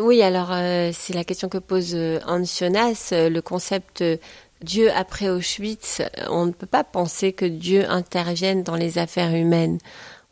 Oui, 0.00 0.22
alors 0.22 0.50
euh, 0.52 0.90
c'est 0.94 1.14
la 1.14 1.24
question 1.24 1.48
que 1.48 1.58
pose 1.58 1.94
euh, 1.94 2.20
Hans 2.26 2.44
Jonas, 2.44 3.10
euh, 3.12 3.28
le 3.28 3.42
concept 3.42 4.02
euh, 4.02 4.16
Dieu 4.62 4.90
après 4.92 5.28
Auschwitz. 5.28 6.00
euh, 6.00 6.06
On 6.30 6.46
ne 6.46 6.52
peut 6.52 6.66
pas 6.66 6.84
penser 6.84 7.32
que 7.32 7.44
Dieu 7.44 7.84
intervienne 7.90 8.62
dans 8.62 8.76
les 8.76 8.98
affaires 8.98 9.34
humaines. 9.34 9.78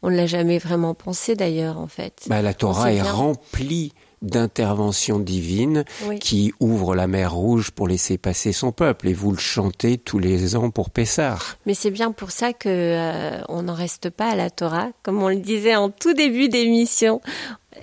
On 0.02 0.10
ne 0.10 0.16
l'a 0.16 0.26
jamais 0.26 0.58
vraiment 0.58 0.94
pensé 0.94 1.34
d'ailleurs, 1.34 1.78
en 1.78 1.88
fait. 1.88 2.26
Bah, 2.28 2.40
la 2.40 2.54
Torah 2.54 2.92
est 2.92 3.02
remplie 3.02 3.92
d'interventions 4.22 5.18
divines 5.18 5.84
Oui. 6.06 6.18
qui 6.18 6.52
ouvrent 6.60 6.94
la 6.94 7.06
mer 7.06 7.32
Rouge 7.34 7.70
pour 7.70 7.88
laisser 7.88 8.18
passer 8.18 8.52
son 8.52 8.72
peuple. 8.72 9.08
Et 9.08 9.12
vous 9.14 9.30
le 9.32 9.38
chantez 9.38 9.98
tous 9.98 10.18
les 10.18 10.56
ans 10.56 10.70
pour 10.70 10.90
Pessar. 10.90 11.56
Mais 11.66 11.74
c'est 11.74 11.90
bien 11.90 12.12
pour 12.12 12.30
ça 12.30 12.52
que 12.52 12.68
euh, 12.68 13.40
on 13.48 13.62
n'en 13.62 13.74
reste 13.74 14.10
pas 14.10 14.30
à 14.30 14.36
la 14.36 14.50
Torah, 14.50 14.88
comme 15.02 15.22
on 15.22 15.28
le 15.28 15.36
disait 15.36 15.76
en 15.76 15.90
tout 15.90 16.14
début 16.14 16.48
d'émission. 16.48 17.20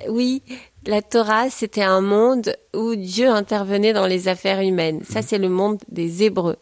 Oui, 0.09 0.41
la 0.85 1.01
Torah, 1.01 1.49
c'était 1.49 1.81
un 1.83 2.01
monde 2.01 2.55
où 2.75 2.95
Dieu 2.95 3.29
intervenait 3.29 3.93
dans 3.93 4.07
les 4.07 4.27
affaires 4.27 4.59
humaines. 4.61 5.01
Ça, 5.09 5.21
c'est 5.21 5.37
le 5.37 5.49
monde 5.49 5.77
des 5.89 6.23
Hébreux. 6.23 6.57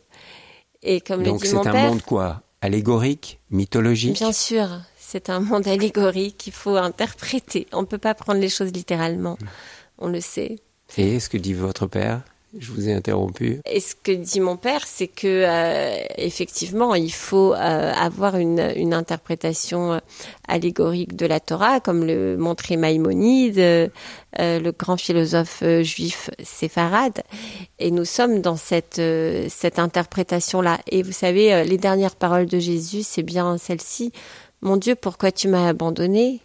Et 0.84 1.01
comme 1.01 1.19
Mhm. 1.21 1.26
Donc 1.26 1.34
le 1.36 1.41
dit 1.43 1.47
c'est 1.47 1.55
mon 1.55 1.65
un 1.65 1.71
père, 1.71 1.89
monde 1.89 2.01
quoi? 2.03 2.41
Allégorique? 2.61 3.39
Mythologique? 3.49 4.17
Bien 4.17 4.32
sûr, 4.32 4.67
c'est 5.14 5.30
un 5.30 5.41
monde 5.41 5.68
allégorique 5.68 6.38
qu'il 6.39 6.53
faut 6.53 6.76
interpréter. 6.76 7.68
On 7.72 7.82
ne 7.82 7.86
peut 7.86 7.99
pas 7.99 8.16
prendre 8.16 8.39
les 8.39 8.49
choses 8.49 8.72
littéralement. 8.72 9.38
On 9.99 10.07
le 10.07 10.22
sait. 10.22 10.55
Et 10.97 11.20
ce 11.20 11.30
que 11.30 11.38
dit 11.38 11.53
votre 11.53 11.86
père? 11.86 12.22
Je 12.57 12.72
vous 12.72 12.88
ai 12.88 12.93
interrompu. 12.93 13.61
Et 13.66 13.80
ce 13.80 13.95
que 13.95 14.11
dit 14.11 14.39
mon 14.39 14.57
père, 14.57 14.86
c'est 14.86 15.07
que 15.07 15.28
euh, 15.28 16.05
effectivement, 16.18 16.93
il 16.93 17.11
faut 17.11 17.53
euh, 17.53 17.91
avoir 17.93 18.36
une, 18.36 18.74
une 18.76 18.93
interprétation 18.93 19.93
euh, 19.93 19.97
allégorique 20.47 21.16
de 21.16 21.26
la 21.26 21.39
Torah, 21.39 21.80
comme 21.80 22.05
le 22.05 22.38
montrait 22.38 22.78
Maïmonide, 22.78 23.57
euh, 23.59 23.89
le 24.38 24.72
grand 24.72 24.97
philosophe 24.97 25.64
juif 25.82 26.30
séfarade. 26.43 27.22
Et 27.80 27.89
nous 27.89 28.05
sommes 28.05 28.41
dans 28.41 28.57
cette 28.57 29.01
cette 29.49 29.80
interprétation-là. 29.80 30.80
Et 30.91 31.01
vous 31.01 31.11
savez, 31.11 31.64
les 31.66 31.78
dernières 31.78 32.16
paroles 32.16 32.45
de 32.47 32.59
Jésus, 32.59 33.01
c'est 33.03 33.24
bien 33.24 33.57
celle-ci. 33.57 34.11
Mon 34.64 34.78
Dieu, 34.78 34.95
pourquoi 34.95 35.34
tu 35.34 35.49
m'as 35.49 35.68
abandonné? 35.68 36.39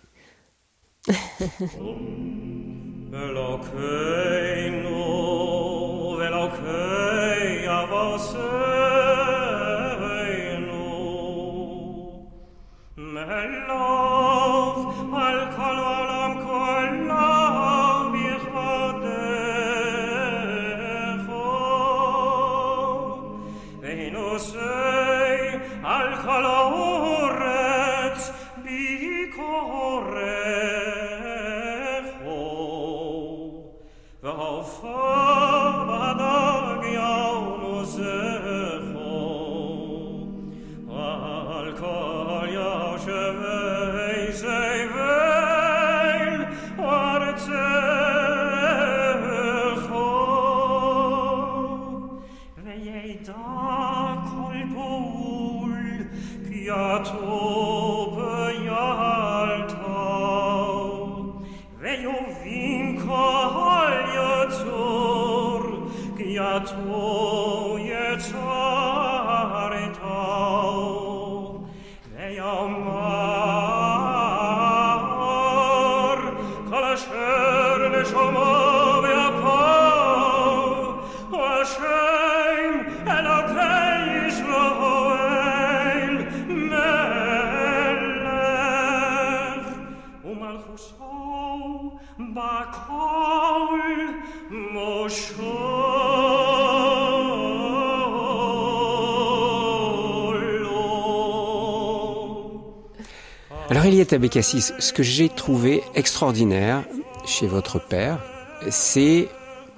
Alors 103.88 103.94
Eliette 103.94 104.12
Abécassis, 104.12 104.74
ce 104.78 104.92
que 104.92 105.02
j'ai 105.02 105.30
trouvé 105.30 105.82
extraordinaire 105.94 106.84
chez 107.24 107.46
votre 107.46 107.78
père, 107.78 108.22
c'est 108.68 109.28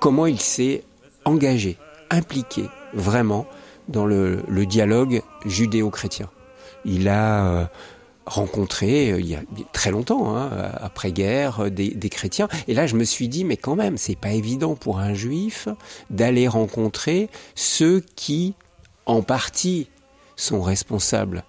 comment 0.01 0.27
il 0.27 0.41
s'est 0.41 0.83
engagé, 1.25 1.79
impliqué 2.11 2.65
vraiment 2.93 3.47
dans 3.87 4.07
le, 4.07 4.43
dialogue 4.67 5.23
judéo-chrétien. 5.47 6.29
Il 6.85 7.07
a 7.07 7.47
euh, 7.47 7.65
rencontré, 8.27 9.13
euh, 9.13 9.21
il 9.21 9.27
y 9.27 9.37
a 9.37 9.43
très 9.73 9.93
longtemps, 9.93 10.37
hein, 10.37 10.51
après-guerre, 10.81 11.67
euh, 11.67 11.71
des, 11.71 11.91
des 11.91 12.09
chrétiens. 12.09 12.49
Et 12.67 12.75
là, 12.75 12.89
je 12.89 12.97
me 12.97 13.05
suis 13.05 13.29
dit, 13.29 13.45
mais 13.45 13.57
quand 13.57 13.77
même, 13.77 13.97
c'est 13.97 14.19
pas 14.19 14.33
évident 14.33 14.75
pour 14.75 14.99
un 14.99 15.15
juif 15.15 15.69
d'aller 16.11 16.49
rencontrer 16.49 17.31
ceux 17.55 18.03
qui, 18.17 18.55
en 19.07 19.23
partie, 19.23 19.87
sont 20.35 20.63
responsables 20.63 21.45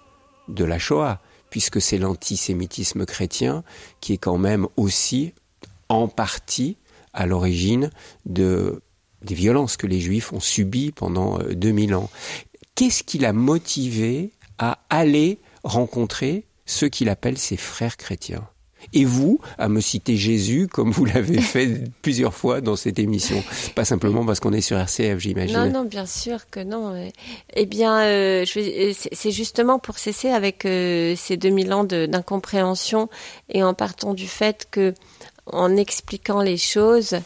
de 0.46 0.64
la 0.64 0.78
Shoah, 0.78 1.18
puisque 1.52 1.82
c'est 1.82 1.98
l'antisémitisme 1.98 3.04
chrétien 3.04 3.62
qui 4.00 4.14
est 4.14 4.18
quand 4.18 4.38
même 4.38 4.66
aussi 4.78 5.34
en 5.90 6.08
partie 6.08 6.78
à 7.12 7.26
l'origine 7.26 7.90
de 8.24 8.80
des 9.20 9.34
violences 9.34 9.76
que 9.76 9.86
les 9.86 10.00
Juifs 10.00 10.32
ont 10.32 10.40
subies 10.40 10.92
pendant 10.92 11.38
2000 11.38 11.94
ans. 11.94 12.10
Qu'est-ce 12.74 13.04
qui 13.04 13.18
l'a 13.18 13.34
motivé 13.34 14.32
à 14.58 14.78
aller 14.88 15.40
rencontrer 15.62 16.46
ceux 16.64 16.88
qu'il 16.88 17.10
appelle 17.10 17.36
ses 17.36 17.58
frères 17.58 17.98
chrétiens? 17.98 18.48
Et 18.92 19.04
vous 19.04 19.38
à 19.58 19.68
me 19.68 19.80
citer 19.80 20.16
Jésus 20.16 20.68
comme 20.68 20.90
vous 20.90 21.04
l'avez 21.04 21.40
fait 21.40 21.84
plusieurs 22.02 22.34
fois 22.34 22.60
dans 22.60 22.76
cette 22.76 22.98
émission. 22.98 23.42
Pas 23.74 23.84
simplement 23.84 24.24
parce 24.24 24.40
qu'on 24.40 24.52
est 24.52 24.60
sur 24.60 24.78
RCF, 24.78 25.18
j'imagine. 25.18 25.56
Non, 25.56 25.70
non, 25.70 25.84
bien 25.84 26.06
sûr 26.06 26.48
que 26.50 26.60
non. 26.60 27.10
Eh 27.54 27.66
bien, 27.66 28.00
euh, 28.02 28.44
c'est 28.44 29.30
justement 29.30 29.78
pour 29.78 29.98
cesser 29.98 30.30
avec 30.30 30.64
euh, 30.64 31.14
ces 31.16 31.36
2000 31.36 31.72
ans 31.72 31.84
d'incompréhension 31.84 33.08
et 33.48 33.62
en 33.62 33.74
partant 33.74 34.14
du 34.14 34.28
fait 34.28 34.68
que, 34.70 34.94
en 35.46 35.76
expliquant 35.76 36.42
les 36.42 36.56
choses, 36.56 37.16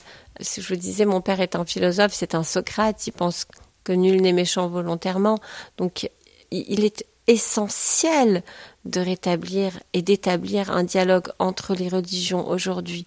je 0.40 0.60
vous 0.68 0.76
disais, 0.76 1.04
mon 1.04 1.20
père 1.20 1.40
est 1.40 1.56
un 1.56 1.64
philosophe, 1.64 2.12
c'est 2.14 2.34
un 2.34 2.42
Socrate, 2.42 3.06
il 3.06 3.12
pense 3.12 3.46
que 3.84 3.92
nul 3.92 4.20
n'est 4.20 4.32
méchant 4.32 4.68
volontairement. 4.68 5.38
Donc, 5.78 6.10
il 6.50 6.84
est 6.84 7.04
essentiel 7.26 8.42
de 8.84 9.00
rétablir 9.00 9.78
et 9.92 10.02
d'établir 10.02 10.70
un 10.70 10.84
dialogue 10.84 11.28
entre 11.38 11.74
les 11.74 11.88
religions 11.88 12.48
aujourd'hui. 12.48 13.06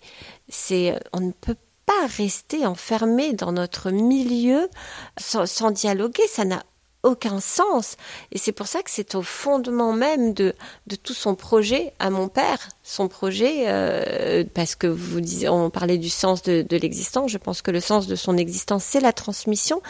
C'est, 0.49 0.99
on 1.13 1.22
ne 1.22 1.32
peut 1.32 1.55
pas 1.86 2.07
rester 2.17 2.65
enfermé 2.65 3.34
dans 3.34 3.51
notre 3.51 3.91
milieu 3.91 4.70
sans, 5.17 5.45
sans 5.45 5.72
dialoguer. 5.72 6.28
Ça 6.28 6.45
n'a 6.45 6.63
aucun 7.04 7.39
sens. 7.39 7.95
Et 8.32 8.38
c'est 8.38 8.52
pour 8.52 8.68
ça 8.68 8.82
que 8.82 8.91
c'est 8.91 9.16
au 9.16 9.22
fondement 9.22 9.93
même 9.93 10.34
de, 10.34 10.54
de 10.88 10.95
tout 10.95 11.14
son 11.14 11.36
projet 11.36 11.93
à 12.00 12.10
mon 12.10 12.28
père. 12.28 12.70
Son 12.84 13.08
projet, 13.08 13.66
euh, 13.68 14.43
parce 14.54 14.76
que 14.76 14.88
vous 14.88 15.22
disiez, 15.22 15.50
on 15.50 15.70
parlait 15.70 15.97
du 15.97 16.10
sens 16.10 16.41
de, 16.41 16.62
de 16.62 16.78
l'existence. 16.78 17.32
Je 17.32 17.38
pense 17.38 17.62
que 17.62 17.72
le 17.72 17.80
sens 17.80 18.08
de 18.08 18.16
son 18.16 18.38
existence, 18.38 18.84
c'est 18.84 19.00
la 19.00 19.14
transmission. 19.14 19.82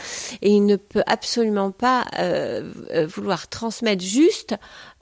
Et 0.42 0.52
il 0.52 0.66
ne 0.66 0.76
peut 0.76 1.04
absolument 1.08 1.72
pas 1.72 2.06
euh, 2.20 2.72
vouloir 3.08 3.48
transmettre 3.48 4.04
juste 4.04 4.56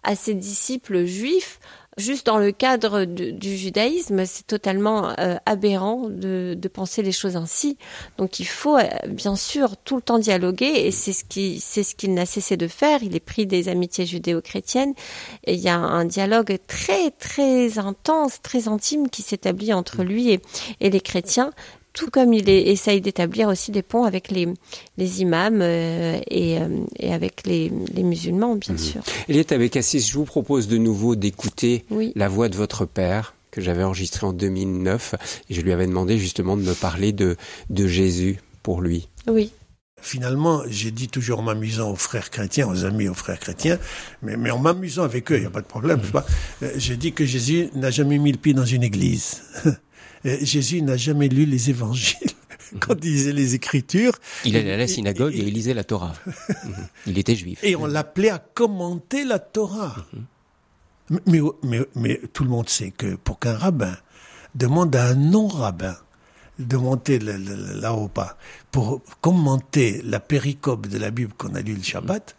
à 0.04 0.16
ses 0.16 0.34
disciples 0.34 1.06
juifs 1.06 1.60
juste 1.98 2.28
dans 2.28 2.38
le 2.38 2.52
cadre 2.52 3.06
du 3.06 3.58
judaïsme, 3.58 4.26
c'est 4.26 4.46
totalement 4.46 5.14
euh, 5.20 5.36
aberrant 5.46 6.10
de, 6.10 6.56
de, 6.58 6.68
penser 6.68 7.02
les 7.02 7.12
choses 7.12 7.36
ainsi. 7.36 7.78
Donc 8.18 8.40
il 8.40 8.46
faut 8.46 8.78
euh, 8.78 8.84
bien 9.08 9.36
sûr 9.36 9.78
tout 9.78 9.96
le 9.96 10.02
temps 10.02 10.20
dialoguer 10.20 10.86
et 10.86 10.92
c'est 10.92 11.14
ce 11.14 11.24
qui 11.24 11.60
c'est 11.60 11.84
ce 11.84 11.96
qu'il 11.96 12.14
n'a 12.14 12.26
cessé 12.26 12.56
de 12.58 12.68
faire. 12.68 13.02
Il 13.04 13.16
est 13.16 13.20
pris 13.20 13.48
des 13.48 13.70
amitiés 13.70 14.06
judéo-chrétiennes 14.06 14.94
et 15.46 15.56
il 15.56 15.60
y 15.60 15.70
a 15.70 15.78
un 15.78 16.06
dialogue 16.06 16.58
très 16.68 17.12
très 17.12 17.80
intense, 17.80 18.42
très 18.42 18.68
intime 18.68 19.10
qui 19.10 19.24
s'établit 19.24 19.74
entre 19.74 20.04
lui 20.04 20.32
et, 20.32 20.42
et 20.80 20.90
les 20.90 21.02
chrétiens 21.02 21.52
tout 21.98 22.12
comme 22.12 22.32
il 22.32 22.48
essaye 22.48 23.02
d'établir 23.02 23.48
aussi 23.48 23.72
des 23.72 23.82
ponts 23.82 24.04
avec 24.04 24.30
les, 24.30 24.48
les 24.98 25.22
imams 25.22 25.62
euh, 25.64 26.20
et, 26.30 26.60
euh, 26.60 26.68
et, 27.00 27.12
avec 27.12 27.48
les, 27.48 27.72
les, 27.92 28.04
musulmans, 28.04 28.56
bien 28.56 28.76
mmh. 28.76 28.78
sûr. 28.78 29.02
Eliette 29.28 29.52
avec 29.52 29.76
Assis, 29.76 30.00
je 30.00 30.14
vous 30.14 30.24
propose 30.24 30.68
de 30.68 30.78
nouveau 30.78 31.16
d'écouter 31.16 31.86
oui. 31.90 32.14
la 32.16 32.28
voix 32.28 32.50
de 32.50 32.56
votre 32.56 32.86
père 32.86 33.34
que 33.50 33.62
j'avais 33.62 33.84
enregistré 33.84 34.28
en 34.28 34.34
2009 34.34 35.16
et 35.50 35.56
je 35.56 35.62
lui 35.62 35.72
avais 35.72 35.88
demandé 35.88 36.20
justement 36.20 36.56
de 36.56 36.62
me 36.62 36.76
parler 36.76 37.14
de, 37.14 37.36
de 37.72 37.88
Jésus 37.88 38.40
pour 38.62 38.82
lui. 38.82 39.10
Oui. 39.26 39.52
Finalement, 40.00 40.62
j'ai 40.70 40.92
dit 40.92 41.08
toujours 41.08 41.40
en 41.40 41.44
m'amusant 41.44 41.90
aux 41.90 41.96
frères 41.96 42.30
chrétiens, 42.30 42.68
aux 42.68 42.86
amis 42.86 43.10
aux 43.10 43.16
frères 43.16 43.40
chrétiens, 43.40 43.80
mais, 44.22 44.38
mais 44.38 44.52
en 44.52 44.60
m'amusant 44.60 45.02
avec 45.02 45.32
eux, 45.32 45.38
il 45.38 45.42
n'y 45.42 45.48
a 45.48 45.50
pas 45.50 45.62
de 45.62 45.66
problème. 45.66 46.00
Mmh. 46.14 46.68
J'ai 46.76 46.96
dit 46.96 47.14
que 47.14 47.26
Jésus 47.26 47.70
n'a 47.74 47.90
jamais 47.90 48.20
mis 48.20 48.32
le 48.32 48.38
pied 48.38 48.54
dans 48.54 48.66
une 48.66 48.84
église. 48.84 49.42
Jésus 50.24 50.82
n'a 50.82 50.98
jamais 50.98 51.28
lu 51.28 51.46
les 51.46 51.70
évangiles. 51.70 52.32
Quand 52.80 52.96
il 53.04 53.12
lisait 53.12 53.34
les 53.34 53.56
Écritures, 53.56 54.14
il 54.44 54.58
allait 54.58 54.74
à 54.74 54.78
la 54.78 54.88
synagogue 54.88 55.34
et 55.34 55.40
il 55.40 55.54
lisait 55.54 55.74
la 55.74 55.84
Torah. 55.84 56.14
il 57.08 57.18
était 57.18 57.36
juif. 57.36 57.60
Et 57.64 57.76
on 57.76 57.86
l'appelait 57.86 58.30
à 58.30 58.40
commenter 58.40 59.24
la 59.24 59.40
Torah. 59.40 59.96
mais, 61.26 61.40
mais, 61.64 61.80
mais, 61.96 62.20
tout 62.34 62.44
le 62.44 62.50
monde 62.50 62.68
sait 62.68 62.92
que 62.92 63.16
pour 63.16 63.40
qu'un 63.40 63.56
rabbin 63.56 63.96
demande 64.56 64.96
à 64.96 65.08
un 65.08 65.16
non-rabbin 65.16 65.96
de 66.60 66.78
monter 66.78 67.20
là-haut 67.20 68.08
pas 68.08 68.38
pour 68.72 69.02
commenter 69.22 70.02
la 70.04 70.20
péricope 70.20 70.88
de 70.88 70.98
la 70.98 71.12
Bible 71.12 71.34
qu'on 71.38 71.56
a 71.56 71.62
lu 71.62 71.76
le 71.76 71.84
Shabbat, 71.84 72.36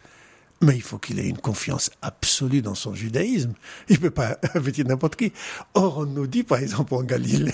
mais 0.60 0.74
il 0.74 0.82
faut 0.82 0.98
qu'il 0.98 1.18
ait 1.18 1.28
une 1.28 1.38
confiance 1.38 1.90
absolue 2.02 2.62
dans 2.62 2.74
son 2.74 2.94
judaïsme. 2.94 3.52
Il 3.88 3.96
ne 3.96 4.00
peut 4.00 4.10
pas 4.10 4.38
inviter 4.54 4.84
n'importe 4.84 5.16
qui. 5.16 5.32
Or, 5.74 5.98
on 5.98 6.06
nous 6.06 6.26
dit, 6.26 6.42
par 6.42 6.58
exemple, 6.58 6.94
en 6.94 7.02
Galilée, 7.02 7.52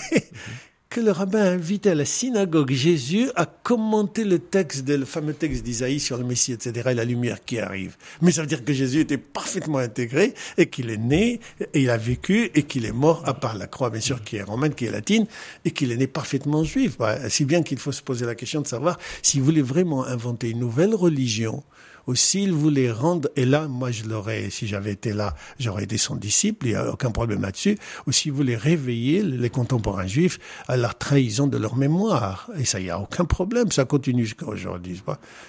que 0.89 1.01
le 1.01 1.11
rabbin 1.11 1.43
invitait 1.43 1.89
à 1.89 1.95
la 1.95 2.05
synagogue 2.05 2.71
Jésus 2.71 3.29
à 3.35 3.45
commenter 3.45 4.23
le 4.23 4.39
texte, 4.39 4.87
le 4.87 5.03
fameux 5.05 5.33
texte 5.33 5.63
d'Isaïe 5.63 5.99
sur 5.99 6.17
le 6.17 6.23
Messie, 6.23 6.53
etc., 6.53 6.89
et 6.91 6.93
la 6.93 7.03
lumière 7.03 7.43
qui 7.43 7.59
arrive. 7.59 7.97
Mais 8.21 8.31
ça 8.31 8.41
veut 8.41 8.47
dire 8.47 8.63
que 8.63 8.71
Jésus 8.71 9.01
était 9.01 9.17
parfaitement 9.17 9.79
intégré 9.79 10.33
et 10.57 10.67
qu'il 10.67 10.89
est 10.89 10.97
né, 10.97 11.41
et 11.73 11.81
il 11.81 11.89
a 11.89 11.97
vécu, 11.97 12.49
et 12.55 12.63
qu'il 12.63 12.85
est 12.85 12.93
mort, 12.93 13.23
à 13.25 13.33
part 13.33 13.57
la 13.57 13.67
croix, 13.67 13.89
bien 13.89 13.99
sûr, 13.99 14.23
qui 14.23 14.37
est 14.37 14.43
romaine, 14.43 14.73
qui 14.73 14.85
est 14.85 14.91
latine, 14.91 15.27
et 15.65 15.71
qu'il 15.71 15.91
est 15.91 15.97
né 15.97 16.07
parfaitement 16.07 16.63
juif. 16.63 16.97
Bah, 16.97 17.29
si 17.29 17.45
bien 17.45 17.61
qu'il 17.61 17.77
faut 17.77 17.91
se 17.91 18.01
poser 18.01 18.25
la 18.25 18.35
question 18.35 18.61
de 18.61 18.67
savoir 18.67 18.97
s'il 19.21 19.41
voulait 19.41 19.61
vraiment 19.61 20.05
inventer 20.05 20.51
une 20.51 20.59
nouvelle 20.59 20.95
religion, 20.95 21.63
ou 22.07 22.15
s'il 22.15 22.51
voulait 22.51 22.91
rendre, 22.91 23.29
et 23.35 23.45
là, 23.45 23.67
moi 23.67 23.91
je 23.91 24.03
l'aurais, 24.03 24.49
si 24.49 24.67
j'avais 24.67 24.91
été 24.91 25.13
là, 25.13 25.35
j'aurais 25.59 25.83
été 25.83 25.97
son 25.97 26.15
disciple, 26.15 26.67
il 26.67 26.69
n'y 26.69 26.75
a 26.75 26.91
aucun 26.91 27.11
problème 27.11 27.41
là-dessus, 27.41 27.77
ou 28.07 28.11
s'il 28.11 28.31
voulait 28.31 28.55
réveiller 28.55 29.23
les 29.23 29.49
contemporains 29.49 30.07
juifs 30.07 30.39
à 30.67 30.77
la 30.77 30.89
trahison 30.89 31.47
de 31.47 31.57
leur 31.57 31.75
mémoire. 31.75 32.49
Et 32.57 32.65
ça, 32.65 32.79
il 32.79 32.83
n'y 32.83 32.89
a 32.89 32.99
aucun 32.99 33.25
problème, 33.25 33.71
ça 33.71 33.85
continue 33.85 34.25
jusqu'à 34.25 34.47
aujourd'hui. 34.47 35.01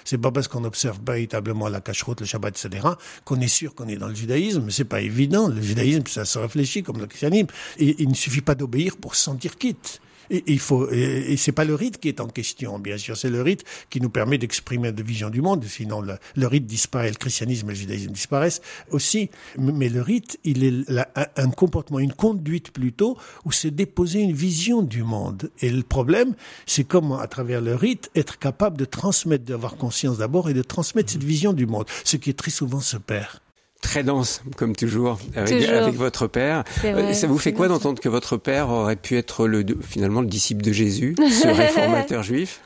C'est 0.03 0.17
pas, 0.17 0.31
parce 0.31 0.47
qu'on 0.47 0.63
observe 0.63 0.99
véritablement 1.05 1.69
la 1.69 1.81
cacheroute, 1.81 2.21
le 2.21 2.25
Shabbat, 2.25 2.65
etc., 2.65 2.87
qu'on 3.25 3.39
est 3.39 3.47
sûr 3.47 3.75
qu'on 3.75 3.87
est 3.87 3.97
dans 3.97 4.07
le 4.07 4.15
judaïsme. 4.15 4.69
C'est 4.69 4.85
pas 4.85 5.01
évident. 5.01 5.47
Le 5.47 5.61
judaïsme, 5.61 6.03
ça 6.07 6.25
se 6.25 6.39
réfléchit 6.39 6.83
comme 6.83 6.99
le 6.99 7.07
christianisme. 7.07 7.47
Et 7.77 7.95
il 7.99 8.09
ne 8.09 8.15
suffit 8.15 8.41
pas 8.41 8.55
d'obéir 8.55 8.97
pour 8.97 9.15
se 9.15 9.23
sentir 9.23 9.57
quitte. 9.57 10.01
Et, 10.29 10.43
il 10.47 10.59
faut, 10.59 10.89
et, 10.91 11.35
c'est 11.37 11.51
pas 11.51 11.65
le 11.65 11.75
rite 11.75 11.99
qui 11.99 12.07
est 12.07 12.19
en 12.21 12.27
question, 12.27 12.79
bien 12.79 12.97
sûr, 12.97 13.17
c'est 13.17 13.29
le 13.29 13.41
rite 13.41 13.63
qui 13.89 14.01
nous 14.01 14.09
permet 14.09 14.37
d'exprimer 14.37 14.91
de 14.91 15.03
vision 15.03 15.29
du 15.29 15.41
monde. 15.41 15.63
Sinon, 15.65 16.01
le, 16.01 16.17
le, 16.35 16.47
rite 16.47 16.65
disparaît, 16.65 17.09
le 17.09 17.15
christianisme 17.15 17.67
et 17.69 17.73
le 17.73 17.79
judaïsme 17.79 18.11
disparaissent 18.11 18.61
aussi. 18.91 19.29
Mais 19.57 19.89
le 19.89 20.01
rite, 20.01 20.39
il 20.43 20.63
est 20.63 21.07
un 21.35 21.49
comportement, 21.49 21.99
une 21.99 22.13
conduite 22.13 22.71
plutôt, 22.71 23.17
où 23.45 23.51
c'est 23.51 23.71
déposer 23.71 24.19
une 24.19 24.33
vision 24.33 24.81
du 24.81 25.03
monde. 25.03 25.51
Et 25.61 25.69
le 25.69 25.83
problème, 25.83 26.35
c'est 26.65 26.83
comment, 26.83 27.19
à 27.19 27.27
travers 27.27 27.61
le 27.61 27.75
rite, 27.75 28.09
être 28.15 28.39
capable 28.39 28.77
de 28.77 28.85
transmettre, 28.85 29.45
d'avoir 29.45 29.77
conscience 29.77 30.17
d'abord 30.17 30.49
et 30.49 30.53
de 30.53 30.61
transmettre 30.61 31.11
cette 31.11 31.23
vision 31.23 31.53
du 31.53 31.65
monde, 31.65 31.85
ce 32.03 32.17
qui 32.17 32.33
très 32.33 32.51
souvent 32.51 32.79
se 32.79 32.97
perd 32.97 33.39
très 33.87 34.03
dense, 34.03 34.41
comme 34.57 34.75
toujours, 34.75 35.17
avec, 35.33 35.59
toujours. 35.59 35.81
avec 35.81 35.95
votre 35.95 36.27
père. 36.27 36.65
Vrai, 36.81 37.13
ça 37.13 37.25
vous 37.25 37.37
fait 37.37 37.53
quoi 37.53 37.69
d'entendre 37.69 38.01
que 38.01 38.09
votre 38.09 38.35
père 38.35 38.69
aurait 38.69 38.97
pu 38.97 39.17
être 39.17 39.47
le, 39.47 39.65
finalement 39.81 40.19
le 40.19 40.27
disciple 40.27 40.61
de 40.61 40.73
Jésus, 40.73 41.15
ce 41.17 41.47
réformateur 41.55 42.21
juif? 42.21 42.61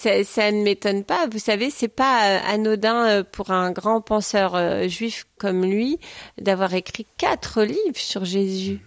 Ça, 0.00 0.24
ça, 0.24 0.50
ne 0.50 0.62
m'étonne 0.62 1.04
pas. 1.04 1.28
Vous 1.30 1.38
savez, 1.38 1.70
c'est 1.70 1.88
pas 1.88 2.24
euh, 2.24 2.38
anodin 2.48 3.06
euh, 3.06 3.24
pour 3.30 3.52
un 3.52 3.70
grand 3.70 4.00
penseur 4.00 4.56
euh, 4.56 4.88
juif 4.88 5.24
comme 5.38 5.64
lui 5.64 5.98
d'avoir 6.40 6.74
écrit 6.74 7.06
quatre 7.16 7.62
livres 7.62 7.78
sur 7.94 8.24
Jésus. 8.24 8.80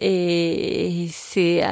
Et 0.00 1.08
c'est 1.12 1.62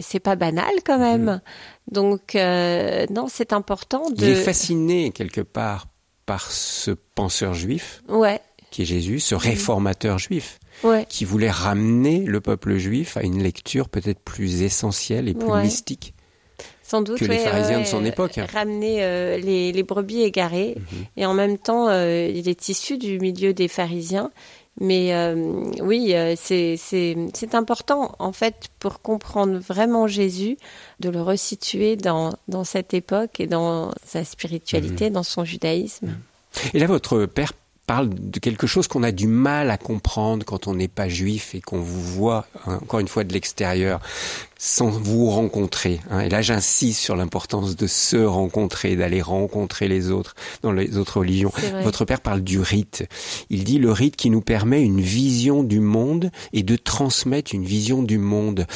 c'est 0.00 0.20
pas 0.20 0.34
banal 0.34 0.72
quand 0.86 0.98
même. 0.98 1.42
Donc 1.90 2.34
non, 2.34 3.26
c'est 3.28 3.52
important 3.52 4.08
de. 4.08 4.24
Il 4.24 4.30
est 4.30 4.34
fasciné 4.36 5.10
quelque 5.10 5.42
part 5.42 5.86
par 6.26 6.50
ce 6.50 6.90
penseur 7.14 7.54
juif, 7.54 8.02
ouais. 8.08 8.40
qui 8.70 8.82
est 8.82 8.84
Jésus, 8.84 9.20
ce 9.20 9.34
réformateur 9.34 10.18
juif, 10.18 10.58
ouais. 10.84 11.06
qui 11.08 11.24
voulait 11.24 11.50
ramener 11.50 12.20
le 12.20 12.40
peuple 12.40 12.76
juif 12.76 13.16
à 13.16 13.22
une 13.22 13.42
lecture 13.42 13.88
peut-être 13.88 14.20
plus 14.20 14.62
essentielle 14.62 15.28
et 15.28 15.34
plus 15.34 15.48
ouais. 15.48 15.62
mystique. 15.62 16.14
Sans 16.82 17.02
doute, 17.02 17.18
que 17.18 17.24
les 17.24 17.38
pharisiens 17.38 17.80
de 17.80 17.84
son 17.86 18.04
époque. 18.04 18.38
Ramener 18.52 19.02
euh, 19.02 19.38
les, 19.38 19.72
les, 19.72 19.82
brebis 19.82 20.22
égarées. 20.22 20.76
-hmm. 20.76 21.06
Et 21.16 21.26
en 21.26 21.34
même 21.34 21.58
temps, 21.58 21.88
euh, 21.88 22.30
il 22.32 22.48
est 22.48 22.68
issu 22.68 22.96
du 22.96 23.18
milieu 23.18 23.52
des 23.52 23.66
pharisiens. 23.66 24.30
Mais 24.80 25.14
euh, 25.14 25.34
oui, 25.80 26.14
c'est 26.36 27.54
important, 27.54 28.14
en 28.18 28.32
fait, 28.32 28.68
pour 28.78 29.00
comprendre 29.00 29.58
vraiment 29.58 30.06
Jésus, 30.06 30.58
de 31.00 31.08
le 31.08 31.22
resituer 31.22 31.96
dans, 31.96 32.34
dans 32.48 32.64
cette 32.64 32.92
époque 32.92 33.40
et 33.40 33.46
dans 33.46 33.90
sa 34.04 34.24
spiritualité, 34.24 35.08
mmh. 35.08 35.12
dans 35.14 35.22
son 35.22 35.44
judaïsme. 35.44 36.08
Et 36.74 36.78
là, 36.78 36.86
votre 36.86 37.24
père 37.26 37.52
parle 37.86 38.10
de 38.12 38.38
quelque 38.40 38.66
chose 38.66 38.88
qu'on 38.88 39.02
a 39.02 39.12
du 39.12 39.28
mal 39.28 39.70
à 39.70 39.78
comprendre 39.78 40.44
quand 40.44 40.66
on 40.66 40.74
n'est 40.74 40.88
pas 40.88 41.08
juif 41.08 41.54
et 41.54 41.60
qu'on 41.60 41.78
vous 41.78 42.02
voit, 42.02 42.46
hein, 42.66 42.80
encore 42.82 43.00
une 43.00 43.08
fois, 43.08 43.24
de 43.24 43.32
l'extérieur, 43.32 44.00
sans 44.58 44.90
vous 44.90 45.30
rencontrer. 45.30 46.00
Hein. 46.10 46.20
Et 46.20 46.28
là, 46.28 46.42
j'insiste 46.42 47.00
sur 47.00 47.16
l'importance 47.16 47.76
de 47.76 47.86
se 47.86 48.16
rencontrer, 48.16 48.96
d'aller 48.96 49.22
rencontrer 49.22 49.86
les 49.88 50.10
autres 50.10 50.34
dans 50.62 50.72
les 50.72 50.96
autres 50.98 51.18
religions. 51.18 51.52
Votre 51.82 52.04
père 52.04 52.20
parle 52.20 52.42
du 52.42 52.60
rite. 52.60 53.06
Il 53.50 53.64
dit 53.64 53.78
le 53.78 53.92
rite 53.92 54.16
qui 54.16 54.30
nous 54.30 54.40
permet 54.42 54.82
une 54.82 55.00
vision 55.00 55.62
du 55.62 55.80
monde 55.80 56.30
et 56.52 56.62
de 56.62 56.76
transmettre 56.76 57.54
une 57.54 57.64
vision 57.64 58.02
du 58.02 58.18
monde. 58.18 58.66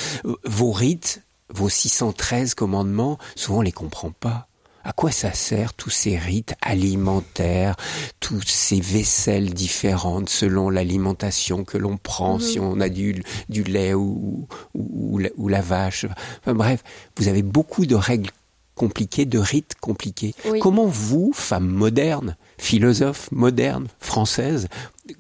Vos 0.45 0.73
rites, 0.73 1.23
vos 1.53 1.69
613 1.69 2.55
commandements, 2.55 3.19
souvent 3.35 3.59
on 3.59 3.63
les 3.63 3.73
comprend 3.73 4.13
pas. 4.13 4.50
À 4.83 4.93
quoi 4.93 5.11
ça 5.11 5.33
sert 5.33 5.75
tous 5.75 5.91
ces 5.91 6.17
rites 6.17 6.55
alimentaires, 6.63 7.77
tous 8.19 8.43
ces 8.47 8.81
vaisselles 8.81 9.53
différentes 9.53 10.31
selon 10.31 10.71
l'alimentation 10.71 11.65
que 11.65 11.77
l'on 11.79 11.97
prend, 11.99 12.35
Mhm. 12.35 12.41
si 12.41 12.59
on 12.59 12.81
a 12.81 12.89
du, 12.89 13.23
du 13.49 13.63
lait 13.63 13.93
ou, 13.95 14.49
ou, 14.75 15.15
ou 15.15 15.19
la, 15.19 15.29
ou 15.37 15.49
la 15.49 15.61
vache? 15.61 16.07
Enfin, 16.41 16.55
bref, 16.55 16.83
vous 17.17 17.29
avez 17.29 17.43
beaucoup 17.43 17.85
de 17.87 17.95
règles 17.95 18.31
compliquées, 18.75 19.27
de 19.27 19.39
rites 19.39 19.75
compliqués. 19.81 20.35
Oui. 20.47 20.59
Comment 20.61 20.87
vous, 20.87 21.33
femme 21.35 21.67
moderne, 21.69 22.37
philosophe 22.57 23.31
moderne, 23.33 23.89
française, 23.99 24.69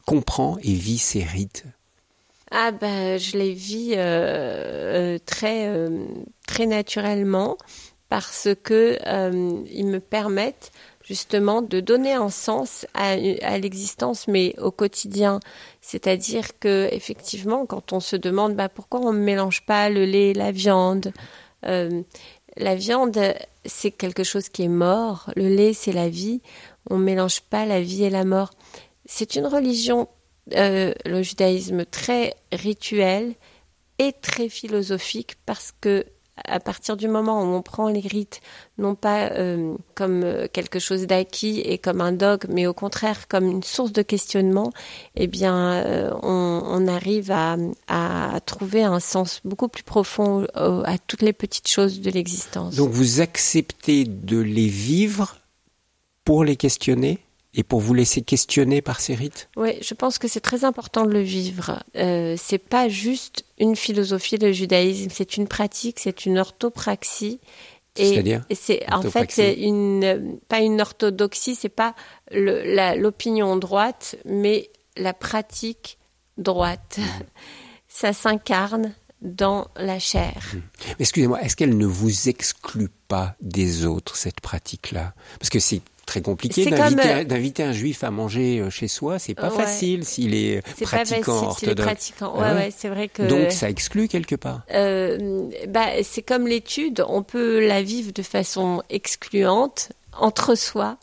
comprend 0.06 0.56
et 0.62 0.72
vit 0.72 0.96
ces 0.98 1.22
rites? 1.22 1.64
Ah 2.50 2.72
ben, 2.72 3.18
je 3.18 3.36
les 3.36 3.52
vis 3.52 3.92
euh, 3.92 3.98
euh, 5.14 5.18
très 5.24 5.68
euh, 5.68 6.04
très 6.46 6.66
naturellement 6.66 7.56
parce 8.10 8.48
que 8.62 8.98
euh, 9.06 9.62
ils 9.70 9.86
me 9.86 10.00
permettent 10.00 10.72
justement 11.02 11.62
de 11.62 11.80
donner 11.80 12.12
un 12.12 12.28
sens 12.28 12.86
à, 12.92 13.16
l'existence, 13.16 14.28
mais 14.28 14.54
au 14.58 14.70
quotidien. 14.70 15.40
C'est-à-dire 15.80 16.58
que 16.58 16.88
effectivement, 16.92 17.64
quand 17.66 17.92
on 17.92 18.00
se 18.00 18.16
demande 18.16 18.54
bah, 18.54 18.68
pourquoi 18.68 19.00
on 19.00 19.12
ne 19.12 19.18
mélange 19.18 19.64
pas 19.64 19.88
le 19.88 20.04
lait 20.04 20.30
et 20.30 20.34
la 20.34 20.50
viande, 20.50 21.12
euh, 21.64 22.02
la 22.56 22.74
viande 22.74 23.18
c'est 23.64 23.92
quelque 23.92 24.24
chose 24.24 24.48
qui 24.48 24.64
est 24.64 24.68
mort, 24.68 25.30
le 25.36 25.48
lait 25.48 25.72
c'est 25.72 25.92
la 25.92 26.08
vie. 26.08 26.42
On 26.90 26.98
ne 26.98 27.04
mélange 27.04 27.42
pas 27.42 27.64
la 27.64 27.80
vie 27.80 28.04
et 28.04 28.10
la 28.10 28.24
mort. 28.24 28.50
C'est 29.06 29.36
une 29.36 29.46
religion 29.46 30.08
euh, 30.56 30.92
le 31.04 31.22
judaïsme 31.22 31.84
très 31.84 32.34
rituel 32.50 33.34
et 33.98 34.12
très 34.12 34.48
philosophique 34.48 35.36
parce 35.46 35.72
que 35.80 36.04
à 36.46 36.60
partir 36.60 36.96
du 36.96 37.08
moment 37.08 37.42
où 37.42 37.46
on 37.46 37.62
prend 37.62 37.88
les 37.88 38.00
rites 38.00 38.40
non 38.80 38.94
pas 38.94 39.30
euh, 39.32 39.74
comme 39.94 40.22
euh, 40.24 40.46
quelque 40.52 40.78
chose 40.78 41.06
d'acquis 41.06 41.60
et 41.60 41.78
comme 41.78 42.00
un 42.00 42.12
dogme, 42.12 42.52
mais 42.52 42.66
au 42.66 42.72
contraire 42.72 43.28
comme 43.28 43.46
une 43.46 43.62
source 43.62 43.92
de 43.92 44.02
questionnement, 44.02 44.72
eh 45.16 45.26
bien, 45.26 45.74
euh, 45.74 46.10
on, 46.22 46.88
arrive 46.88 47.30
à, 47.30 47.56
trouver 48.46 48.82
un 48.82 49.00
sens 49.00 49.40
beaucoup 49.44 49.68
plus 49.68 49.82
profond 49.82 50.46
à 50.54 50.98
toutes 50.98 51.22
les 51.22 51.32
petites 51.32 51.68
choses 51.68 52.00
de 52.00 52.10
l'existence. 52.10 52.74
Donc 52.74 52.90
vous 52.90 53.20
acceptez 53.20 54.04
de 54.04 54.38
les 54.38 54.66
vivre 54.66 55.36
pour 56.24 56.42
les 56.42 56.56
questionner? 56.56 57.18
Et 57.54 57.62
pour 57.62 57.80
vous 57.80 57.94
laisser 57.94 58.22
questionner 58.22 58.80
par 58.80 59.00
ces 59.00 59.14
rites? 59.14 59.48
Oui, 59.56 59.78
je 59.82 59.94
pense 59.94 60.18
que 60.18 60.28
c'est 60.28 60.40
très 60.40 60.64
important 60.64 61.04
de 61.04 61.12
le 61.12 61.20
vivre. 61.20 61.82
Euh, 61.96 62.36
c'est 62.38 62.58
pas 62.58 62.88
juste 62.88 63.44
une 63.58 63.76
philosophie 63.76 64.36
le 64.36 64.52
judaïsme, 64.52 65.10
c'est 65.12 65.36
une 65.36 65.48
pratique, 65.48 65.98
c'est 65.98 66.26
une 66.26 66.38
orthopraxie. 66.38 67.40
C'est-à-dire? 67.96 68.44
c'est 68.52 68.90
en 68.92 69.02
fait 69.02 69.32
c'est 69.32 69.54
une 69.54 70.38
pas 70.48 70.60
une 70.60 70.80
orthodoxie, 70.80 71.56
c'est 71.56 71.68
pas 71.68 71.94
l'opinion 72.30 73.56
droite, 73.56 74.16
mais 74.24 74.70
la 74.96 75.12
pratique 75.12 75.98
droite. 76.38 76.98
Mmh. 76.98 77.04
Ça 77.92 78.12
s'incarne 78.12 78.94
dans 79.20 79.66
la 79.76 79.98
chair. 79.98 80.54
Mmh. 80.54 80.58
Excusez-moi, 81.00 81.42
est-ce 81.42 81.56
qu'elle 81.56 81.76
ne 81.76 81.86
vous 81.86 82.28
exclut 82.28 82.88
pas 83.08 83.34
des 83.40 83.84
autres 83.84 84.16
cette 84.16 84.40
pratique-là? 84.40 85.12
Parce 85.40 85.50
que 85.50 85.58
c'est 85.58 85.82
très 86.10 86.22
compliqué 86.22 86.66
d'inviter 87.24 87.62
un 87.62 87.72
juif 87.72 88.02
à 88.04 88.10
manger 88.10 88.64
chez 88.70 88.88
soi. 88.88 89.18
C'est 89.18 89.34
pas 89.34 89.50
ouais. 89.50 89.56
facile 89.56 90.04
s'il 90.04 90.34
est, 90.34 90.56
est 90.56 90.82
pratiquant 90.82 91.44
orthodoxe. 91.44 91.86
Pratiquant. 91.86 92.36
Ouais, 92.36 92.52
ouais, 92.52 92.72
c'est 92.76 92.88
vrai 92.88 93.08
que. 93.08 93.22
Donc 93.22 93.52
ça 93.52 93.70
exclut 93.70 94.08
quelque 94.08 94.34
part. 94.34 94.62
Euh, 94.74 95.48
bah, 95.68 95.86
c'est 96.02 96.22
comme 96.22 96.46
l'étude. 96.46 97.04
On 97.08 97.22
peut 97.22 97.66
la 97.66 97.82
vivre 97.82 98.12
de 98.12 98.22
façon 98.22 98.82
excluante 98.90 99.92
entre 100.12 100.54
soi. 100.54 100.98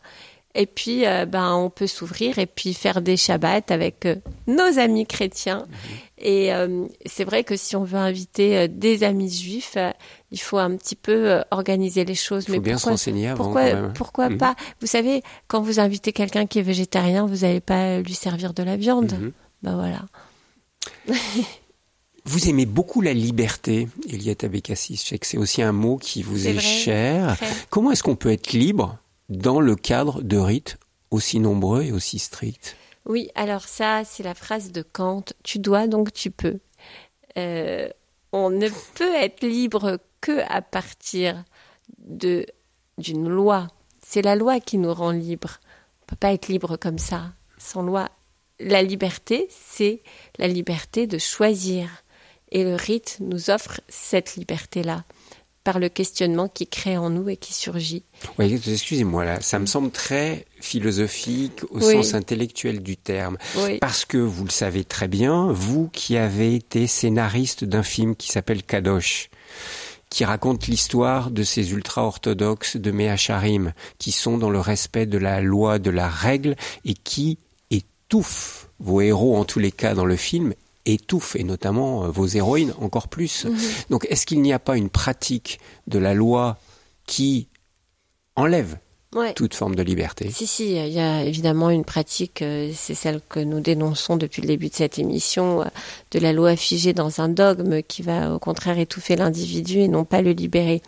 Et 0.54 0.66
puis, 0.66 1.06
euh, 1.06 1.24
ben, 1.24 1.54
on 1.54 1.70
peut 1.70 1.86
s'ouvrir 1.86 2.38
et 2.38 2.46
puis 2.46 2.74
faire 2.74 3.00
des 3.00 3.16
shabbats 3.16 3.60
avec 3.68 4.06
euh, 4.06 4.16
nos 4.46 4.78
amis 4.78 5.06
chrétiens. 5.06 5.66
Mmh. 5.68 5.74
Et 6.18 6.52
euh, 6.52 6.86
c'est 7.06 7.24
vrai 7.24 7.44
que 7.44 7.54
si 7.54 7.76
on 7.76 7.84
veut 7.84 7.98
inviter 7.98 8.66
des 8.66 9.04
amis 9.04 9.30
juifs, 9.30 9.76
il 10.30 10.40
faut 10.40 10.58
un 10.58 10.76
petit 10.76 10.96
peu 10.96 11.42
organiser 11.50 12.04
les 12.04 12.14
choses. 12.14 12.44
Il 12.44 12.46
faut 12.46 12.52
Mais 12.52 12.60
bien 12.60 12.74
pourquoi, 12.74 12.92
se 12.92 12.94
renseigner 12.94 13.28
avant. 13.28 13.44
Pourquoi, 13.44 13.70
quand 13.70 13.82
même. 13.82 13.92
pourquoi 13.94 14.28
mmh. 14.30 14.38
pas? 14.38 14.56
Vous 14.80 14.86
savez, 14.86 15.22
quand 15.46 15.62
vous 15.62 15.80
invitez 15.80 16.12
quelqu'un 16.12 16.46
qui 16.46 16.58
est 16.58 16.62
végétarien, 16.62 17.26
vous 17.26 17.38
n'allez 17.38 17.60
pas 17.60 18.00
lui 18.00 18.14
servir 18.14 18.52
de 18.52 18.62
la 18.62 18.76
viande. 18.76 19.12
Mmh. 19.12 19.30
Ben 19.62 19.74
voilà. 19.74 20.04
Vous 22.24 22.46
aimez 22.50 22.66
beaucoup 22.66 23.00
la 23.00 23.14
liberté, 23.14 23.88
Eliette 24.06 24.44
Abécassis. 24.44 24.96
Je 24.96 25.08
sais 25.08 25.18
que 25.18 25.26
c'est 25.26 25.38
aussi 25.38 25.62
un 25.62 25.72
mot 25.72 25.96
qui 25.96 26.22
vous 26.22 26.46
est, 26.46 26.50
est 26.50 26.54
vrai, 26.54 26.62
cher. 26.62 27.36
Comment 27.70 27.90
est-ce 27.90 28.02
qu'on 28.02 28.16
peut 28.16 28.30
être 28.30 28.52
libre 28.52 28.98
dans 29.30 29.60
le 29.60 29.76
cadre 29.76 30.20
de 30.20 30.36
rites 30.36 30.76
aussi 31.10 31.40
nombreux 31.40 31.84
et 31.84 31.92
aussi 31.92 32.18
stricts? 32.18 32.76
Oui, 33.06 33.30
alors 33.34 33.62
ça, 33.62 34.02
c'est 34.04 34.22
la 34.22 34.34
phrase 34.34 34.72
de 34.72 34.82
Kant. 34.82 35.24
Tu 35.42 35.58
dois, 35.58 35.86
donc 35.86 36.12
tu 36.12 36.30
peux. 36.30 36.58
Euh, 37.38 37.88
on 38.32 38.50
ne 38.50 38.68
peut 38.94 39.14
être 39.14 39.42
libre 39.42 39.98
que 40.20 40.40
à 40.50 40.62
partir 40.62 41.44
de 41.98 42.46
d'une 42.98 43.28
loi. 43.28 43.68
C'est 44.04 44.22
la 44.22 44.34
loi 44.34 44.58
qui 44.60 44.76
nous 44.78 44.92
rend 44.92 45.10
libres. 45.12 45.60
On 46.02 46.06
peut 46.06 46.16
pas 46.16 46.32
être 46.32 46.48
libre 46.48 46.76
comme 46.76 46.98
ça, 46.98 47.32
sans 47.58 47.82
loi. 47.82 48.08
La 48.58 48.82
liberté, 48.82 49.46
c'est 49.50 50.02
la 50.38 50.48
liberté 50.48 51.06
de 51.06 51.18
choisir. 51.18 51.88
Et 52.50 52.64
le 52.64 52.74
rite 52.74 53.18
nous 53.20 53.50
offre 53.50 53.80
cette 53.88 54.34
liberté-là 54.36 55.04
par 55.62 55.78
le 55.78 55.90
questionnement 55.90 56.48
qui 56.48 56.66
crée 56.66 56.96
en 56.96 57.10
nous 57.10 57.28
et 57.28 57.36
qui 57.36 57.52
surgit. 57.52 58.02
Oui, 58.38 58.52
excusez-moi 58.66 59.24
là, 59.26 59.40
ça 59.42 59.58
me 59.58 59.66
semble 59.66 59.90
très 59.90 60.46
philosophique 60.60 61.62
au 61.70 61.78
Oui. 61.78 61.92
sens 61.92 62.14
intellectuel 62.14 62.82
du 62.82 62.96
terme. 62.96 63.36
Oui. 63.58 63.78
Parce 63.78 64.04
que 64.06 64.16
vous 64.16 64.44
le 64.44 64.50
savez 64.50 64.82
très 64.84 65.08
bien, 65.08 65.52
vous 65.52 65.88
qui 65.88 66.16
avez 66.16 66.54
été 66.54 66.86
scénariste 66.86 67.64
d'un 67.64 67.82
film 67.82 68.16
qui 68.16 68.28
s'appelle 68.28 68.62
Kadosh, 68.62 69.28
qui 70.10 70.24
raconte 70.24 70.66
l'histoire 70.66 71.30
de 71.30 71.42
ces 71.42 71.72
ultra-orthodoxes 71.72 72.76
de 72.76 72.90
Mehacharim, 72.90 73.72
qui 73.98 74.12
sont 74.12 74.38
dans 74.38 74.50
le 74.50 74.60
respect 74.60 75.06
de 75.06 75.18
la 75.18 75.40
loi, 75.40 75.78
de 75.78 75.90
la 75.90 76.08
règle, 76.08 76.56
et 76.84 76.94
qui 76.94 77.38
étouffent 77.70 78.70
vos 78.80 79.00
héros, 79.00 79.36
en 79.36 79.44
tous 79.44 79.58
les 79.58 79.72
cas 79.72 79.94
dans 79.94 80.06
le 80.06 80.16
film, 80.16 80.54
étouffent, 80.86 81.36
et 81.36 81.44
notamment 81.44 82.04
euh, 82.04 82.08
vos 82.08 82.26
héroïnes 82.26 82.74
encore 82.80 83.08
plus. 83.08 83.44
Mhm. 83.44 83.58
Donc 83.90 84.06
est-ce 84.10 84.26
qu'il 84.26 84.40
n'y 84.40 84.52
a 84.52 84.58
pas 84.58 84.76
une 84.76 84.90
pratique 84.90 85.60
de 85.86 85.98
la 85.98 86.14
loi 86.14 86.58
qui 87.06 87.48
enlève 88.36 88.78
Ouais. 89.14 89.32
toute 89.32 89.54
forme 89.54 89.74
de 89.74 89.82
liberté 89.82 90.30
Si, 90.30 90.46
si, 90.46 90.76
il 90.76 90.92
y 90.92 91.00
a 91.00 91.24
évidemment 91.24 91.70
une 91.70 91.86
pratique, 91.86 92.42
euh, 92.42 92.70
c'est 92.74 92.94
celle 92.94 93.22
que 93.26 93.40
nous 93.40 93.60
dénonçons 93.60 94.18
depuis 94.18 94.42
le 94.42 94.48
début 94.48 94.68
de 94.68 94.74
cette 94.74 94.98
émission, 94.98 95.62
euh, 95.62 95.64
de 96.10 96.18
la 96.18 96.34
loi 96.34 96.56
figée 96.56 96.92
dans 96.92 97.22
un 97.22 97.30
dogme 97.30 97.80
qui 97.82 98.02
va 98.02 98.34
au 98.34 98.38
contraire 98.38 98.78
étouffer 98.78 99.16
l'individu 99.16 99.78
et 99.78 99.88
non 99.88 100.04
pas 100.04 100.20
le 100.20 100.32
libérer. 100.32 100.82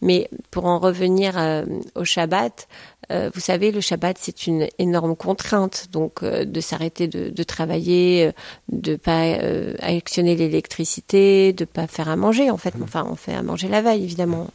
Mais 0.00 0.30
pour 0.50 0.64
en 0.64 0.78
revenir 0.78 1.36
euh, 1.36 1.66
au 1.94 2.04
Shabbat, 2.04 2.66
euh, 3.12 3.30
vous 3.34 3.40
savez, 3.40 3.70
le 3.72 3.82
Shabbat, 3.82 4.16
c'est 4.18 4.46
une 4.46 4.68
énorme 4.78 5.14
contrainte, 5.14 5.88
donc 5.92 6.22
euh, 6.22 6.46
de 6.46 6.60
s'arrêter 6.60 7.08
de, 7.08 7.28
de 7.28 7.42
travailler, 7.42 8.32
de 8.72 8.96
pas 8.96 9.34
actionner 9.80 10.34
l'électricité, 10.34 11.52
de 11.52 11.66
pas 11.66 11.86
faire 11.86 12.08
à 12.08 12.16
manger, 12.16 12.50
en 12.50 12.56
fait. 12.56 12.74
Enfin, 12.82 13.06
on 13.08 13.16
fait 13.16 13.34
à 13.34 13.42
manger 13.42 13.68
la 13.68 13.82
veille, 13.82 14.02
évidemment, 14.02 14.48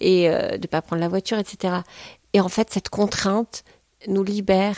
et 0.00 0.28
de 0.28 0.66
pas 0.66 0.82
prendre 0.82 1.00
la 1.00 1.08
voiture, 1.08 1.38
etc. 1.38 1.74
Et 2.34 2.40
en 2.40 2.48
fait, 2.50 2.68
cette 2.70 2.90
contrainte 2.90 3.64
nous 4.06 4.22
libère 4.24 4.76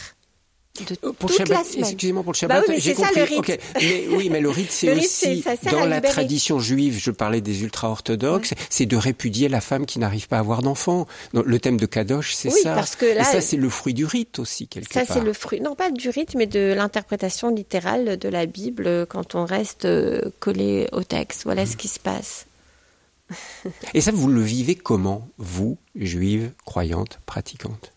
de 0.78 0.94
Euh, 1.04 1.12
Pour 1.14 1.30
toute 1.30 1.38
le 1.38 1.44
la 1.46 1.54
Shabbat, 1.56 1.66
semaine. 1.72 1.84
excusez-moi 1.86 2.22
pour 2.22 2.32
le 2.32 2.36
Bah 2.48 2.54
Shabbat, 2.56 2.64
oui, 2.68 2.74
mais 2.74 2.80
j'ai 2.82 2.94
c'est 2.94 3.00
ça, 3.00 3.06
compris. 3.08 3.20
le 3.34 3.40
rite. 3.40 3.60
Mais 3.80 4.06
oui, 4.14 4.28
mais 4.30 4.40
le 4.42 4.50
rite, 4.50 4.70
c'est 4.70 4.94
aussi 4.94 5.42
dans 5.70 5.86
la 5.86 5.96
libérer. 5.96 6.12
tradition 6.12 6.58
juive. 6.60 6.98
Je 7.02 7.10
parlais 7.10 7.40
des 7.40 7.62
ultra-orthodoxes, 7.62 8.52
c'est 8.68 8.84
de 8.84 8.94
répudier 8.98 9.48
la 9.48 9.62
femme 9.62 9.86
qui 9.86 9.98
n'arrive 9.98 10.28
pas 10.28 10.36
à 10.36 10.40
avoir 10.40 10.60
d'enfant. 10.60 11.06
Le 11.32 11.58
thème 11.58 11.78
de 11.78 11.86
Kadosh, 11.86 12.34
c'est 12.34 12.52
Oui, 12.52 12.60
ça. 12.62 12.74
parce 12.74 12.94
que 12.94 13.06
Et 13.06 13.24
ça, 13.24 13.40
c'est 13.40 13.56
le 13.56 13.70
fruit 13.70 13.94
du 13.94 14.04
rite 14.04 14.38
aussi 14.38 14.68
quelque 14.68 14.92
Ça, 14.92 15.06
part. 15.06 15.16
c'est 15.16 15.22
le 15.24 15.32
fruit, 15.32 15.62
non 15.62 15.74
pas 15.76 15.90
du 15.90 16.10
rite, 16.10 16.34
mais 16.34 16.46
de 16.46 16.74
l'interprétation 16.76 17.48
littérale 17.48 18.18
de 18.18 18.28
la 18.28 18.44
Bible 18.44 18.86
euh, 18.86 19.06
quand 19.06 19.34
on 19.34 19.46
reste 19.46 19.86
euh, 19.86 20.20
collé 20.40 20.88
au 20.92 21.02
texte. 21.04 21.44
Voilà 21.44 21.62
Mmh. 21.64 21.68
ce 21.68 21.76
qui 21.78 21.88
se 21.88 21.98
passe. 22.00 22.44
Et 23.94 24.00
ça, 24.00 24.12
vous 24.12 24.28
le 24.28 24.40
vivez 24.40 24.74
comment, 24.74 25.28
vous, 25.38 25.78
juive, 25.94 26.52
croyante, 26.64 27.20
pratiquante? 27.26 27.92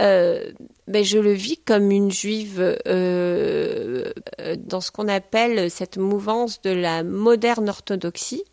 Euh, 0.00 0.52
ben, 0.88 1.04
je 1.04 1.18
le 1.18 1.32
vis 1.32 1.58
comme 1.58 1.90
une 1.90 2.10
juive 2.10 2.78
euh, 2.86 4.12
dans 4.56 4.80
ce 4.80 4.90
qu'on 4.90 5.08
appelle 5.08 5.70
cette 5.70 5.98
mouvance 5.98 6.62
de 6.62 6.70
la 6.70 7.02
moderne 7.02 7.68
orthodoxie. 7.68 8.44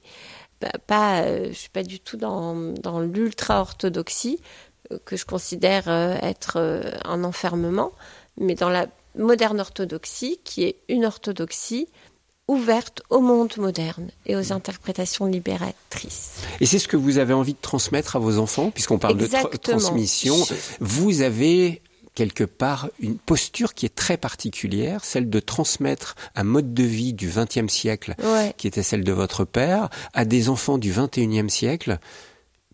Bah, 0.61 0.71
pas, 0.85 1.21
euh, 1.21 1.47
je 1.49 1.53
suis 1.53 1.69
pas 1.69 1.83
du 1.83 1.99
tout 1.99 2.17
dans, 2.17 2.73
l'ultra-orthodoxie, 2.99 4.41
euh, 4.91 4.99
que 5.05 5.15
je 5.15 5.25
considère 5.25 5.87
être 5.87 6.57
un 7.05 7.23
enfermement, 7.23 7.93
mais 8.37 8.55
dans 8.55 8.69
la 8.69 8.87
moderne 9.15 9.59
orthodoxie, 9.59 10.39
qui 10.43 10.63
est 10.63 10.77
une 10.89 11.05
orthodoxie 11.05 11.87
ouverte 12.49 13.03
au 13.09 13.21
monde 13.21 13.53
moderne 13.57 14.09
et 14.25 14.35
aux 14.35 14.51
interprétations 14.51 15.27
libératrices. 15.27 16.41
Et 16.59 16.65
c'est 16.65 16.79
ce 16.79 16.87
que 16.87 16.97
vous 16.97 17.19
avez 17.19 17.33
envie 17.33 17.53
de 17.53 17.59
transmettre 17.61 18.15
à 18.15 18.19
vos 18.19 18.39
enfants, 18.39 18.71
puisqu'on 18.71 18.97
parle 18.97 19.17
de 19.17 19.27
transmission. 19.57 20.35
Vous 20.79 21.21
avez 21.21 21.81
quelque 22.15 22.43
part 22.43 22.89
une 22.99 23.17
posture 23.17 23.75
qui 23.75 23.85
est 23.85 23.95
très 23.95 24.17
particulière, 24.17 25.05
celle 25.05 25.29
de 25.29 25.39
transmettre 25.39 26.15
un 26.35 26.43
mode 26.43 26.73
de 26.73 26.83
vie 26.83 27.13
du 27.13 27.29
XXe 27.29 27.71
siècle, 27.71 28.15
qui 28.57 28.67
était 28.67 28.83
celle 28.83 29.03
de 29.03 29.13
votre 29.13 29.45
père, 29.45 29.89
à 30.13 30.25
des 30.25 30.49
enfants 30.49 30.79
du 30.79 30.91
XXIe 30.91 31.49
siècle 31.49 31.99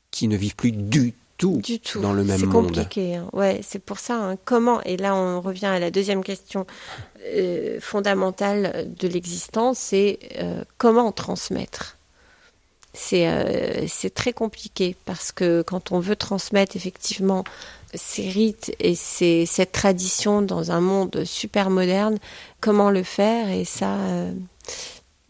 qui 0.09 0.29
ne 0.29 0.37
vivent 0.37 0.55
plus 0.55 0.71
du 0.71 1.13
tout, 1.37 1.57
du 1.57 1.79
tout. 1.79 1.99
dans 1.99 2.13
le 2.13 2.23
même 2.23 2.39
monde. 2.45 2.67
C'est 2.69 2.83
compliqué. 2.83 3.15
Hein. 3.15 3.29
Ouais, 3.33 3.59
c'est 3.63 3.79
pour 3.79 3.99
ça. 3.99 4.15
Hein. 4.15 4.37
Comment 4.45 4.81
Et 4.83 4.97
là, 4.97 5.15
on 5.15 5.41
revient 5.41 5.65
à 5.65 5.79
la 5.79 5.91
deuxième 5.91 6.23
question 6.23 6.65
euh, 7.25 7.79
fondamentale 7.81 8.87
de 8.97 9.07
l'existence, 9.07 9.77
c'est 9.79 10.19
euh, 10.39 10.63
comment 10.77 11.11
transmettre? 11.11 11.97
C'est 12.93 13.27
euh, 13.27 13.85
c'est 13.89 14.13
très 14.13 14.31
compliqué 14.31 14.95
parce 15.03 15.33
que 15.33 15.61
quand 15.61 15.91
on 15.91 15.99
veut 15.99 16.15
transmettre 16.15 16.77
effectivement 16.77 17.43
ces 17.93 18.29
rites 18.29 18.73
et 18.79 18.95
ces, 18.95 19.45
cette 19.45 19.73
tradition 19.73 20.41
dans 20.41 20.71
un 20.71 20.79
monde 20.79 21.23
super 21.25 21.69
moderne, 21.69 22.17
comment 22.61 22.89
le 22.89 23.03
faire? 23.03 23.49
Et 23.49 23.65
ça. 23.65 23.97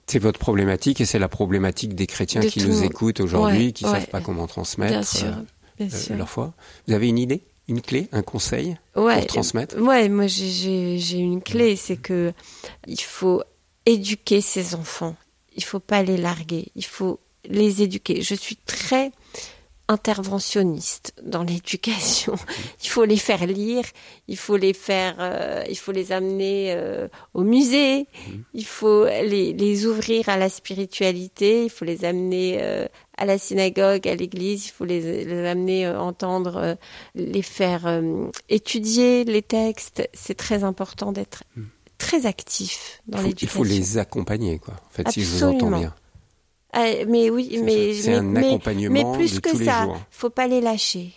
c'est 0.06 0.20
votre 0.20 0.38
problématique 0.38 1.01
et 1.01 1.06
c'est 1.06 1.18
la 1.18 1.28
problématique 1.28 1.95
des 1.95 2.06
chrétiens 2.06 2.41
qui 2.41 2.64
nous 2.64 2.84
écoutent 2.84 3.20
aujourd'hui, 3.20 3.74
qui 3.74 3.86
ne 3.86 3.89
savent 3.89 4.08
pas 4.08 4.22
comment 4.22 4.45
transmettre. 4.45 4.91
Bien 4.91 5.03
sûr. 5.03 5.34
Euh, 5.82 5.88
leur 6.16 6.30
foi. 6.30 6.54
Vous 6.88 6.94
avez 6.94 7.10
une 7.10 7.18
idée, 7.18 7.44
une 7.68 7.82
clé, 7.82 8.08
un 8.12 8.22
conseil 8.22 8.78
pour 8.94 9.10
transmettre 9.28 9.78
Ouais, 9.82 10.10
moi 10.10 10.28
j'ai 10.28 11.18
une 11.18 11.42
clé, 11.42 11.76
c'est 11.76 11.98
que 11.98 12.34
il 12.88 13.02
faut 13.02 13.44
éduquer 13.86 14.42
ses 14.42 14.76
enfants. 14.76 15.16
Il 15.56 15.64
faut 15.64 15.80
pas 15.80 16.04
les 16.04 16.18
larguer. 16.18 16.72
Il 16.76 16.86
faut 16.86 17.20
les 17.46 17.82
éduquer. 17.82 18.22
Je 18.22 18.36
suis 18.36 18.58
très 18.58 19.12
interventionniste 19.88 21.14
dans 21.22 21.44
l'éducation. 21.44 22.36
Il 22.84 22.90
faut 22.90 23.06
les 23.06 23.18
faire 23.18 23.46
lire, 23.46 23.84
il 24.28 24.38
faut 24.38 24.58
les 24.58 24.74
faire, 24.74 25.16
euh, 25.20 25.64
il 25.70 25.78
faut 25.78 25.92
les 25.92 26.12
amener 26.12 26.74
euh, 26.76 27.08
au 27.34 27.42
musée, 27.42 28.08
mhm. 28.28 28.44
il 28.54 28.66
faut 28.66 29.06
les, 29.06 29.54
les, 29.54 29.86
ouvrir 29.86 30.30
à 30.30 30.38
la 30.38 30.50
spiritualité, 30.50 31.66
il 31.66 31.70
faut 31.70 31.86
les 31.86 32.06
amener 32.06 32.60
euh, 32.62 32.88
à 33.18 33.26
la 33.26 33.38
synagogue, 33.38 34.07
à 34.07 34.16
l'église, 34.16 34.68
il 34.68 34.72
faut 34.72 34.86
les, 34.86 35.26
les 35.26 35.47
amener 35.47 35.88
entendre, 35.88 36.78
les 37.16 37.41
faire 37.41 38.01
étudier 38.49 39.24
les 39.24 39.41
textes. 39.41 40.09
C'est 40.13 40.36
très 40.36 40.63
important 40.63 41.11
d'être 41.11 41.43
mhm. 41.55 41.68
très 41.97 42.26
actif 42.26 43.01
dans 43.07 43.22
l'éducation. 43.22 43.47
Il 43.47 43.49
faut 43.57 43.63
les 43.63 43.97
accompagner, 43.97 44.59
quoi. 44.59 44.74
En 44.74 44.91
fait, 44.91 45.09
si 45.09 45.24
je 45.24 45.32
vous 45.32 45.43
entends 45.43 45.78
bien. 45.78 45.93
Ah, 46.78 46.88
mais 47.07 47.30
oui, 47.30 47.61
mais 47.63 47.93
c'est 47.93 48.16
un 48.16 48.36
accompagnement 48.36 48.91
mais 48.91 49.18
plus 49.18 49.36
de 49.36 49.39
que 49.39 49.49
tous 49.49 49.63
ça, 49.63 49.86
les 49.86 49.86
jours. 49.86 49.99
faut 50.11 50.30
pas 50.30 50.45
les 50.45 50.59
lâcher. 50.59 51.13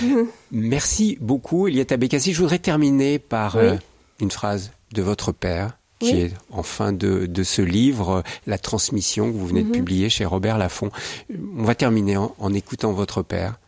Merci 0.50 1.18
beaucoup, 1.20 1.68
Eliette 1.68 1.92
Bekassi. 1.92 2.32
Je 2.32 2.40
voudrais 2.40 2.58
terminer 2.58 3.18
par 3.18 3.56
euh, 3.56 3.76
une 4.20 4.30
phrase 4.30 4.72
de 4.94 5.02
votre 5.02 5.32
père, 5.32 5.76
qui 6.00 6.20
est 6.20 6.32
en 6.50 6.62
fin 6.62 6.92
de, 6.92 7.26
de, 7.26 7.42
ce 7.42 7.62
livre, 7.62 8.22
La 8.46 8.58
transmission 8.58 9.30
que 9.32 9.36
vous 9.36 9.46
venez 9.46 9.62
de 9.62 9.68
mhm. 9.68 9.72
publier 9.72 10.10
chez 10.10 10.24
Robert 10.24 10.58
Laffont. 10.58 10.90
On 11.56 11.62
va 11.62 11.74
terminer 11.74 12.16
en, 12.16 12.34
en 12.38 12.52
écoutant 12.52 12.92
votre 12.92 13.22
père. 13.22 13.58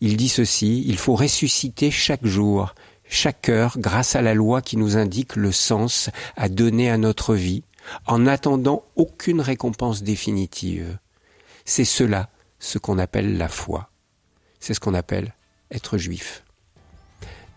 Il 0.00 0.16
dit 0.16 0.28
ceci, 0.28 0.84
il 0.86 0.96
faut 0.96 1.14
ressusciter 1.14 1.90
chaque 1.90 2.24
jour, 2.24 2.74
chaque 3.04 3.48
heure, 3.48 3.78
grâce 3.78 4.16
à 4.16 4.22
la 4.22 4.34
loi 4.34 4.62
qui 4.62 4.76
nous 4.76 4.96
indique 4.96 5.36
le 5.36 5.52
sens 5.52 6.10
à 6.36 6.48
donner 6.48 6.90
à 6.90 6.98
notre 6.98 7.34
vie, 7.34 7.62
en 8.06 8.26
attendant 8.26 8.84
aucune 8.96 9.40
récompense 9.40 10.02
définitive. 10.02 10.98
C'est 11.64 11.84
cela 11.84 12.30
ce 12.58 12.78
qu'on 12.78 12.98
appelle 12.98 13.36
la 13.36 13.48
foi. 13.48 13.90
C'est 14.60 14.74
ce 14.74 14.80
qu'on 14.80 14.94
appelle 14.94 15.34
être 15.70 15.98
juif. 15.98 16.44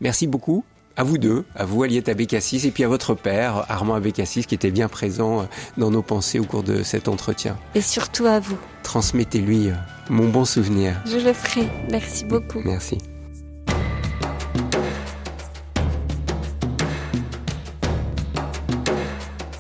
Merci 0.02 0.28
beaucoup 0.28 0.66
à 0.98 1.04
vous 1.04 1.18
deux, 1.18 1.46
à 1.56 1.66
vous 1.66 1.84
Aliette 1.84 2.10
Abécassis 2.10 2.66
et 2.66 2.72
puis 2.72 2.84
à 2.84 2.88
votre 2.88 3.14
père 3.14 3.66
Armand 3.70 3.96
Abécassis 3.96 4.46
qui 4.46 4.56
était 4.56 4.72
bien 4.72 4.88
présent 4.88 5.42
euh, 5.42 5.44
dans 5.78 5.92
nos 5.92 6.02
pensées 6.02 6.40
au 6.40 6.46
cours 6.46 6.64
de 6.64 6.84
cet 6.84 7.08
entretien. 7.08 7.58
Et 7.76 7.82
surtout 7.82 8.26
à 8.26 8.40
vous. 8.40 8.58
Transmettez-lui 8.84 9.70
euh, 9.70 9.74
mon 10.10 10.30
bon 10.30 10.46
souvenir. 10.46 11.02
Je 11.06 11.18
le 11.18 11.34
ferai. 11.34 11.68
Merci 11.90 12.26
beaucoup. 12.26 12.62
Merci. 12.64 12.98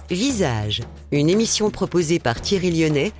Visage, 0.09 0.83
une 1.11 1.29
émission 1.29 1.71
proposée 1.71 2.19
par 2.19 2.39
Thierry 2.39 2.71
Lyonnais, 2.71 3.11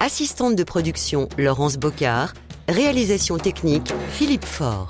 assistante 0.00 0.56
de 0.56 0.64
production 0.64 1.28
Laurence 1.38 1.78
Bocard, 1.78 2.34
réalisation 2.68 3.38
technique 3.38 3.92
Philippe 4.10 4.44
Faure. 4.44 4.88